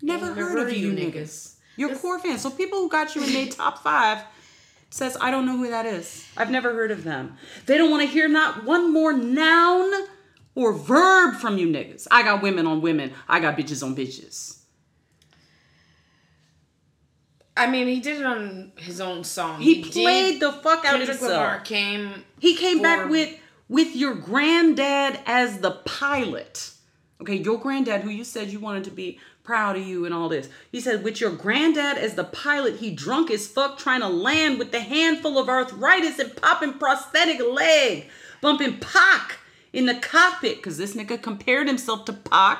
never 0.00 0.26
Never 0.26 0.40
heard 0.48 0.68
of 0.68 0.72
you 0.76 0.92
niggas. 0.92 1.55
Your 1.76 1.94
core 1.96 2.18
fans. 2.18 2.40
So 2.42 2.50
people 2.50 2.78
who 2.78 2.88
got 2.88 3.14
you 3.14 3.22
in 3.24 3.32
their 3.32 3.46
top 3.50 3.82
five 3.82 4.22
says, 4.90 5.16
I 5.20 5.30
don't 5.30 5.46
know 5.46 5.56
who 5.56 5.68
that 5.70 5.86
is. 5.86 6.26
I've 6.36 6.50
never 6.50 6.72
heard 6.72 6.90
of 6.90 7.04
them. 7.04 7.36
They 7.66 7.76
don't 7.76 7.90
want 7.90 8.02
to 8.02 8.08
hear 8.08 8.28
not 8.28 8.64
one 8.64 8.92
more 8.92 9.12
noun 9.12 9.92
or 10.54 10.72
verb 10.72 11.36
from 11.36 11.58
you 11.58 11.68
niggas. 11.68 12.06
I 12.10 12.22
got 12.22 12.42
women 12.42 12.66
on 12.66 12.80
women. 12.80 13.12
I 13.28 13.40
got 13.40 13.56
bitches 13.56 13.84
on 13.84 13.94
bitches. 13.94 14.58
I 17.56 17.66
mean, 17.66 17.86
he 17.88 18.00
did 18.00 18.20
it 18.20 18.26
on 18.26 18.72
his 18.76 19.00
own 19.00 19.24
song. 19.24 19.60
He, 19.60 19.82
did- 19.82 19.92
played 19.92 20.40
the 20.40 20.52
fuck 20.52 20.84
out 20.84 20.94
of 20.94 21.00
Kendrick 21.00 21.08
himself. 21.08 21.30
Lamar 21.32 21.60
came. 21.60 22.24
He 22.38 22.54
came 22.54 22.82
back 22.82 23.08
with 23.08 23.34
with 23.68 23.96
your 23.96 24.14
granddad 24.14 25.18
as 25.26 25.58
the 25.58 25.72
pilot. 25.84 26.70
Okay, 27.20 27.36
your 27.36 27.58
granddad, 27.58 28.02
who 28.02 28.10
you 28.10 28.24
said 28.24 28.48
you 28.48 28.60
wanted 28.60 28.84
to 28.84 28.90
be 28.90 29.18
proud 29.46 29.76
of 29.76 29.86
you 29.86 30.04
and 30.04 30.12
all 30.12 30.28
this. 30.28 30.50
He 30.70 30.80
said, 30.80 31.04
with 31.04 31.20
your 31.20 31.30
granddad 31.30 31.96
as 31.96 32.14
the 32.14 32.24
pilot, 32.24 32.76
he 32.76 32.90
drunk 32.90 33.30
as 33.30 33.46
fuck 33.46 33.78
trying 33.78 34.00
to 34.00 34.08
land 34.08 34.58
with 34.58 34.72
the 34.72 34.80
handful 34.80 35.38
of 35.38 35.48
arthritis 35.48 36.18
and 36.18 36.36
popping 36.36 36.74
prosthetic 36.74 37.40
leg, 37.40 38.08
bumping 38.42 38.78
Pac 38.78 39.38
in 39.72 39.86
the 39.86 39.94
cockpit, 39.94 40.56
because 40.56 40.76
this 40.76 40.94
nigga 40.94 41.22
compared 41.22 41.68
himself 41.68 42.04
to 42.06 42.12
Pac. 42.12 42.58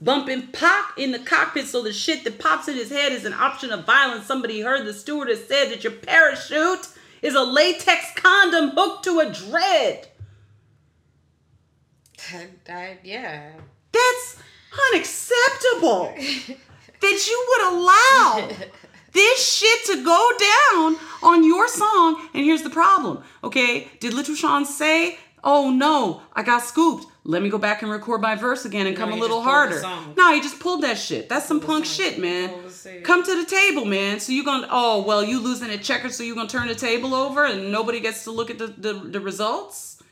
Bumping 0.00 0.48
Pac 0.48 0.98
in 0.98 1.12
the 1.12 1.18
cockpit 1.20 1.66
so 1.66 1.82
the 1.82 1.92
shit 1.92 2.24
that 2.24 2.40
pops 2.40 2.66
in 2.66 2.74
his 2.74 2.90
head 2.90 3.12
is 3.12 3.24
an 3.24 3.34
option 3.34 3.70
of 3.70 3.86
violence. 3.86 4.26
Somebody 4.26 4.60
heard 4.60 4.84
the 4.84 4.94
stewardess 4.94 5.46
said 5.46 5.70
that 5.70 5.84
your 5.84 5.92
parachute 5.92 6.88
is 7.20 7.36
a 7.36 7.42
latex 7.42 8.06
condom 8.16 8.70
hooked 8.70 9.04
to 9.04 9.20
a 9.20 9.30
dread. 9.30 10.08
I, 12.32 12.48
I, 12.68 12.98
yeah. 13.04 13.52
That's 13.92 14.38
unacceptable. 14.92 16.14
that 17.00 17.26
you 17.26 17.46
would 17.48 17.72
allow 17.72 18.48
this 19.12 19.56
shit 19.56 19.84
to 19.86 20.04
go 20.04 20.30
down 20.38 20.96
on 21.22 21.44
your 21.44 21.68
song. 21.68 22.28
And 22.34 22.44
here's 22.44 22.62
the 22.62 22.70
problem, 22.70 23.22
okay? 23.44 23.88
Did 24.00 24.14
Little 24.14 24.34
Sean 24.34 24.64
say, 24.64 25.18
oh 25.44 25.70
no, 25.70 26.22
I 26.32 26.42
got 26.42 26.62
scooped. 26.62 27.06
Let 27.24 27.40
me 27.42 27.50
go 27.50 27.58
back 27.58 27.82
and 27.82 27.90
record 27.90 28.20
my 28.20 28.34
verse 28.34 28.64
again 28.64 28.86
and 28.86 28.96
No, 28.96 29.04
come 29.04 29.12
a 29.12 29.16
little 29.16 29.42
just 29.42 29.48
pulled 29.48 29.70
the 29.82 29.86
harder. 29.88 30.14
No, 30.16 30.34
he 30.34 30.40
just 30.40 30.58
pulled 30.58 30.82
that 30.82 30.98
shit. 30.98 31.28
That's 31.28 31.46
some 31.46 31.60
punk 31.60 31.84
shit, 31.84 32.18
man. 32.18 32.48
Pulled 32.48 32.64
the 32.64 32.70
song. 32.70 33.04
Come 33.04 33.22
to 33.22 33.44
the 33.44 33.48
table, 33.48 33.84
man. 33.84 34.18
So 34.18 34.32
you're 34.32 34.44
gonna 34.44 34.66
oh 34.70 35.04
well 35.04 35.22
you 35.22 35.38
losing 35.38 35.70
at 35.70 35.82
checkers, 35.82 36.16
so 36.16 36.24
you're 36.24 36.34
gonna 36.34 36.48
turn 36.48 36.66
the 36.66 36.74
table 36.74 37.14
over 37.14 37.44
and 37.44 37.70
nobody 37.70 38.00
gets 38.00 38.24
to 38.24 38.32
look 38.32 38.50
at 38.50 38.58
the, 38.58 38.68
the, 38.68 38.92
the 38.94 39.20
results? 39.20 40.02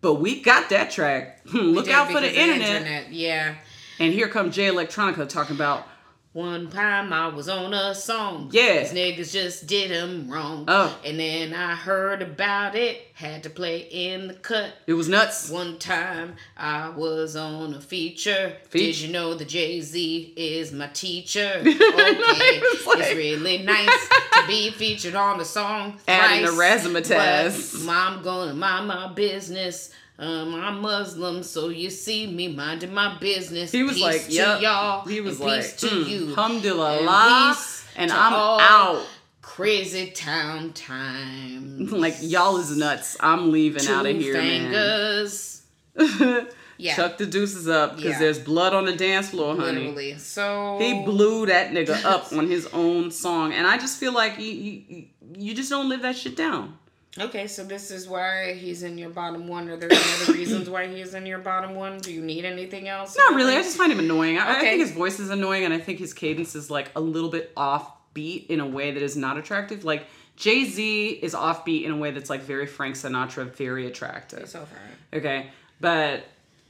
But 0.00 0.14
we 0.14 0.40
got 0.40 0.70
that 0.70 0.90
track. 0.90 1.40
look 1.52 1.84
Did 1.84 1.94
out 1.94 2.10
for 2.10 2.20
the 2.20 2.28
of 2.28 2.34
internet. 2.34 3.12
Yeah. 3.12 3.56
And 4.02 4.12
here 4.12 4.26
come 4.28 4.50
Jay 4.50 4.66
Electronica 4.68 5.28
talking 5.28 5.54
about 5.54 5.86
One 6.32 6.68
time 6.70 7.12
I 7.12 7.28
was 7.28 7.48
on 7.48 7.72
a 7.72 7.94
song. 7.94 8.48
Yeah. 8.52 8.80
These 8.82 8.92
niggas 8.94 9.32
just 9.32 9.66
did 9.68 9.90
him 9.92 10.28
wrong. 10.28 10.64
Oh. 10.66 10.98
And 11.04 11.20
then 11.20 11.54
I 11.54 11.76
heard 11.76 12.20
about 12.20 12.74
it. 12.74 13.00
had 13.14 13.44
to 13.44 13.50
play 13.50 13.80
in 13.90 14.26
the 14.28 14.34
cut. 14.34 14.72
It 14.88 14.94
was 14.94 15.08
nuts. 15.08 15.50
One 15.50 15.78
time 15.78 16.34
I 16.56 16.88
was 16.88 17.36
on 17.36 17.74
a 17.74 17.80
feature. 17.80 18.56
feature. 18.70 18.86
Did 18.86 19.00
you 19.02 19.12
know 19.12 19.34
the 19.34 19.44
Jay 19.44 19.80
Z 19.82 20.34
is 20.36 20.72
my 20.72 20.88
teacher? 20.88 21.52
Okay, 21.64 21.66
It's 21.76 22.86
like- 22.86 22.98
it's 22.98 23.14
really 23.14 23.58
nice 23.58 24.08
to 24.08 24.46
be 24.48 24.70
featured 24.70 25.14
on 25.14 25.38
the 25.38 25.44
song. 25.44 26.00
Adding 26.08 26.46
thrice, 26.48 26.84
razzmatazz. 26.86 27.84
Mom 27.84 28.22
gonna 28.22 28.54
mind 28.54 28.88
my 28.88 29.12
business. 29.12 29.92
Um, 30.18 30.54
I'm 30.54 30.80
Muslim, 30.80 31.42
so 31.42 31.68
you 31.70 31.90
see 31.90 32.26
me 32.26 32.48
minding 32.48 32.92
my 32.94 33.18
business. 33.18 33.72
He 33.72 33.82
was 33.82 33.94
Peace 33.94 34.02
like, 34.02 34.24
to 34.26 34.32
yep. 34.32 34.60
y'all. 34.60 35.06
He 35.06 35.20
was 35.20 35.40
and 35.40 35.48
like, 35.48 35.62
peace 35.62 35.76
to 35.76 35.86
mm, 35.86 36.06
you. 36.08 36.28
alhamdulillah, 36.30 37.52
peace 37.54 37.84
and 37.96 38.10
to 38.10 38.16
I'm 38.16 38.32
out. 38.32 39.06
Crazy 39.40 40.10
town 40.12 40.72
time. 40.74 41.86
Like 41.90 42.16
y'all 42.20 42.58
is 42.58 42.76
nuts. 42.76 43.16
I'm 43.20 43.50
leaving 43.50 43.82
Two 43.82 43.92
out 43.92 44.06
of 44.06 44.16
here, 44.16 44.34
man. 44.34 44.62
fingers. 44.70 45.62
Yeah. 46.78 46.96
Chuck 46.96 47.16
the 47.16 47.26
deuces 47.26 47.68
up 47.68 47.94
because 47.96 48.12
Yeah. 48.12 48.18
there's 48.18 48.40
blood 48.40 48.74
on 48.74 48.86
the 48.86 48.96
dance 48.96 49.30
floor, 49.30 49.54
honey. 49.54 49.80
Literally. 49.82 50.18
So 50.18 50.78
He 50.80 51.04
blew 51.04 51.46
that 51.46 51.70
nigga 51.70 52.04
up 52.04 52.32
on 52.36 52.48
his 52.48 52.66
own 52.72 53.12
song, 53.12 53.52
and 53.52 53.68
I 53.68 53.78
just 53.78 54.00
feel 54.00 54.12
like 54.12 54.36
you, 54.40 54.46
you, 54.50 55.04
you 55.38 55.54
just 55.54 55.70
don't 55.70 55.88
live 55.88 56.02
that 56.02 56.16
shit 56.16 56.34
down. 56.36 56.76
Okay, 57.20 57.46
so 57.46 57.62
this 57.62 57.90
is 57.90 58.08
why 58.08 58.54
he's 58.54 58.82
in 58.82 58.96
your 58.96 59.10
bottom 59.10 59.46
one. 59.46 59.68
Are 59.68 59.76
there 59.76 59.92
any 59.92 60.22
other 60.22 60.32
reasons 60.38 60.70
why 60.70 60.86
he 60.88 61.00
is 61.02 61.12
in 61.14 61.26
your 61.26 61.38
bottom 61.40 61.74
one? 61.74 61.98
Do 61.98 62.10
you 62.10 62.22
need 62.22 62.44
anything 62.46 62.88
else? 62.88 63.16
Not 63.18 63.34
really. 63.34 63.54
I 63.54 63.60
just 63.62 63.76
find 63.76 63.92
him 63.92 63.98
annoying. 63.98 64.38
I, 64.38 64.46
I 64.46 64.56
Okay. 64.56 64.60
think 64.70 64.80
his 64.80 64.92
voice 64.92 65.20
is 65.20 65.28
annoying, 65.28 65.64
and 65.64 65.74
I 65.74 65.78
think 65.78 65.98
his 65.98 66.14
cadence 66.14 66.54
is 66.54 66.70
like 66.70 66.90
a 66.96 67.00
little 67.00 67.28
bit 67.28 67.54
offbeat 67.54 68.46
in 68.46 68.60
a 68.60 68.66
way 68.66 68.92
that 68.92 69.02
is 69.02 69.14
not 69.14 69.36
attractive. 69.36 69.84
Like 69.84 70.06
Jay 70.36 70.64
Z 70.64 71.08
is 71.22 71.34
offbeat 71.34 71.84
in 71.84 71.90
a 71.90 71.96
way 71.98 72.12
that's 72.12 72.30
like 72.30 72.40
very 72.42 72.66
Frank 72.66 72.94
Sinatra, 72.96 73.44
very 73.54 73.86
attractive. 73.86 74.40
He's 74.40 74.50
so 74.52 74.64
far. 74.64 74.78
Okay, 75.18 75.48
but 75.80 76.24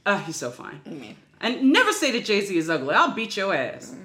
uh, 0.05 0.17
he's 0.19 0.35
so 0.35 0.51
fine. 0.51 0.81
mean- 0.85 1.15
And 1.39 1.71
never 1.71 1.93
say 1.93 2.11
that 2.11 2.25
Jay 2.25 2.41
Z 2.41 2.53
is 2.57 2.69
ugly. 2.69 2.93
I'll 2.93 3.13
beat 3.15 3.37
your 3.37 3.53
ass. 3.53 3.95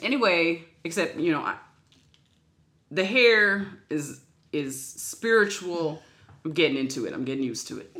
Anyway, 0.00 0.64
except 0.84 1.16
you 1.18 1.32
know, 1.32 1.40
I, 1.42 1.56
the 2.90 3.04
hair 3.04 3.66
is 3.90 4.20
is 4.52 4.84
spiritual. 4.84 6.02
I'm 6.44 6.52
getting 6.52 6.76
into 6.76 7.06
it. 7.06 7.12
I'm 7.12 7.24
getting 7.24 7.44
used 7.44 7.68
to 7.68 7.78
it. 7.78 7.94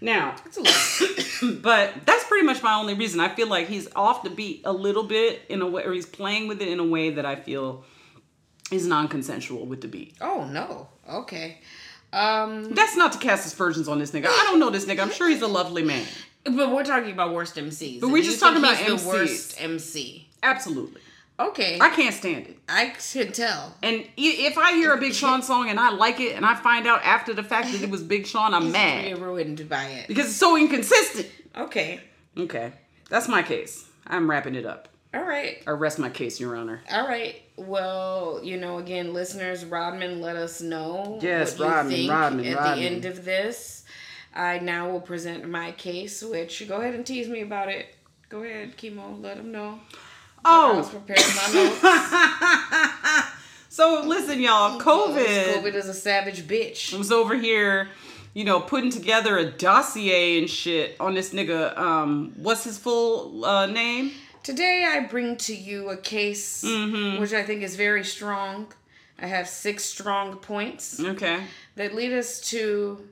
Now, 0.00 0.34
It's 0.46 0.56
a 0.56 0.62
lot. 0.62 1.60
but 1.62 1.92
that's 2.06 2.24
pretty 2.24 2.46
much 2.46 2.62
my 2.62 2.74
only 2.74 2.94
reason. 2.94 3.20
I 3.20 3.28
feel 3.28 3.48
like 3.48 3.68
he's 3.68 3.86
off 3.94 4.22
the 4.22 4.30
beat 4.30 4.62
a 4.64 4.72
little 4.72 5.04
bit 5.04 5.42
in 5.50 5.60
a 5.60 5.66
way, 5.66 5.84
or 5.84 5.92
he's 5.92 6.06
playing 6.06 6.48
with 6.48 6.62
it 6.62 6.68
in 6.68 6.80
a 6.80 6.84
way 6.84 7.10
that 7.10 7.26
I 7.26 7.36
feel 7.36 7.84
is 8.72 8.86
non-consensual 8.86 9.66
with 9.66 9.80
the 9.82 9.88
beat. 9.88 10.14
oh 10.20 10.44
no. 10.44 10.88
Okay. 11.10 11.58
Um, 12.12 12.70
That's 12.72 12.96
not 12.96 13.12
to 13.12 13.18
cast 13.18 13.46
aspersions 13.46 13.88
on 13.88 13.98
this 13.98 14.12
nigga. 14.12 14.26
I 14.26 14.44
don't 14.48 14.58
know 14.58 14.70
this 14.70 14.86
nigga. 14.86 15.00
I'm 15.00 15.10
sure 15.10 15.28
he's 15.28 15.42
a 15.42 15.46
lovely 15.48 15.82
man. 15.84 16.06
but 16.44 16.72
we're 16.72 16.84
talking 16.84 17.12
about 17.12 17.34
worst 17.34 17.56
MCs. 17.56 18.00
But 18.00 18.08
we're 18.08 18.22
just 18.22 18.40
talking 18.40 18.58
about 18.58 18.76
he's 18.78 19.02
the 19.04 19.08
worst 19.08 19.60
MC. 19.60 20.28
Absolutely. 20.42 21.00
Okay, 21.40 21.78
I 21.80 21.88
can't 21.90 22.14
stand 22.14 22.46
it. 22.46 22.58
I 22.68 22.92
can 23.12 23.32
tell. 23.32 23.74
And 23.82 24.04
if 24.16 24.58
I 24.58 24.72
hear 24.72 24.92
a 24.92 24.98
Big 24.98 25.14
Sean 25.14 25.42
song 25.50 25.70
and 25.70 25.80
I 25.80 25.90
like 25.90 26.20
it, 26.20 26.36
and 26.36 26.44
I 26.44 26.54
find 26.54 26.86
out 26.86 27.02
after 27.02 27.32
the 27.32 27.42
fact 27.42 27.72
that 27.72 27.82
it 27.82 27.90
was 27.90 28.02
Big 28.02 28.26
Sean, 28.26 28.52
I'm 28.54 28.64
You're 28.64 28.72
mad 28.72 29.18
ruined 29.18 29.68
by 29.68 29.84
it. 29.86 30.08
because 30.08 30.26
it's 30.26 30.36
so 30.36 30.56
inconsistent. 30.56 31.26
Okay. 31.56 32.00
Okay, 32.38 32.72
that's 33.08 33.26
my 33.28 33.42
case. 33.42 33.88
I'm 34.06 34.30
wrapping 34.30 34.54
it 34.54 34.66
up. 34.66 34.88
All 35.12 35.22
right. 35.24 35.62
I 35.66 35.70
rest 35.70 35.98
my 35.98 36.08
case, 36.10 36.38
Your 36.38 36.54
Honor. 36.56 36.82
All 36.92 37.06
right. 37.08 37.42
Well, 37.56 38.40
you 38.44 38.56
know, 38.56 38.78
again, 38.78 39.12
listeners, 39.12 39.64
Rodman, 39.64 40.20
let 40.20 40.36
us 40.36 40.60
know 40.60 41.18
Yes, 41.20 41.58
what 41.58 41.64
you 41.66 41.72
Rodman, 41.72 41.92
think 41.94 42.10
Rodman, 42.12 42.46
at 42.46 42.56
Rodman. 42.56 42.78
the 42.78 42.84
end 42.86 43.04
of 43.06 43.24
this. 43.24 43.84
I 44.34 44.60
now 44.60 44.88
will 44.90 45.00
present 45.00 45.48
my 45.48 45.72
case, 45.72 46.22
which 46.22 46.68
go 46.68 46.76
ahead 46.76 46.94
and 46.94 47.04
tease 47.04 47.28
me 47.28 47.40
about 47.40 47.68
it. 47.68 47.86
Go 48.28 48.44
ahead, 48.44 48.76
chemo. 48.76 49.20
Let 49.20 49.36
them 49.38 49.50
know. 49.50 49.80
I 50.44 50.72
was 50.74 50.86
Oh, 50.88 50.90
preparing 50.98 51.22
my 51.36 51.52
notes. 53.20 53.34
so 53.68 54.02
listen, 54.06 54.40
y'all. 54.40 54.80
COVID, 54.80 55.54
COVID 55.54 55.74
is 55.74 55.88
a 55.88 55.94
savage 55.94 56.46
bitch. 56.46 56.94
I 56.94 56.98
was 56.98 57.12
over 57.12 57.34
here, 57.36 57.88
you 58.34 58.44
know, 58.44 58.60
putting 58.60 58.90
together 58.90 59.36
a 59.38 59.50
dossier 59.50 60.38
and 60.38 60.48
shit 60.48 60.96
on 61.00 61.14
this 61.14 61.32
nigga. 61.32 61.76
Um, 61.78 62.32
what's 62.36 62.64
his 62.64 62.78
full 62.78 63.44
uh, 63.44 63.66
name? 63.66 64.12
Today, 64.42 64.86
I 64.88 65.00
bring 65.06 65.36
to 65.38 65.54
you 65.54 65.90
a 65.90 65.96
case 65.96 66.64
Mm-hmm. 66.64 67.20
which 67.20 67.32
I 67.32 67.42
think 67.42 67.62
is 67.62 67.76
very 67.76 68.04
strong. 68.04 68.72
I 69.22 69.26
have 69.26 69.46
six 69.48 69.84
strong 69.84 70.36
points 70.36 70.98
Okay. 70.98 71.42
that 71.76 71.94
lead 71.94 72.12
us 72.14 72.40
to 72.50 73.06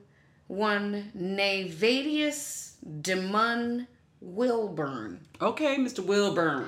one 0.47 1.11
Nayvadius 1.15 2.71
DeMun 3.01 3.85
Wilburn. 4.19 5.19
Okay, 5.39 5.77
Mr. 5.77 6.03
Wilburn. 6.03 6.65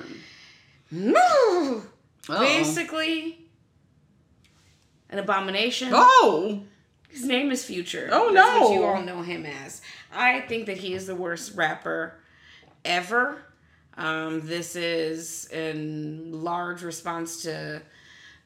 No! 0.92 1.82
Basically, 2.28 3.46
an 5.10 5.18
abomination. 5.18 5.88
Oh. 5.92 6.62
His 7.08 7.24
name 7.24 7.50
is 7.50 7.64
Future. 7.64 8.08
Oh, 8.12 8.32
That's 8.32 8.60
what 8.60 8.70
no. 8.70 8.74
you 8.74 8.84
all 8.84 9.02
know 9.02 9.22
him 9.22 9.44
as. 9.44 9.82
I 10.12 10.40
think 10.42 10.66
that 10.66 10.78
he 10.78 10.94
is 10.94 11.06
the 11.06 11.14
worst 11.14 11.56
rapper 11.56 12.14
ever. 12.84 13.42
Um, 13.96 14.46
this 14.46 14.76
is 14.76 15.46
in 15.50 16.42
large 16.42 16.82
response 16.82 17.42
to 17.42 17.82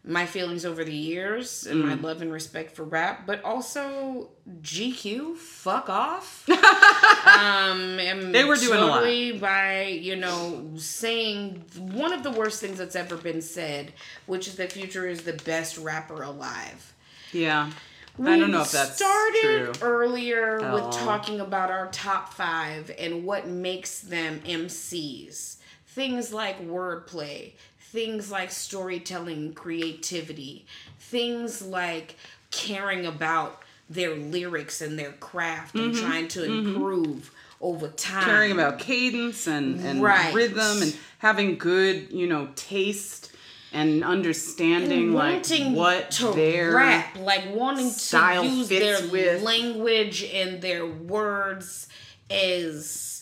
my 0.09 0.25
feelings 0.25 0.65
over 0.65 0.85
the 0.85 0.95
years 0.95 1.67
and 1.67 1.83
Mm. 1.83 1.87
my 1.89 1.95
love 1.95 2.23
and 2.23 2.33
respect 2.33 2.77
for 2.77 2.85
rap, 2.85 3.27
but 3.27 3.43
also 3.43 4.31
GQ, 4.63 5.37
fuck 5.37 5.89
off. 5.91 6.49
um, 6.49 7.99
and 7.99 8.35
They 8.35 8.45
were 8.45 8.57
doing 8.57 8.79
a 8.81 8.87
lot. 8.87 9.41
by 9.41 9.85
you 9.87 10.17
know 10.17 10.71
saying 10.77 11.65
one 11.77 12.13
of 12.13 12.23
the 12.23 12.31
worst 12.31 12.61
things 12.61 12.79
that's 12.79 12.97
ever 12.97 13.17
been 13.17 13.43
said, 13.43 13.93
which 14.27 14.47
is 14.49 14.55
that 14.57 14.73
Future 14.73 15.09
is 15.09 15.23
the 15.23 15.33
best 15.45 15.77
rapper 15.79 16.23
alive. 16.23 16.95
Yeah. 17.33 17.71
I 18.19 18.39
don't 18.39 18.51
know 18.51 18.63
if 18.63 18.73
that's 18.73 18.97
started 18.97 19.43
true. 19.43 19.73
earlier 19.83 20.59
Oh. 20.63 20.75
with 20.87 20.97
talking 20.97 21.39
about 21.41 21.71
our 21.71 21.89
top 21.91 22.33
five 22.33 22.91
and 22.99 23.25
what 23.25 23.47
makes 23.47 23.99
them 24.01 24.41
MCs. 24.47 25.57
Things 25.89 26.33
like 26.33 26.67
wordplay, 26.67 27.53
things 27.93 28.31
like 28.31 28.51
storytelling, 28.51 29.55
creativity, 29.55 30.67
things 30.99 31.63
like 31.63 32.17
caring 32.51 33.07
about 33.07 33.63
their 33.89 34.15
lyrics 34.17 34.81
and 34.81 34.99
their 34.99 35.13
craft 35.13 35.75
and 35.77 35.95
Mm-hmm. 35.95 36.05
trying 36.05 36.29
to 36.29 36.45
improve 36.45 37.31
over 37.61 37.89
time. 37.89 38.25
caring 38.25 38.53
about 38.53 38.79
cadence 38.79 39.47
and, 39.47 39.81
and 39.81 40.03
Right. 40.03 40.35
rhythm 40.35 40.83
and 40.83 40.97
having 41.19 41.57
good, 41.57 42.11
you 42.11 42.27
know, 42.27 42.49
taste 42.57 43.33
and 43.73 44.05
understanding 44.05 45.13
like 45.13 45.35
wanting 45.35 45.75
what 45.75 46.11
to 46.13 46.33
their 46.33 46.75
rap, 46.75 47.17
like 47.19 47.55
wanting 47.55 47.91
to 47.93 48.43
use 48.45 48.69
their 48.69 49.07
with- 49.09 49.43
language 49.43 50.23
and 50.25 50.61
their 50.61 50.85
words 50.87 51.89
as 52.31 53.16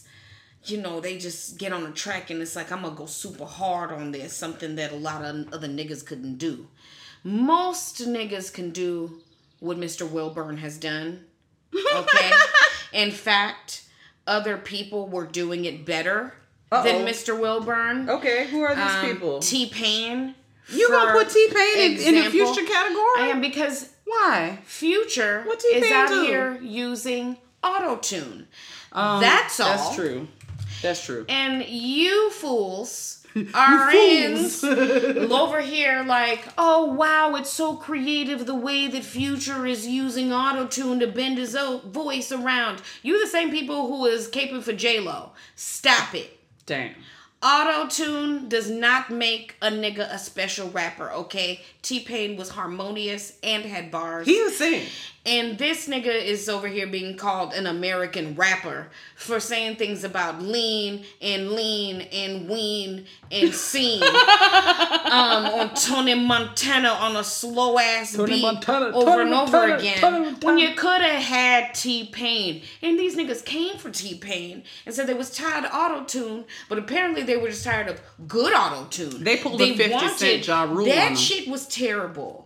you 0.66 0.80
know, 0.80 1.00
they 1.00 1.18
just 1.18 1.58
get 1.58 1.72
on 1.72 1.84
a 1.86 1.90
track 1.92 2.30
and 2.30 2.40
it's 2.42 2.56
like 2.56 2.72
I'm 2.72 2.82
gonna 2.82 2.94
go 2.94 3.06
super 3.06 3.44
hard 3.44 3.92
on 3.92 4.12
this, 4.12 4.32
something 4.34 4.76
that 4.76 4.92
a 4.92 4.96
lot 4.96 5.24
of 5.24 5.52
other 5.52 5.68
niggas 5.68 6.04
couldn't 6.04 6.36
do. 6.38 6.68
Most 7.22 7.98
niggas 8.00 8.52
can 8.52 8.70
do 8.70 9.20
what 9.60 9.78
Mr. 9.78 10.08
Wilburn 10.08 10.58
has 10.58 10.76
done. 10.76 11.24
Okay? 11.94 12.30
In 12.92 13.10
fact, 13.10 13.84
other 14.26 14.56
people 14.58 15.08
were 15.08 15.26
doing 15.26 15.64
it 15.64 15.84
better 15.84 16.34
Uh-oh. 16.70 16.82
than 16.84 17.04
Mr. 17.06 17.38
Wilburn. 17.38 18.08
Okay, 18.08 18.46
who 18.48 18.60
are 18.62 18.74
these 18.74 18.84
Um, 18.84 19.06
people? 19.06 19.38
T 19.40 19.66
Pain. 19.70 20.34
you 20.72 20.88
gonna 20.90 21.12
put 21.12 21.30
T 21.30 21.48
Pain 21.52 21.92
in, 21.92 22.14
in 22.14 22.24
the 22.24 22.30
future 22.30 22.64
category? 22.64 23.18
I 23.18 23.28
am 23.32 23.40
because 23.40 23.90
Why? 24.04 24.58
Future 24.64 25.42
What 25.46 25.62
is 25.64 25.90
out 25.90 26.08
do? 26.08 26.24
here 26.24 26.58
using 26.62 27.38
auto 27.62 27.96
tune. 27.96 28.46
Um, 28.92 29.20
That's 29.20 29.58
all. 29.60 29.68
That's 29.76 29.96
true. 29.96 30.28
That's 30.84 31.02
true. 31.02 31.24
And 31.30 31.66
you 31.66 32.30
fools 32.30 33.26
are 33.54 33.90
over 35.32 35.60
here 35.62 36.04
like, 36.06 36.46
oh 36.58 36.92
wow, 36.92 37.34
it's 37.36 37.50
so 37.50 37.76
creative 37.76 38.44
the 38.44 38.54
way 38.54 38.86
that 38.88 39.02
Future 39.02 39.64
is 39.64 39.86
using 39.86 40.30
auto 40.30 40.66
tune 40.66 41.00
to 41.00 41.06
bend 41.06 41.38
his 41.38 41.56
voice 41.86 42.30
around. 42.30 42.82
You 43.02 43.18
the 43.18 43.30
same 43.30 43.50
people 43.50 43.88
who 43.88 44.04
is 44.04 44.28
caping 44.28 44.62
for 44.62 44.74
J 44.74 45.00
Lo. 45.00 45.32
Stop 45.56 46.14
it. 46.14 46.38
Damn. 46.66 46.94
Auto 47.42 47.88
tune 47.88 48.48
does 48.50 48.70
not 48.70 49.10
make 49.10 49.56
a 49.62 49.70
nigga 49.70 50.10
a 50.12 50.18
special 50.18 50.70
rapper, 50.70 51.10
okay? 51.12 51.62
T 51.80 52.00
Pain 52.00 52.36
was 52.36 52.50
harmonious 52.50 53.38
and 53.42 53.64
had 53.64 53.90
bars. 53.90 54.26
He 54.26 54.42
was 54.42 54.56
sing. 54.56 54.86
And 55.26 55.56
this 55.56 55.88
nigga 55.88 56.14
is 56.22 56.50
over 56.50 56.68
here 56.68 56.86
being 56.86 57.16
called 57.16 57.54
an 57.54 57.66
American 57.66 58.34
rapper 58.34 58.88
for 59.16 59.40
saying 59.40 59.76
things 59.76 60.04
about 60.04 60.42
lean 60.42 61.06
and 61.22 61.52
lean 61.52 62.02
and 62.12 62.46
ween 62.46 63.06
and 63.30 63.54
scene. 63.54 64.02
um, 64.02 65.46
on 65.46 65.74
Tony 65.74 66.14
Montana 66.14 66.88
on 66.90 67.16
a 67.16 67.24
slow 67.24 67.78
ass 67.78 68.14
Tony 68.14 68.34
beat 68.34 68.42
Montana, 68.42 68.86
over 68.94 69.04
Tony 69.06 69.22
and 69.22 69.34
over 69.34 69.74
again. 69.74 69.98
Tony 69.98 70.32
When 70.42 70.58
you 70.58 70.74
could 70.74 71.00
have 71.00 71.22
had 71.22 71.74
T 71.74 72.10
Pain. 72.12 72.62
And 72.82 72.98
these 72.98 73.16
niggas 73.16 73.44
came 73.46 73.78
for 73.78 73.90
T 73.90 74.16
Pain 74.18 74.62
and 74.84 74.94
said 74.94 75.06
they 75.06 75.14
was 75.14 75.30
tired 75.30 75.64
of 75.64 75.72
auto 75.72 76.04
tune, 76.04 76.44
but 76.68 76.78
apparently 76.78 77.22
they 77.22 77.38
were 77.38 77.48
just 77.48 77.64
tired 77.64 77.88
of 77.88 77.98
good 78.28 78.52
auto 78.52 78.84
tune. 78.90 79.24
They 79.24 79.38
pulled 79.38 79.62
a 79.62 79.74
50 79.74 80.08
Cent 80.08 80.46
Ja 80.46 80.64
Rule 80.64 80.84
That 80.84 81.16
shit 81.16 81.48
was 81.48 81.66
terrible. 81.66 82.43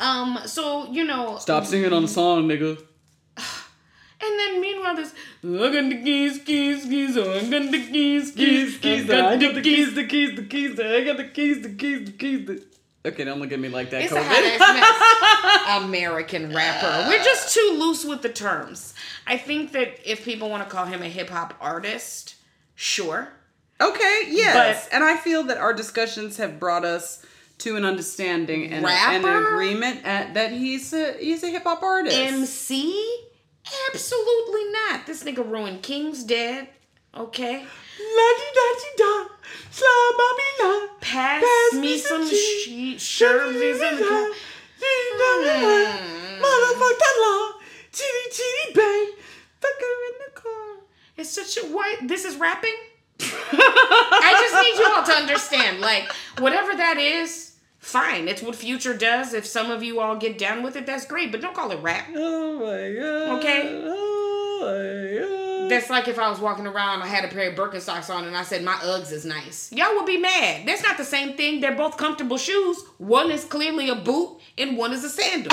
Um, 0.00 0.38
so 0.46 0.90
you 0.90 1.04
know, 1.04 1.38
Stop 1.38 1.64
singing 1.66 1.92
on 1.92 2.02
the 2.02 2.08
song, 2.08 2.46
nigga. 2.48 2.78
and 3.36 4.38
then 4.38 4.60
meanwhile, 4.60 4.96
this 4.96 5.12
I 5.42 5.46
got 5.46 5.72
the 5.88 6.02
keys, 6.02 6.38
keys, 6.44 6.84
keys, 6.84 7.16
oh, 7.16 7.32
I 7.32 7.40
got 7.48 7.70
the 7.70 7.86
keys, 7.90 8.32
keys, 8.32 8.78
Keys, 8.78 9.10
I 9.10 9.36
got 9.36 9.54
the 9.54 9.62
keys, 9.62 9.94
the 9.94 10.04
keys, 10.04 10.36
the 10.36 10.42
keys, 10.44 10.80
I 10.80 11.04
got 11.04 11.16
the 11.16 11.24
keys, 11.24 11.62
the 11.62 11.70
keys, 11.70 12.06
the 12.06 12.12
keys. 12.12 12.46
The... 12.46 12.64
Okay, 13.06 13.24
don't 13.24 13.40
look 13.40 13.52
at 13.52 13.60
me 13.60 13.68
like 13.68 13.90
that, 13.90 14.02
It's 14.02 14.12
COVID. 14.12 15.84
American 15.84 16.52
rapper. 16.54 17.08
We're 17.08 17.22
just 17.22 17.54
too 17.54 17.76
loose 17.78 18.04
with 18.04 18.22
the 18.22 18.28
terms. 18.28 18.94
I 19.26 19.36
think 19.36 19.72
that 19.72 19.98
if 20.04 20.24
people 20.24 20.50
want 20.50 20.68
to 20.68 20.74
call 20.74 20.86
him 20.86 21.02
a 21.02 21.08
hip 21.08 21.30
hop 21.30 21.54
artist, 21.60 22.34
sure. 22.74 23.28
Okay, 23.80 24.22
yes. 24.28 24.86
But- 24.86 24.94
and 24.94 25.04
I 25.04 25.16
feel 25.16 25.44
that 25.44 25.58
our 25.58 25.72
discussions 25.72 26.36
have 26.38 26.58
brought 26.58 26.84
us 26.84 27.24
to 27.58 27.76
an 27.76 27.84
understanding 27.84 28.70
and, 28.72 28.84
a, 28.84 28.88
and 28.88 29.24
an 29.24 29.44
agreement 29.46 30.04
at, 30.04 30.34
that 30.34 30.52
he's 30.52 30.92
a 30.92 31.14
he's 31.18 31.42
a 31.42 31.48
hip 31.48 31.64
hop 31.64 31.82
artist. 31.82 32.16
MC? 32.16 33.24
Absolutely 33.92 34.70
not. 34.72 35.06
This 35.06 35.24
nigga 35.24 35.48
ruined 35.48 35.82
King's 35.82 36.24
Dead. 36.24 36.68
Okay. 37.16 37.64
La-di-da-di-da, 37.98 39.26
sla-ba-bi-la, 39.72 40.88
Pass, 41.00 41.42
pass 41.42 41.80
me 41.80 41.98
some 41.98 42.28
cheese, 42.28 42.62
she- 42.62 42.94
sherbs 42.96 43.48
and 43.56 43.98
da-di-da-di-da, 43.98 44.34
di-da-da-da, 44.78 45.92
hmm. 45.92 46.42
Motherfuck 46.42 46.98
that 46.98 47.16
law, 47.20 47.60
chitty 47.92 48.30
chitty 48.30 48.72
bang, 48.74 49.12
fuck 49.60 49.80
her 49.80 50.06
in 50.06 50.14
the 50.26 50.40
car. 50.40 50.84
It's 51.16 51.30
such 51.30 51.56
a 51.64 51.66
what? 51.66 52.06
This 52.06 52.24
is 52.24 52.36
rapping? 52.36 52.76
I 53.20 54.36
just 54.40 54.54
need 54.62 54.78
you 54.78 54.94
all 54.94 55.02
to 55.04 55.12
understand. 55.12 55.80
Like, 55.80 56.12
whatever 56.38 56.74
that 56.76 56.98
is, 56.98 57.47
fine. 57.78 58.28
It's 58.28 58.42
what 58.42 58.56
Future 58.56 58.94
does. 58.94 59.34
If 59.34 59.46
some 59.46 59.70
of 59.70 59.82
you 59.82 60.00
all 60.00 60.16
get 60.16 60.38
down 60.38 60.62
with 60.62 60.76
it, 60.76 60.86
that's 60.86 61.06
great. 61.06 61.32
But 61.32 61.40
don't 61.40 61.54
call 61.54 61.70
it 61.70 61.80
rap. 61.80 62.06
Oh 62.14 62.58
my 62.58 63.00
god. 63.00 63.38
Okay. 63.38 63.82
Oh 63.84 64.58
my 64.60 65.18
god. 65.20 65.70
That's 65.70 65.90
like 65.90 66.08
if 66.08 66.18
I 66.18 66.30
was 66.30 66.40
walking 66.40 66.66
around, 66.66 67.02
I 67.02 67.06
had 67.06 67.24
a 67.24 67.28
pair 67.28 67.50
of 67.50 67.56
Birkenstocks 67.56 68.12
on, 68.12 68.24
and 68.24 68.36
I 68.36 68.42
said 68.42 68.64
my 68.64 68.72
Uggs 68.74 69.12
is 69.12 69.24
nice. 69.24 69.70
Y'all 69.70 69.94
would 69.96 70.06
be 70.06 70.16
mad. 70.16 70.66
That's 70.66 70.82
not 70.82 70.96
the 70.96 71.04
same 71.04 71.36
thing. 71.36 71.60
They're 71.60 71.76
both 71.76 71.96
comfortable 71.98 72.38
shoes. 72.38 72.82
One 72.96 73.30
is 73.30 73.44
clearly 73.44 73.90
a 73.90 73.94
boot, 73.94 74.38
and 74.56 74.78
one 74.78 74.92
is 74.92 75.04
a 75.04 75.10
sandal. 75.10 75.52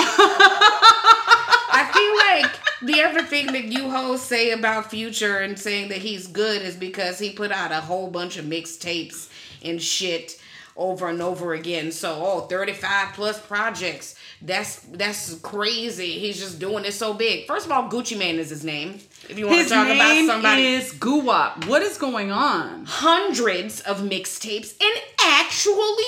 I 1.68 1.84
feel 1.92 2.16
like 2.40 2.92
the 2.94 3.02
other 3.02 3.22
thing 3.22 3.48
that 3.48 3.64
you 3.64 3.90
hoes 3.90 4.22
say 4.22 4.52
about 4.52 4.90
Future 4.90 5.38
and 5.38 5.58
saying 5.58 5.88
that 5.90 5.98
he's 5.98 6.26
good 6.26 6.62
is 6.62 6.76
because 6.76 7.18
he 7.18 7.32
put 7.32 7.52
out 7.52 7.72
a 7.72 7.80
whole 7.80 8.10
bunch 8.10 8.38
of 8.38 8.46
mixtapes 8.46 9.28
and 9.62 9.82
shit 9.82 10.40
over 10.76 11.08
and 11.08 11.22
over 11.22 11.54
again. 11.54 11.90
So, 11.92 12.20
oh, 12.24 12.40
35 12.42 13.14
plus 13.14 13.40
projects. 13.40 14.14
That's 14.42 14.80
that's 14.80 15.34
crazy. 15.40 16.18
He's 16.18 16.38
just 16.38 16.58
doing 16.58 16.84
it 16.84 16.92
so 16.92 17.14
big. 17.14 17.46
First 17.46 17.66
of 17.66 17.72
all, 17.72 17.88
Gucci 17.88 18.18
Mane 18.18 18.38
is 18.38 18.50
his 18.50 18.64
name. 18.64 19.00
If 19.28 19.38
you 19.38 19.46
want 19.46 19.58
His 19.58 19.68
to 19.68 19.74
talk 19.74 19.86
about 19.86 20.08
name 20.08 20.26
somebody 20.26 20.66
is 20.66 20.92
Guwop. 20.92 21.66
What 21.66 21.82
is 21.82 21.96
going 21.98 22.30
on? 22.30 22.84
hundreds 22.86 23.80
of 23.80 24.00
mixtapes 24.00 24.74
and 24.80 25.02
actually 25.20 26.04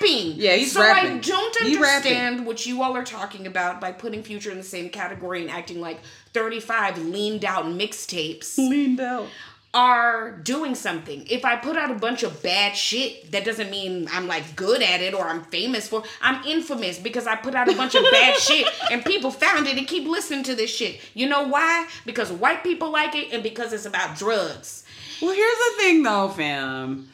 rapping. 0.00 0.32
Yeah, 0.36 0.54
he's 0.56 0.72
so 0.72 0.82
I 0.82 0.88
rapping. 0.88 1.20
don't 1.20 1.56
understand 1.62 2.46
what 2.46 2.66
you 2.66 2.82
all 2.82 2.96
are 2.96 3.04
talking 3.04 3.46
about 3.46 3.80
by 3.80 3.92
putting 3.92 4.22
Future 4.22 4.50
in 4.50 4.56
the 4.58 4.62
same 4.62 4.88
category 4.90 5.40
and 5.40 5.50
acting 5.50 5.80
like 5.80 6.00
35 6.32 6.98
leaned 6.98 7.44
out 7.44 7.64
mixtapes 7.64 8.56
Leaned 8.58 9.00
out. 9.00 9.26
Are 9.74 10.32
doing 10.32 10.74
something. 10.74 11.26
If 11.30 11.44
I 11.44 11.56
put 11.56 11.76
out 11.76 11.90
a 11.90 11.94
bunch 11.94 12.22
of 12.22 12.42
bad 12.42 12.76
shit, 12.76 13.32
that 13.32 13.44
doesn't 13.44 13.70
mean 13.70 14.06
I'm 14.12 14.26
like 14.26 14.54
good 14.54 14.82
at 14.82 15.00
it 15.00 15.14
or 15.14 15.26
I'm 15.26 15.44
famous 15.44 15.88
for. 15.88 16.02
I'm 16.20 16.44
infamous 16.44 16.98
because 16.98 17.26
I 17.26 17.36
put 17.36 17.54
out 17.54 17.68
a 17.68 17.76
bunch 17.76 17.94
of 17.94 18.04
bad 18.10 18.36
shit 18.38 18.66
and 18.90 19.04
people 19.04 19.30
found 19.30 19.66
it 19.66 19.78
and 19.78 19.86
keep 19.86 20.06
listening 20.06 20.44
to 20.44 20.54
this 20.54 20.74
shit. 20.74 21.00
You 21.14 21.28
know 21.28 21.48
why? 21.48 21.88
Because 22.04 22.30
white 22.30 22.62
people 22.62 22.90
like 22.90 23.14
it 23.14 23.32
and 23.32 23.42
because 23.42 23.72
it's 23.72 23.86
about 23.86 24.16
drugs. 24.18 24.84
Well, 25.22 25.34
here's 25.34 25.56
the 25.56 25.82
thing, 25.82 26.02
though, 26.02 26.28
fam. 26.28 27.08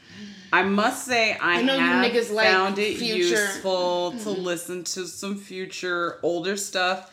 I 0.53 0.63
must 0.63 1.05
say 1.05 1.35
I, 1.35 1.59
I 1.59 1.63
know 1.63 1.75
you 1.75 1.81
have 1.81 2.11
niggas 2.11 2.33
like 2.33 2.47
found 2.47 2.79
it 2.79 2.97
Future. 2.97 3.19
useful 3.19 4.13
to 4.13 4.17
mm-hmm. 4.17 4.43
listen 4.43 4.83
to 4.85 5.07
some 5.07 5.37
future 5.37 6.19
older 6.23 6.57
stuff 6.57 7.13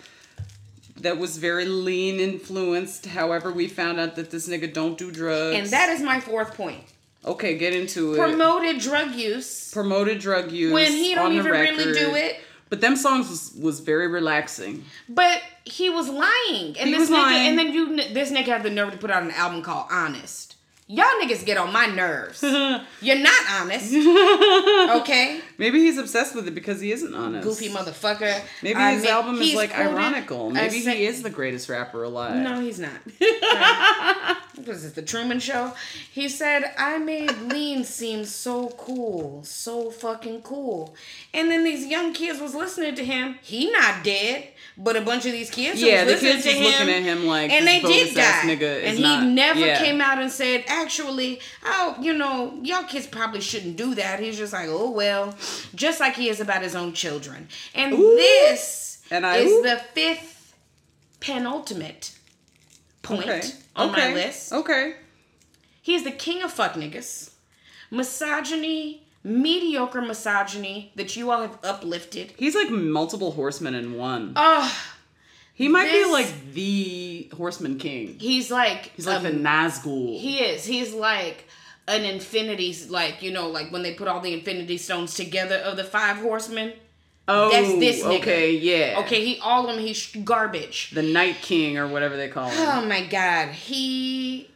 that 0.97 1.17
was 1.17 1.37
very 1.37 1.65
lean 1.65 2.19
influenced. 2.19 3.05
However, 3.07 3.51
we 3.51 3.67
found 3.67 3.99
out 3.99 4.15
that 4.15 4.31
this 4.31 4.47
nigga 4.47 4.73
don't 4.73 4.97
do 4.97 5.11
drugs. 5.11 5.57
And 5.57 5.67
that 5.67 5.89
is 5.89 6.01
my 6.01 6.19
fourth 6.19 6.55
point. 6.55 6.83
okay, 7.25 7.57
get 7.57 7.73
into 7.73 8.13
it. 8.13 8.17
Promoted 8.17 8.79
drug 8.79 9.13
use 9.15 9.71
Promoted 9.73 10.19
drug 10.19 10.51
use 10.51 10.71
when 10.73 10.91
he 10.91 11.15
don't 11.15 11.33
even 11.33 11.51
really 11.51 11.93
do 11.93 12.15
it. 12.15 12.39
But 12.69 12.81
them 12.81 12.95
songs 12.95 13.29
was, 13.29 13.53
was 13.59 13.79
very 13.79 14.07
relaxing. 14.07 14.85
But 15.07 15.41
he 15.65 15.89
was 15.89 16.09
lying, 16.09 16.75
and 16.79 16.89
He 16.89 16.95
this 16.95 17.09
nigga, 17.09 17.13
lying. 17.13 17.47
and 17.49 17.59
then 17.59 17.71
you, 17.73 17.95
this 18.13 18.31
nigga 18.31 18.45
had 18.47 18.63
the 18.63 18.71
nerve 18.71 18.91
to 18.91 18.97
put 18.97 19.11
out 19.11 19.21
an 19.23 19.31
album 19.31 19.61
called 19.61 19.85
Honest. 19.91 20.55
Y'all 20.87 21.05
niggas 21.21 21.45
get 21.45 21.57
on 21.57 21.71
my 21.73 21.85
nerves. 21.87 22.41
You're 23.01 23.17
not 23.19 23.41
honest, 23.51 23.91
okay? 25.01 25.41
Maybe 25.57 25.79
he's 25.79 25.97
obsessed 25.97 26.35
with 26.35 26.47
it 26.47 26.55
because 26.55 26.81
he 26.81 26.91
isn't 26.91 27.13
honest. 27.13 27.47
Goofy 27.47 27.69
motherfucker. 27.69 28.41
Maybe 28.61 28.75
I 28.79 28.93
his 28.93 29.03
mean, 29.03 29.11
album 29.11 29.41
is 29.41 29.55
like 29.55 29.77
ironical. 29.77 30.49
Maybe 30.49 30.79
he 30.79 31.05
is 31.05 31.23
the 31.23 31.29
greatest 31.29 31.69
rapper 31.69 32.03
alive. 32.03 32.35
No, 32.35 32.59
he's 32.59 32.79
not. 32.79 32.91
what 34.55 34.67
is 34.69 34.83
this, 34.83 34.91
the 34.93 35.01
Truman 35.01 35.39
Show? 35.39 35.73
He 36.11 36.29
said, 36.29 36.73
I 36.77 36.97
made 36.97 37.31
lean 37.51 37.83
seem 37.83 38.25
so 38.25 38.69
cool, 38.77 39.43
so 39.43 39.89
fucking 39.91 40.41
cool. 40.41 40.95
And 41.33 41.49
then 41.51 41.63
these 41.63 41.85
young 41.85 42.13
kids 42.13 42.39
was 42.39 42.55
listening 42.55 42.95
to 42.95 43.05
him. 43.05 43.37
He 43.41 43.71
not 43.71 44.03
dead, 44.03 44.47
but 44.77 44.95
a 44.95 45.01
bunch 45.01 45.25
of 45.25 45.31
these 45.31 45.49
kids 45.49 45.81
Yeah, 45.81 46.03
was 46.05 46.21
the 46.21 46.27
listening 46.27 46.31
kids 46.33 46.43
to 46.43 46.49
was 46.49 46.57
him, 46.75 46.87
looking 46.87 46.95
at 46.95 47.17
him 47.17 47.25
like 47.27 47.51
and 47.51 47.67
they 47.67 47.79
did 47.81 48.13
die. 48.15 48.41
nigga 48.43 48.83
and 48.83 48.97
he 48.97 49.03
not- 49.03 49.23
never 49.27 49.59
yeah. 49.59 49.77
came 49.79 50.01
out 50.01 50.19
and 50.19 50.31
said, 50.31 50.63
actually, 50.67 51.39
oh, 51.63 51.95
you 52.01 52.13
know, 52.13 52.59
y'all 52.63 52.83
kids 52.83 53.07
probably 53.07 53.41
shouldn't 53.41 53.77
do 53.77 53.95
that. 53.95 54.19
He's 54.19 54.37
just 54.37 54.53
like, 54.53 54.67
oh 54.69 54.91
well, 54.91 55.35
just 55.75 55.99
like 55.99 56.15
he 56.15 56.29
is 56.29 56.39
about 56.39 56.61
his 56.61 56.75
own 56.75 56.93
children. 56.93 57.47
And 57.73 57.93
Ooh. 57.93 58.15
this 58.15 59.01
And 59.11 59.25
I- 59.25 59.37
is 59.37 59.51
ooh. 59.51 59.61
the 59.63 59.77
fifth 59.93 60.53
penultimate 61.19 62.11
point 63.01 63.23
Okay. 63.29 63.41
on 63.75 63.89
okay. 63.91 64.09
my 64.09 64.13
list. 64.13 64.51
Okay. 64.53 64.95
He's 65.81 66.03
the 66.03 66.11
king 66.11 66.41
of 66.43 66.51
fuck 66.51 66.73
niggas. 66.73 67.31
Misogyny, 67.91 69.03
mediocre 69.23 70.01
misogyny 70.01 70.91
that 70.95 71.15
you 71.15 71.31
all 71.31 71.41
have 71.41 71.57
uplifted. 71.63 72.33
He's 72.37 72.55
like 72.55 72.69
multiple 72.69 73.31
horsemen 73.31 73.73
in 73.75 73.95
one. 73.97 74.33
Oh, 74.35 74.87
he 75.53 75.67
might 75.67 75.85
this- 75.91 76.05
be 76.07 76.11
like 76.11 76.53
the 76.53 77.29
horseman 77.37 77.77
king. 77.77 78.17
he's 78.19 78.51
like 78.51 78.91
He's 78.95 79.07
like 79.07 79.17
um, 79.17 79.23
the 79.23 79.31
Nazgul. 79.31 80.19
He 80.19 80.39
is. 80.39 80.65
He's 80.65 80.93
like 80.93 81.47
an 81.87 82.03
infinity, 82.03 82.75
like 82.89 83.21
you 83.21 83.31
know, 83.31 83.47
like 83.49 83.71
when 83.71 83.83
they 83.83 83.93
put 83.93 84.07
all 84.07 84.19
the 84.19 84.33
infinity 84.33 84.77
stones 84.77 85.13
together 85.13 85.57
of 85.57 85.77
the 85.77 85.83
five 85.83 86.17
horsemen. 86.17 86.73
oh, 87.27 87.51
that's 87.51 87.79
this 87.79 88.03
nigga. 88.03 88.19
okay, 88.19 88.51
yeah. 88.51 88.99
Okay, 88.99 89.23
he 89.25 89.39
all 89.39 89.67
of 89.67 89.75
them. 89.75 89.83
He's 89.83 90.15
garbage. 90.23 90.91
The 90.91 91.03
Night 91.03 91.37
King 91.41 91.77
or 91.77 91.87
whatever 91.87 92.17
they 92.17 92.27
call 92.29 92.49
him. 92.49 92.57
Oh 92.59 92.85
my 92.85 93.05
god, 93.05 93.49
he 93.49 94.49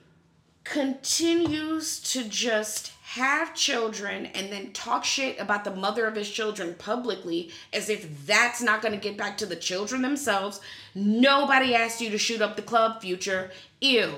continues 0.63 1.99
to 1.99 2.23
just 2.23 2.91
have 3.13 3.55
children 3.55 4.27
and 4.27 4.51
then 4.51 4.71
talk 4.71 5.03
shit 5.03 5.39
about 5.39 5.63
the 5.63 5.75
mother 5.75 6.05
of 6.05 6.15
his 6.15 6.30
children 6.30 6.75
publicly 6.77 7.49
as 7.73 7.89
if 7.89 8.27
that's 8.27 8.61
not 8.61 8.84
going 8.84 8.93
to 8.93 8.99
get 8.99 9.17
back 9.17 9.36
to 9.36 9.47
the 9.47 9.55
children 9.55 10.03
themselves. 10.03 10.61
Nobody 10.93 11.73
asked 11.73 12.01
you 12.01 12.11
to 12.11 12.19
shoot 12.19 12.39
up 12.39 12.55
the 12.55 12.61
club 12.61 13.01
future. 13.01 13.49
Ew. 13.82 14.13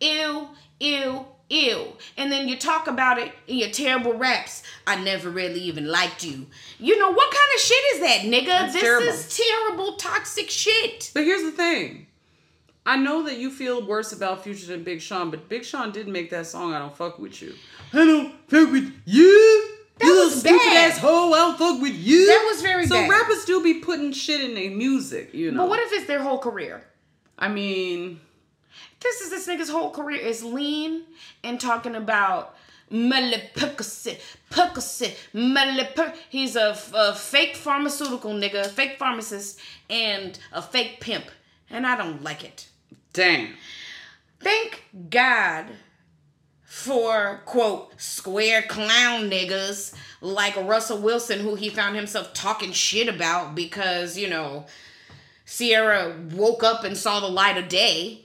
Ew, 0.00 0.48
ew, 0.78 1.26
ew. 1.50 1.92
And 2.16 2.30
then 2.30 2.48
you 2.48 2.56
talk 2.56 2.86
about 2.86 3.18
it 3.18 3.32
in 3.46 3.56
your 3.58 3.70
terrible 3.70 4.14
raps. 4.14 4.62
I 4.86 5.02
never 5.02 5.30
really 5.30 5.60
even 5.60 5.86
liked 5.88 6.24
you. 6.24 6.46
You 6.78 6.98
know, 6.98 7.10
what 7.10 7.30
kind 7.30 7.50
of 7.54 7.60
shit 7.60 7.84
is 7.94 8.00
that, 8.00 8.18
nigga? 8.22 8.46
That's 8.46 8.72
this 8.74 8.82
terrible. 8.82 9.08
is 9.08 9.36
terrible, 9.36 9.96
toxic 9.96 10.50
shit. 10.50 11.10
But 11.14 11.24
here's 11.24 11.42
the 11.42 11.52
thing. 11.52 12.06
I 12.86 12.96
know 12.96 13.22
that 13.24 13.36
you 13.36 13.50
feel 13.50 13.86
worse 13.86 14.12
about 14.12 14.42
Future 14.44 14.66
than 14.68 14.82
Big 14.82 15.02
Sean, 15.02 15.30
but 15.30 15.48
Big 15.48 15.62
Sean 15.64 15.92
did 15.92 16.08
make 16.08 16.30
that 16.30 16.46
song 16.46 16.72
"I 16.72 16.78
Don't 16.78 16.96
Fuck 16.96 17.18
with 17.18 17.42
You." 17.42 17.54
I 17.92 17.98
don't 17.98 18.32
fuck 18.48 18.70
with 18.70 18.90
you. 19.04 19.74
That 19.98 20.06
You 20.06 20.14
was 20.14 20.30
was 20.32 20.40
stupid 20.40 20.58
bad. 20.58 20.92
ass 20.92 20.98
hoe, 20.98 21.32
I'll 21.34 21.54
fuck 21.54 21.82
with 21.82 21.94
you. 21.94 22.26
That 22.28 22.46
was 22.50 22.62
very 22.62 22.86
so 22.86 22.94
bad. 22.94 23.10
rappers 23.10 23.44
do 23.44 23.62
be 23.62 23.74
putting 23.80 24.12
shit 24.12 24.40
in 24.42 24.54
their 24.54 24.70
music, 24.70 25.34
you 25.34 25.50
know. 25.50 25.62
But 25.64 25.68
what 25.70 25.80
if 25.80 25.92
it's 25.92 26.06
their 26.06 26.22
whole 26.22 26.38
career? 26.38 26.84
I 27.38 27.48
mean, 27.48 28.20
This 29.00 29.20
is 29.20 29.30
this 29.30 29.46
nigga's 29.46 29.68
whole 29.68 29.90
career 29.90 30.20
is 30.20 30.42
lean 30.42 31.02
and 31.44 31.60
talking 31.60 31.94
about 31.94 32.56
Percocet, 32.90 34.18
Meliper. 35.34 36.14
He's 36.28 36.56
a, 36.56 36.76
a 36.94 37.14
fake 37.14 37.56
pharmaceutical 37.56 38.32
nigga, 38.32 38.66
fake 38.66 38.98
pharmacist, 38.98 39.60
and 39.88 40.38
a 40.52 40.62
fake 40.62 41.00
pimp. 41.00 41.26
And 41.70 41.86
I 41.86 41.96
don't 41.96 42.22
like 42.22 42.44
it. 42.44 42.68
damn. 43.12 43.54
Thank 44.40 44.84
God 45.10 45.66
for, 46.62 47.42
quote, 47.44 48.00
square 48.00 48.62
clown 48.62 49.28
niggas 49.28 49.94
like 50.20 50.56
Russell 50.56 50.98
Wilson, 50.98 51.40
who 51.40 51.56
he 51.56 51.68
found 51.70 51.96
himself 51.96 52.32
talking 52.34 52.72
shit 52.72 53.08
about 53.08 53.54
because, 53.54 54.16
you 54.16 54.28
know, 54.28 54.66
Ciara 55.44 56.14
woke 56.32 56.62
up 56.62 56.84
and 56.84 56.96
saw 56.96 57.20
the 57.20 57.26
light 57.28 57.56
of 57.58 57.68
day. 57.68 58.24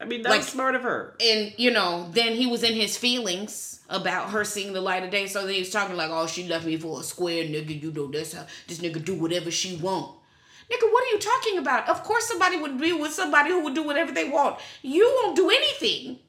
I 0.00 0.06
mean, 0.06 0.22
that's 0.22 0.34
Like- 0.34 0.42
smart 0.48 0.74
of 0.74 0.82
her. 0.82 1.14
and 1.20 1.52
you 1.58 1.70
know, 1.70 2.08
then 2.12 2.34
he 2.34 2.46
was 2.46 2.62
in 2.62 2.74
his 2.74 2.96
feelings 2.96 3.80
about 3.88 4.30
her 4.30 4.44
seeing 4.44 4.72
the 4.72 4.80
light 4.80 5.02
of 5.04 5.10
day. 5.10 5.26
So 5.26 5.44
then 5.44 5.52
he 5.54 5.60
was 5.60 5.70
talking 5.70 5.96
like, 5.96 6.10
"Oh, 6.10 6.26
she 6.26 6.46
left 6.48 6.64
me 6.64 6.76
for 6.78 7.00
a 7.00 7.02
square 7.02 7.44
nigga. 7.44 7.82
You 7.82 7.92
know, 7.92 8.06
that's 8.06 8.32
how 8.32 8.46
this 8.66 8.78
nigga 8.78 9.04
do 9.04 9.14
whatever 9.14 9.50
she 9.50 9.76
want." 9.76 10.16
Nigga, 10.70 10.90
what 10.92 11.04
are 11.04 11.08
you 11.10 11.18
talking 11.18 11.58
about? 11.58 11.88
Of 11.88 12.04
course, 12.04 12.26
somebody 12.28 12.56
would 12.56 12.78
be 12.80 12.92
with 12.92 13.12
somebody 13.12 13.50
who 13.50 13.60
would 13.64 13.74
do 13.74 13.82
whatever 13.82 14.12
they 14.12 14.28
want. 14.28 14.58
You 14.82 15.04
won't 15.22 15.34
do 15.36 15.50
anything. 15.50 16.20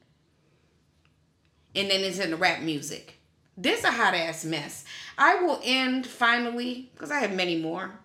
And 1.76 1.89
then 1.89 2.01
it's 2.01 2.19
in 2.19 2.32
the 2.32 2.36
rap 2.38 2.61
music. 2.61 3.19
This 3.55 3.84
a 3.84 3.91
hot 3.91 4.13
ass 4.15 4.43
mess. 4.43 4.84
I 5.17 5.36
will 5.36 5.61
end 5.63 6.07
finally 6.07 6.89
because 6.93 7.11
I 7.11 7.19
have 7.19 7.34
many 7.34 7.57
more. 7.57 7.99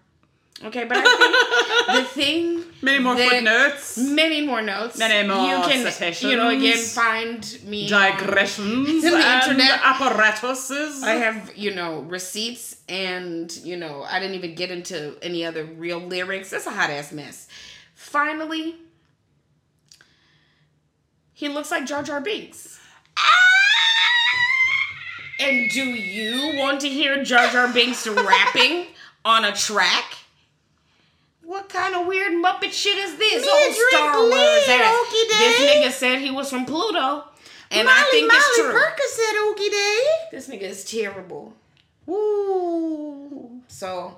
Okay, 0.64 0.84
but 0.84 0.96
I 0.96 1.02
think 1.04 1.86
the 1.86 2.04
thing 2.22 2.64
Many 2.80 2.98
more 3.04 3.14
that- 3.14 3.28
footnotes, 3.28 3.98
many 3.98 4.46
more 4.46 4.62
notes. 4.62 4.96
Many 4.98 5.28
more 5.28 5.46
You 5.48 5.56
can, 5.64 5.84
citations. 5.90 6.30
you 6.30 6.36
know, 6.38 6.48
again, 6.48 6.78
find 6.78 7.58
me. 7.64 7.92
on- 7.92 8.16
digressions, 8.16 9.02
the 9.02 9.14
and 9.16 9.42
internet. 9.42 9.80
apparatuses. 9.84 11.02
I 11.02 11.10
have, 11.16 11.54
you 11.56 11.74
know, 11.74 12.00
receipts, 12.00 12.76
and 12.88 13.54
you 13.58 13.76
know, 13.76 14.02
I 14.08 14.18
didn't 14.18 14.34
even 14.36 14.54
get 14.54 14.70
into 14.70 15.16
any 15.20 15.44
other 15.44 15.64
real 15.64 15.98
lyrics. 16.00 16.52
It's 16.54 16.66
a 16.66 16.70
hot 16.70 16.88
ass 16.88 17.12
mess. 17.12 17.48
Finally, 17.94 18.76
he 21.34 21.48
looks 21.48 21.70
like 21.70 21.84
Jar 21.84 22.02
Jar 22.02 22.22
Binks. 22.22 22.80
Ah! 23.18 23.22
And 25.40 25.70
do 25.70 25.84
you 25.84 26.58
want 26.58 26.80
to 26.80 26.88
hear 26.88 27.22
Jar 27.22 27.46
Jar 27.50 27.70
Binks 27.70 28.06
rapping 28.08 28.86
on 29.22 29.44
a 29.44 29.52
track? 29.54 30.04
What 31.46 31.68
kind 31.68 31.94
of 31.94 32.06
weird 32.06 32.32
Muppet 32.32 32.72
shit 32.72 32.98
is 32.98 33.16
this? 33.16 33.42
Me 33.42 33.48
Oh, 33.50 33.88
Star 33.90 34.20
lean, 34.20 34.30
Wars. 34.30 34.68
ass. 34.68 34.94
okey 35.00 35.28
This 35.28 35.60
nigga 35.70 35.90
said 35.92 36.18
he 36.20 36.30
was 36.32 36.50
from 36.50 36.66
Pluto. 36.66 37.24
And 37.70 37.86
Molly, 37.86 37.98
I 37.98 38.08
think 38.10 38.32
it's 38.32 38.58
Molly 38.58 38.72
true. 38.72 38.80
Percocet, 38.80 39.34
Okie 39.46 39.70
Day. 39.70 40.00
This 40.32 40.48
nigga 40.48 40.62
is 40.62 40.84
terrible. 40.84 41.54
Ooh. 42.08 43.60
So, 43.68 44.16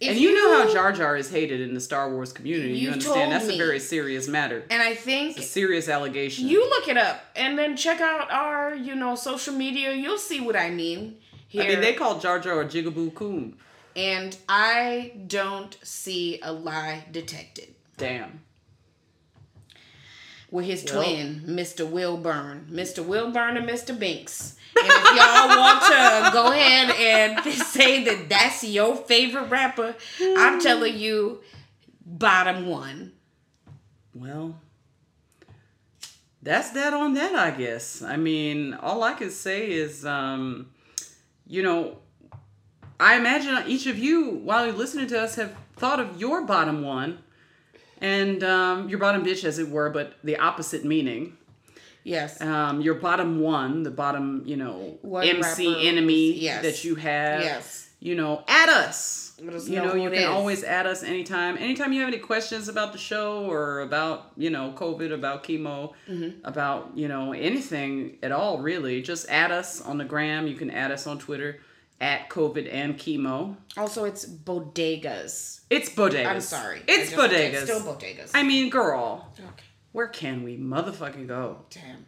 if 0.00 0.10
and 0.10 0.18
you, 0.18 0.34
know 0.34 0.62
how 0.66 0.72
Jar 0.72 0.92
Jar 0.92 1.16
is 1.16 1.30
hated 1.30 1.60
in 1.60 1.74
the 1.74 1.80
Star 1.80 2.10
Wars 2.10 2.32
community. 2.32 2.74
You, 2.74 2.88
You 2.88 2.90
understand 2.92 3.32
that's 3.32 3.46
me. 3.46 3.54
a 3.54 3.58
very 3.58 3.80
serious 3.80 4.28
matter. 4.28 4.64
and 4.70 4.82
I 4.82 4.94
think 4.94 5.36
It's 5.36 5.46
a 5.46 5.48
serious 5.50 5.88
allegation. 5.88 6.46
you 6.48 6.68
look 6.68 6.88
it 6.88 6.96
up 6.96 7.24
and 7.36 7.58
then 7.58 7.76
check 7.76 8.00
out 8.00 8.30
our, 8.30 8.74
you 8.74 8.94
know, 8.94 9.14
social 9.16 9.54
media. 9.54 9.92
You'll 9.92 10.18
see 10.18 10.40
what 10.40 10.56
I 10.56 10.70
mean. 10.70 11.16
Here. 11.48 11.62
I 11.62 11.68
mean, 11.68 11.80
they 11.80 11.94
call 11.94 12.18
Jar 12.20 12.38
Jar 12.38 12.60
a 12.60 12.64
jigaboo 12.66 13.14
coon. 13.14 13.56
And 13.98 14.36
I 14.48 15.12
don't 15.26 15.76
see 15.82 16.38
a 16.40 16.52
lie 16.52 17.04
detected 17.10 17.74
Damn. 17.96 18.40
with 20.52 20.66
his 20.66 20.84
Yep. 20.84 20.92
twin, 20.92 21.42
Mr. 21.46 21.84
Wilburn, 21.86 22.68
Mr. 22.70 23.04
Wilburn 23.04 23.56
and 23.56 23.68
Mr. 23.68 23.98
Binks. 23.98 24.54
And 24.80 24.86
if 24.86 25.04
y'all 25.16 25.48
want 25.58 25.82
to 25.82 26.30
go 26.32 26.52
ahead 26.52 26.90
and 26.94 27.52
say 27.52 28.04
that 28.04 28.28
that's 28.28 28.62
your 28.62 28.94
favorite 28.94 29.48
rapper, 29.50 29.96
I'm 30.20 30.60
telling 30.60 30.96
you, 30.96 31.40
bottom 32.06 32.66
one. 32.66 33.12
Well, 34.14 34.60
that's 36.40 36.70
that 36.70 36.94
on 36.94 37.14
that, 37.14 37.34
I 37.34 37.50
guess. 37.50 38.00
I 38.02 38.16
mean, 38.16 38.74
all 38.74 39.02
I 39.02 39.14
can 39.14 39.30
say 39.30 39.68
is, 39.70 40.06
um, 40.06 40.70
you 41.48 41.62
know, 41.64 41.98
I 43.00 43.16
imagine 43.16 43.56
each 43.68 43.86
of 43.86 43.98
you, 43.98 44.30
while 44.30 44.66
you're 44.66 44.74
listening 44.74 45.06
to 45.08 45.20
us, 45.20 45.36
have 45.36 45.54
thought 45.76 46.00
of 46.00 46.20
your 46.20 46.44
bottom 46.44 46.82
one 46.82 47.18
and 48.00 48.42
um, 48.44 48.88
your 48.88 48.98
bottom 48.98 49.24
bitch, 49.24 49.44
as 49.44 49.58
it 49.58 49.68
were, 49.68 49.90
but 49.90 50.14
the 50.24 50.36
opposite 50.36 50.84
meaning. 50.84 51.36
Yes. 52.04 52.40
Um, 52.40 52.80
your 52.80 52.94
bottom 52.94 53.40
one, 53.40 53.82
the 53.82 53.90
bottom, 53.90 54.42
you 54.46 54.56
know, 54.56 54.98
One 55.02 55.26
MC 55.26 55.68
rapper 55.68 55.80
enemy 55.86 56.32
yes. 56.32 56.62
that 56.62 56.84
you 56.84 56.94
have. 56.94 57.42
Yes. 57.42 57.90
You 58.00 58.14
know, 58.14 58.44
at 58.48 58.68
us. 58.68 59.26
Us 59.54 59.68
you 59.68 59.76
know 59.76 59.88
know, 59.88 59.94
you 59.94 60.08
can 60.10 60.18
is. 60.18 60.24
always 60.26 60.64
add 60.64 60.86
us 60.86 61.02
anytime. 61.04 61.56
Anytime 61.58 61.92
you 61.92 62.00
have 62.00 62.08
any 62.08 62.18
questions 62.18 62.68
about 62.68 62.92
the 62.92 62.98
show 62.98 63.44
or 63.48 63.80
about, 63.80 64.32
you 64.36 64.50
know, 64.50 64.72
COVID, 64.76 65.12
about 65.12 65.44
chemo, 65.44 65.92
Mm-hmm. 66.08 66.44
about, 66.44 66.92
you 66.96 67.06
know, 67.08 67.32
anything 67.32 68.16
at 68.22 68.32
all, 68.32 68.58
really, 68.58 69.02
just 69.02 69.28
add 69.28 69.52
us 69.52 69.80
on 69.80 69.98
the 69.98 70.04
gram. 70.04 70.46
You 70.48 70.54
can 70.56 70.70
add 70.70 70.90
us 70.90 71.06
on 71.06 71.18
Twitter 71.18 71.60
at 72.00 72.28
COVID 72.28 72.72
and 72.72 72.96
chemo. 72.96 73.56
Also, 73.76 74.04
it's 74.04 74.24
bodegas. 74.26 75.60
It's 75.70 75.90
bodegas. 75.90 76.26
I'm 76.26 76.40
sorry. 76.40 76.82
It's 76.86 77.10
just- 77.10 77.20
bodegas. 77.20 77.52
It's 77.54 77.62
still 77.64 77.80
bodegas. 77.80 78.30
I 78.34 78.42
mean, 78.42 78.70
girl, 78.70 79.32
okay. 79.38 79.64
where 79.92 80.08
can 80.08 80.44
we 80.44 80.56
motherfucking 80.56 81.26
go? 81.26 81.64
Damn. 81.70 82.06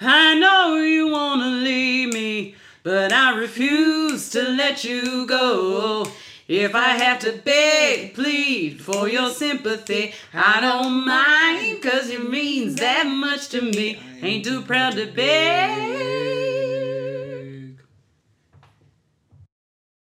I 0.00 0.38
know 0.38 0.80
you 0.82 1.08
wanna 1.08 1.46
leave 1.46 2.12
me, 2.12 2.56
but 2.82 3.12
I 3.12 3.36
refuse 3.36 4.30
to 4.30 4.42
let 4.42 4.84
you 4.84 5.26
go. 5.26 6.06
If 6.48 6.74
I 6.74 6.90
have 6.90 7.20
to 7.20 7.32
beg, 7.32 8.14
plead 8.14 8.80
for 8.82 9.08
your 9.08 9.30
sympathy, 9.30 10.12
I 10.34 10.60
don't 10.60 11.06
mind, 11.06 11.82
cause 11.82 12.10
it 12.10 12.28
means 12.28 12.74
that 12.76 13.06
much 13.06 13.48
to 13.50 13.62
me. 13.62 14.00
Ain't 14.20 14.44
too 14.44 14.62
proud 14.62 14.94
to 14.94 15.06
beg. 15.06 16.41